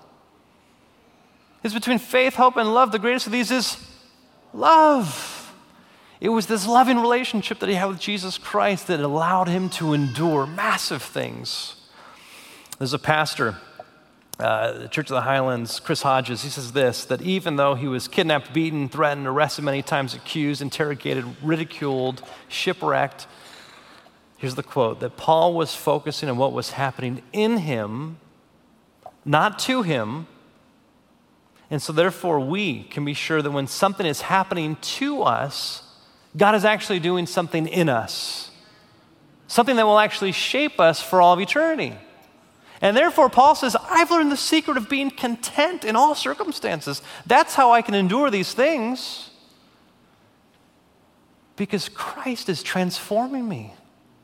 It's 1.64 1.74
between 1.74 1.99
faith, 1.99 2.36
hope, 2.36 2.58
and 2.58 2.74
love. 2.74 2.91
The 2.91 2.99
greatest 2.99 3.28
of 3.28 3.32
these 3.32 3.52
is 3.52 3.78
love. 4.54 5.54
It 6.20 6.30
was 6.30 6.47
this 6.47 6.68
loving 6.68 6.99
relationship 6.99 7.60
that 7.60 7.70
he 7.70 7.76
had 7.76 7.86
with 7.86 7.99
Jesus 7.99 8.38
Christ 8.38 8.88
that 8.88 8.99
allowed 8.99 9.47
him 9.47 9.70
to 9.72 9.93
endure 9.93 10.45
massive 10.45 11.02
things. 11.02 11.76
There's 12.78 12.93
a 12.93 12.99
pastor 12.99 13.58
uh, 14.42 14.80
the 14.80 14.88
Church 14.88 15.10
of 15.12 15.16
the 15.16 15.22
Highlands, 15.22 15.80
Chris 15.80 16.02
Hodges, 16.02 16.42
he 16.42 16.50
says 16.50 16.72
this 16.72 17.06
that 17.06 17.22
even 17.22 17.58
though 17.58 17.76
he 17.76 17.88
was 17.88 18.08
kidnapped, 18.08 18.54
beaten, 18.54 18.89
threatened, 18.89 19.28
arrested 19.28 19.64
many 19.64 19.82
times, 19.84 20.16
accused, 20.16 20.62
interrogated, 20.62 21.26
ridiculed, 21.44 22.24
shipwrecked, 22.48 23.28
here's 24.38 24.56
the 24.56 24.64
quote 24.64 25.00
that 25.00 25.16
Paul 25.16 25.54
was 25.54 25.76
focusing 25.76 26.28
on 26.28 26.38
what 26.38 26.54
was 26.54 26.72
happening 26.72 27.22
in 27.32 27.58
him, 27.58 28.18
not 29.24 29.60
to 29.60 29.84
him. 29.84 30.28
And 31.70 31.82
so, 31.82 31.94
therefore, 31.94 32.39
we 32.39 32.84
can 32.84 33.06
be 33.06 33.14
sure 33.14 33.42
that 33.42 33.52
when 33.52 33.68
something 33.68 34.06
is 34.06 34.22
happening 34.22 34.76
to 34.82 35.22
us, 35.22 35.84
God 36.36 36.56
is 36.56 36.66
actually 36.66 37.00
doing 37.00 37.28
something 37.28 37.68
in 37.68 37.89
us, 37.89 38.52
something 39.48 39.76
that 39.76 39.86
will 39.86 40.00
actually 40.00 40.32
shape 40.32 40.80
us 40.80 41.02
for 41.02 41.22
all 41.22 41.34
of 41.34 41.39
eternity. 41.39 41.96
And 42.82 42.98
therefore, 42.98 43.30
Paul 43.30 43.54
says, 43.54 43.76
I've 43.90 44.10
learned 44.10 44.32
the 44.32 44.38
secret 44.38 44.76
of 44.76 44.90
being 44.90 45.12
content 45.12 45.86
in 45.86 45.96
all 45.96 46.16
circumstances. 46.16 47.04
That's 47.28 47.54
how 47.54 47.72
I 47.72 47.84
can 47.84 47.94
endure 47.94 48.32
these 48.32 48.54
things. 48.54 49.30
Because 51.56 51.90
Christ 51.90 52.50
is 52.50 52.64
transforming 52.64 53.48
me. 53.48 53.76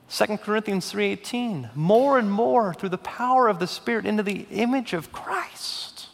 2 0.09 0.37
Corinthians 0.37 0.91
3:18, 0.91 1.69
more 1.75 2.17
and 2.17 2.31
more 2.31 2.73
through 2.73 2.89
the 2.89 2.97
power 2.97 3.47
of 3.47 3.59
the 3.59 3.67
Spirit 3.67 4.05
into 4.05 4.23
the 4.23 4.47
image 4.49 4.93
of 4.93 5.11
Christ. 5.11 6.07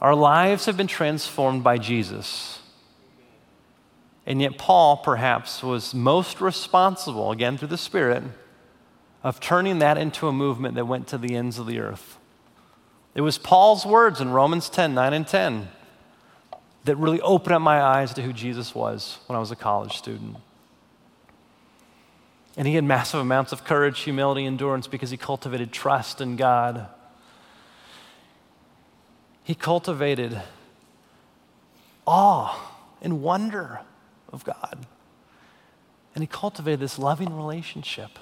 Our 0.00 0.14
lives 0.14 0.64
have 0.66 0.76
been 0.76 0.86
transformed 0.86 1.62
by 1.62 1.78
Jesus. 1.78 2.60
And 4.24 4.40
yet 4.40 4.56
Paul 4.56 4.96
perhaps 4.96 5.62
was 5.62 5.92
most 5.92 6.40
responsible 6.40 7.32
again 7.32 7.58
through 7.58 7.68
the 7.68 7.76
Spirit 7.76 8.22
of 9.22 9.40
turning 9.40 9.78
that 9.78 9.96
into 9.98 10.28
a 10.28 10.32
movement 10.32 10.74
that 10.74 10.86
went 10.86 11.06
to 11.08 11.18
the 11.18 11.34
ends 11.36 11.58
of 11.58 11.66
the 11.66 11.78
earth. 11.78 12.18
It 13.14 13.20
was 13.20 13.38
Paul's 13.38 13.84
words 13.84 14.20
in 14.20 14.30
Romans 14.30 14.68
10 14.68 14.94
9 14.94 15.12
and 15.12 15.26
10 15.26 15.68
that 16.84 16.96
really 16.96 17.20
opened 17.20 17.54
up 17.54 17.62
my 17.62 17.80
eyes 17.80 18.12
to 18.14 18.22
who 18.22 18.32
Jesus 18.32 18.74
was 18.74 19.18
when 19.26 19.36
I 19.36 19.40
was 19.40 19.50
a 19.50 19.56
college 19.56 19.96
student. 19.96 20.36
And 22.56 22.66
he 22.66 22.74
had 22.74 22.84
massive 22.84 23.20
amounts 23.20 23.52
of 23.52 23.64
courage, 23.64 24.00
humility, 24.00 24.44
endurance 24.44 24.86
because 24.86 25.10
he 25.10 25.16
cultivated 25.16 25.72
trust 25.72 26.20
in 26.20 26.36
God. 26.36 26.88
He 29.44 29.54
cultivated 29.54 30.42
awe 32.06 32.58
and 33.00 33.22
wonder 33.22 33.80
of 34.32 34.44
God. 34.44 34.86
And 36.14 36.22
he 36.22 36.28
cultivated 36.28 36.80
this 36.80 36.98
loving 36.98 37.34
relationship. 37.34 38.18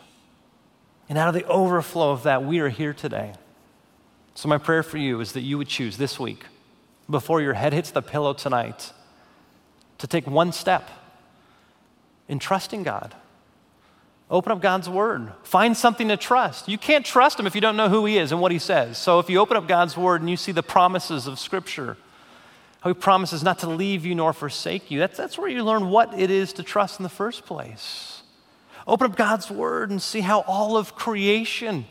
And 1.10 1.18
out 1.18 1.26
of 1.26 1.34
the 1.34 1.44
overflow 1.46 2.12
of 2.12 2.22
that, 2.22 2.44
we 2.44 2.60
are 2.60 2.68
here 2.68 2.94
today. 2.94 3.32
So, 4.36 4.48
my 4.48 4.58
prayer 4.58 4.84
for 4.84 4.96
you 4.96 5.20
is 5.20 5.32
that 5.32 5.40
you 5.40 5.58
would 5.58 5.66
choose 5.66 5.96
this 5.96 6.20
week, 6.20 6.44
before 7.10 7.42
your 7.42 7.54
head 7.54 7.72
hits 7.72 7.90
the 7.90 8.00
pillow 8.00 8.32
tonight, 8.32 8.92
to 9.98 10.06
take 10.06 10.28
one 10.28 10.52
step 10.52 10.88
in 12.28 12.38
trusting 12.38 12.84
God. 12.84 13.16
Open 14.30 14.52
up 14.52 14.62
God's 14.62 14.88
Word. 14.88 15.32
Find 15.42 15.76
something 15.76 16.06
to 16.06 16.16
trust. 16.16 16.68
You 16.68 16.78
can't 16.78 17.04
trust 17.04 17.40
Him 17.40 17.46
if 17.48 17.56
you 17.56 17.60
don't 17.60 17.76
know 17.76 17.88
who 17.88 18.06
He 18.06 18.16
is 18.16 18.30
and 18.30 18.40
what 18.40 18.52
He 18.52 18.60
says. 18.60 18.96
So, 18.96 19.18
if 19.18 19.28
you 19.28 19.40
open 19.40 19.56
up 19.56 19.66
God's 19.66 19.96
Word 19.96 20.20
and 20.20 20.30
you 20.30 20.36
see 20.36 20.52
the 20.52 20.62
promises 20.62 21.26
of 21.26 21.40
Scripture, 21.40 21.96
how 22.82 22.90
He 22.90 22.94
promises 22.94 23.42
not 23.42 23.58
to 23.58 23.68
leave 23.68 24.06
you 24.06 24.14
nor 24.14 24.32
forsake 24.32 24.92
you, 24.92 25.00
that's, 25.00 25.16
that's 25.16 25.36
where 25.36 25.48
you 25.48 25.64
learn 25.64 25.90
what 25.90 26.16
it 26.16 26.30
is 26.30 26.52
to 26.52 26.62
trust 26.62 27.00
in 27.00 27.02
the 27.02 27.08
first 27.08 27.44
place. 27.46 28.19
Open 28.86 29.10
up 29.10 29.16
God's 29.16 29.50
Word 29.50 29.90
and 29.90 30.00
see 30.00 30.20
how 30.20 30.40
all 30.40 30.76
of 30.76 30.94
creation 30.94 31.86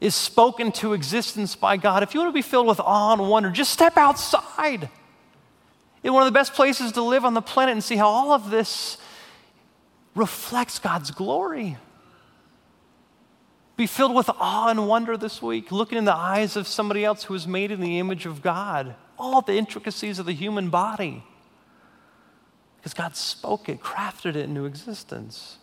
is 0.00 0.14
spoken 0.14 0.70
to 0.72 0.92
existence 0.92 1.56
by 1.56 1.76
God. 1.76 2.02
If 2.02 2.14
you 2.14 2.20
want 2.20 2.28
to 2.28 2.34
be 2.34 2.42
filled 2.42 2.66
with 2.66 2.80
awe 2.80 3.12
and 3.12 3.28
wonder, 3.28 3.50
just 3.50 3.72
step 3.72 3.96
outside. 3.96 4.88
In 6.02 6.12
one 6.12 6.22
of 6.22 6.26
the 6.26 6.38
best 6.38 6.52
places 6.52 6.92
to 6.92 7.02
live 7.02 7.24
on 7.24 7.32
the 7.32 7.40
planet 7.40 7.72
and 7.72 7.82
see 7.82 7.96
how 7.96 8.08
all 8.08 8.32
of 8.32 8.50
this 8.50 8.98
reflects 10.14 10.78
God's 10.78 11.10
glory. 11.10 11.78
Be 13.76 13.86
filled 13.86 14.14
with 14.14 14.28
awe 14.28 14.68
and 14.68 14.86
wonder 14.86 15.16
this 15.16 15.42
week, 15.42 15.72
looking 15.72 15.98
in 15.98 16.04
the 16.04 16.14
eyes 16.14 16.56
of 16.56 16.68
somebody 16.68 17.04
else 17.04 17.24
who 17.24 17.34
is 17.34 17.46
made 17.46 17.70
in 17.70 17.80
the 17.80 17.98
image 17.98 18.26
of 18.26 18.42
God, 18.42 18.94
all 19.18 19.40
the 19.40 19.54
intricacies 19.54 20.18
of 20.18 20.26
the 20.26 20.32
human 20.32 20.68
body. 20.68 21.24
Because 22.76 22.94
God 22.94 23.16
spoke 23.16 23.68
it, 23.68 23.80
crafted 23.80 24.36
it 24.36 24.44
into 24.44 24.66
existence. 24.66 25.58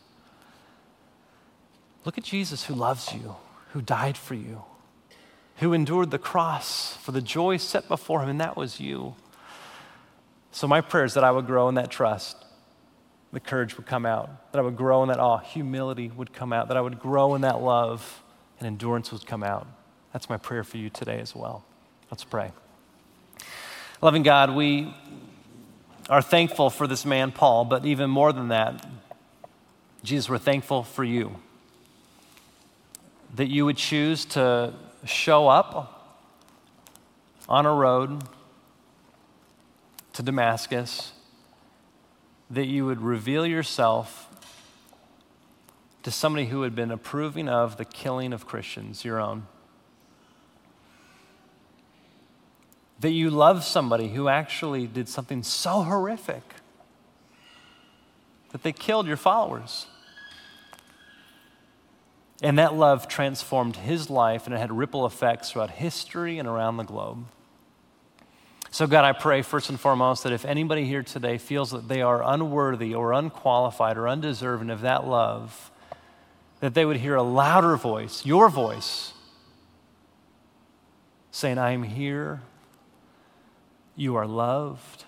Look 2.06 2.18
at 2.18 2.24
Jesus 2.24 2.66
who 2.66 2.74
loves 2.74 3.14
you, 3.14 3.36
who 3.74 3.82
died 3.82 4.18
for 4.18 4.34
you, 4.34 4.64
who 5.58 5.74
endured 5.74 6.12
the 6.12 6.18
cross 6.18 6.98
for 6.98 7.12
the 7.12 7.22
joy 7.22 7.58
set 7.58 7.88
before 7.88 8.24
him, 8.24 8.30
and 8.30 8.42
that 8.42 8.58
was 8.58 8.80
you. 8.80 9.16
So, 10.52 10.68
my 10.68 10.82
prayer 10.82 11.06
is 11.06 11.14
that 11.14 11.24
I 11.24 11.32
would 11.32 11.46
grow 11.46 11.70
in 11.70 11.76
that 11.76 11.92
trust, 11.92 12.36
the 13.32 13.40
courage 13.40 13.78
would 13.78 13.86
come 13.86 14.06
out, 14.06 14.52
that 14.52 14.60
I 14.60 14.62
would 14.62 14.76
grow 14.76 15.04
in 15.04 15.10
that 15.10 15.20
awe, 15.20 15.38
humility 15.38 16.10
would 16.10 16.34
come 16.34 16.52
out, 16.52 16.68
that 16.68 16.78
I 16.78 16.82
would 16.82 17.00
grow 17.00 17.36
in 17.36 17.42
that 17.42 17.62
love, 17.62 18.24
and 18.60 18.68
endurance 18.68 19.12
would 19.12 19.26
come 19.26 19.44
out. 19.44 19.68
That's 20.12 20.30
my 20.30 20.38
prayer 20.38 20.64
for 20.64 20.78
you 20.78 20.90
today 20.90 21.20
as 21.20 21.36
well. 21.36 21.64
Let's 22.10 22.24
pray. 22.24 22.52
Loving 24.02 24.24
God, 24.24 24.56
we 24.56 24.94
are 26.10 26.22
thankful 26.22 26.70
for 26.70 26.88
this 26.88 27.06
man, 27.06 27.32
Paul, 27.32 27.64
but 27.64 27.86
even 27.86 28.10
more 28.10 28.34
than 28.34 28.50
that, 28.50 28.86
Jesus, 30.04 30.28
we're 30.30 30.40
thankful 30.40 30.84
for 30.84 31.04
you 31.04 31.40
that 33.36 33.48
you 33.48 33.66
would 33.66 33.78
choose 33.78 34.26
to 34.26 34.74
show 35.06 35.48
up 35.48 36.20
on 37.48 37.66
a 37.66 37.74
road 37.74 38.24
to 40.14 40.24
Damascus, 40.24 41.14
that 42.50 42.66
you 42.66 42.86
would 42.86 43.02
reveal 43.02 43.46
yourself 43.46 44.28
to 46.04 46.12
somebody 46.12 46.48
who 46.48 46.64
had 46.64 46.76
been 46.76 46.92
approving 46.92 47.48
of 47.48 47.78
the 47.78 47.86
killing 47.86 48.34
of 48.34 48.46
Christians, 48.46 49.06
your 49.06 49.20
own. 49.20 49.48
That 53.00 53.12
you 53.12 53.30
love 53.30 53.64
somebody 53.64 54.10
who 54.10 54.28
actually 54.28 54.88
did 54.88 55.08
something 55.08 55.44
so 55.44 55.84
horrific 55.84 56.44
that 58.52 58.64
they 58.64 58.72
killed 58.72 59.08
your 59.08 59.18
followers. 59.18 59.88
And 62.42 62.58
that 62.58 62.74
love 62.74 63.08
transformed 63.08 63.76
his 63.76 64.10
life 64.10 64.48
and 64.48 64.56
it 64.56 64.58
had 64.58 64.72
ripple 64.72 65.06
effects 65.06 65.52
throughout 65.52 65.70
history 65.70 66.40
and 66.40 66.48
around 66.48 66.78
the 66.78 66.84
globe. 66.84 67.26
So, 68.72 68.88
God, 68.88 69.04
I 69.04 69.12
pray 69.12 69.42
first 69.42 69.70
and 69.70 69.80
foremost 69.80 70.24
that 70.24 70.34
if 70.34 70.46
anybody 70.46 70.86
here 70.86 71.04
today 71.04 71.38
feels 71.38 71.72
that 71.72 71.88
they 71.88 72.02
are 72.02 72.24
unworthy 72.24 72.96
or 72.96 73.12
unqualified 73.14 73.98
or 73.98 74.08
undeserving 74.08 74.70
of 74.70 74.82
that 74.82 75.06
love, 75.06 75.72
that 76.62 76.74
they 76.74 76.86
would 76.86 76.98
hear 76.98 77.16
a 77.16 77.24
louder 77.24 77.76
voice, 77.76 78.26
your 78.26 78.50
voice, 78.50 79.14
saying, 81.32 81.58
I 81.58 81.72
am 81.72 81.84
here. 81.84 82.42
You 83.96 84.16
are 84.16 84.26
loved. 84.26 85.04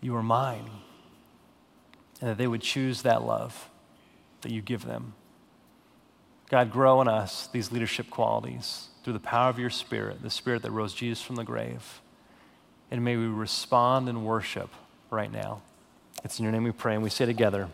You 0.00 0.14
are 0.16 0.22
mine 0.22 0.70
and 2.24 2.30
that 2.30 2.38
they 2.38 2.46
would 2.46 2.62
choose 2.62 3.02
that 3.02 3.22
love 3.22 3.68
that 4.40 4.50
you 4.50 4.62
give 4.62 4.86
them. 4.86 5.12
God, 6.48 6.72
grow 6.72 7.02
in 7.02 7.08
us 7.08 7.48
these 7.48 7.70
leadership 7.70 8.08
qualities 8.08 8.88
through 9.02 9.12
the 9.12 9.20
power 9.20 9.50
of 9.50 9.58
your 9.58 9.68
Spirit, 9.68 10.22
the 10.22 10.30
Spirit 10.30 10.62
that 10.62 10.70
rose 10.70 10.94
Jesus 10.94 11.20
from 11.20 11.36
the 11.36 11.44
grave. 11.44 12.00
And 12.90 13.04
may 13.04 13.18
we 13.18 13.26
respond 13.26 14.08
in 14.08 14.24
worship 14.24 14.70
right 15.10 15.30
now. 15.30 15.60
It's 16.24 16.38
in 16.38 16.44
your 16.44 16.52
name 16.52 16.64
we 16.64 16.72
pray, 16.72 16.94
and 16.94 17.02
we 17.02 17.10
say 17.10 17.26
together, 17.26 17.68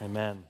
Amen. 0.00 0.48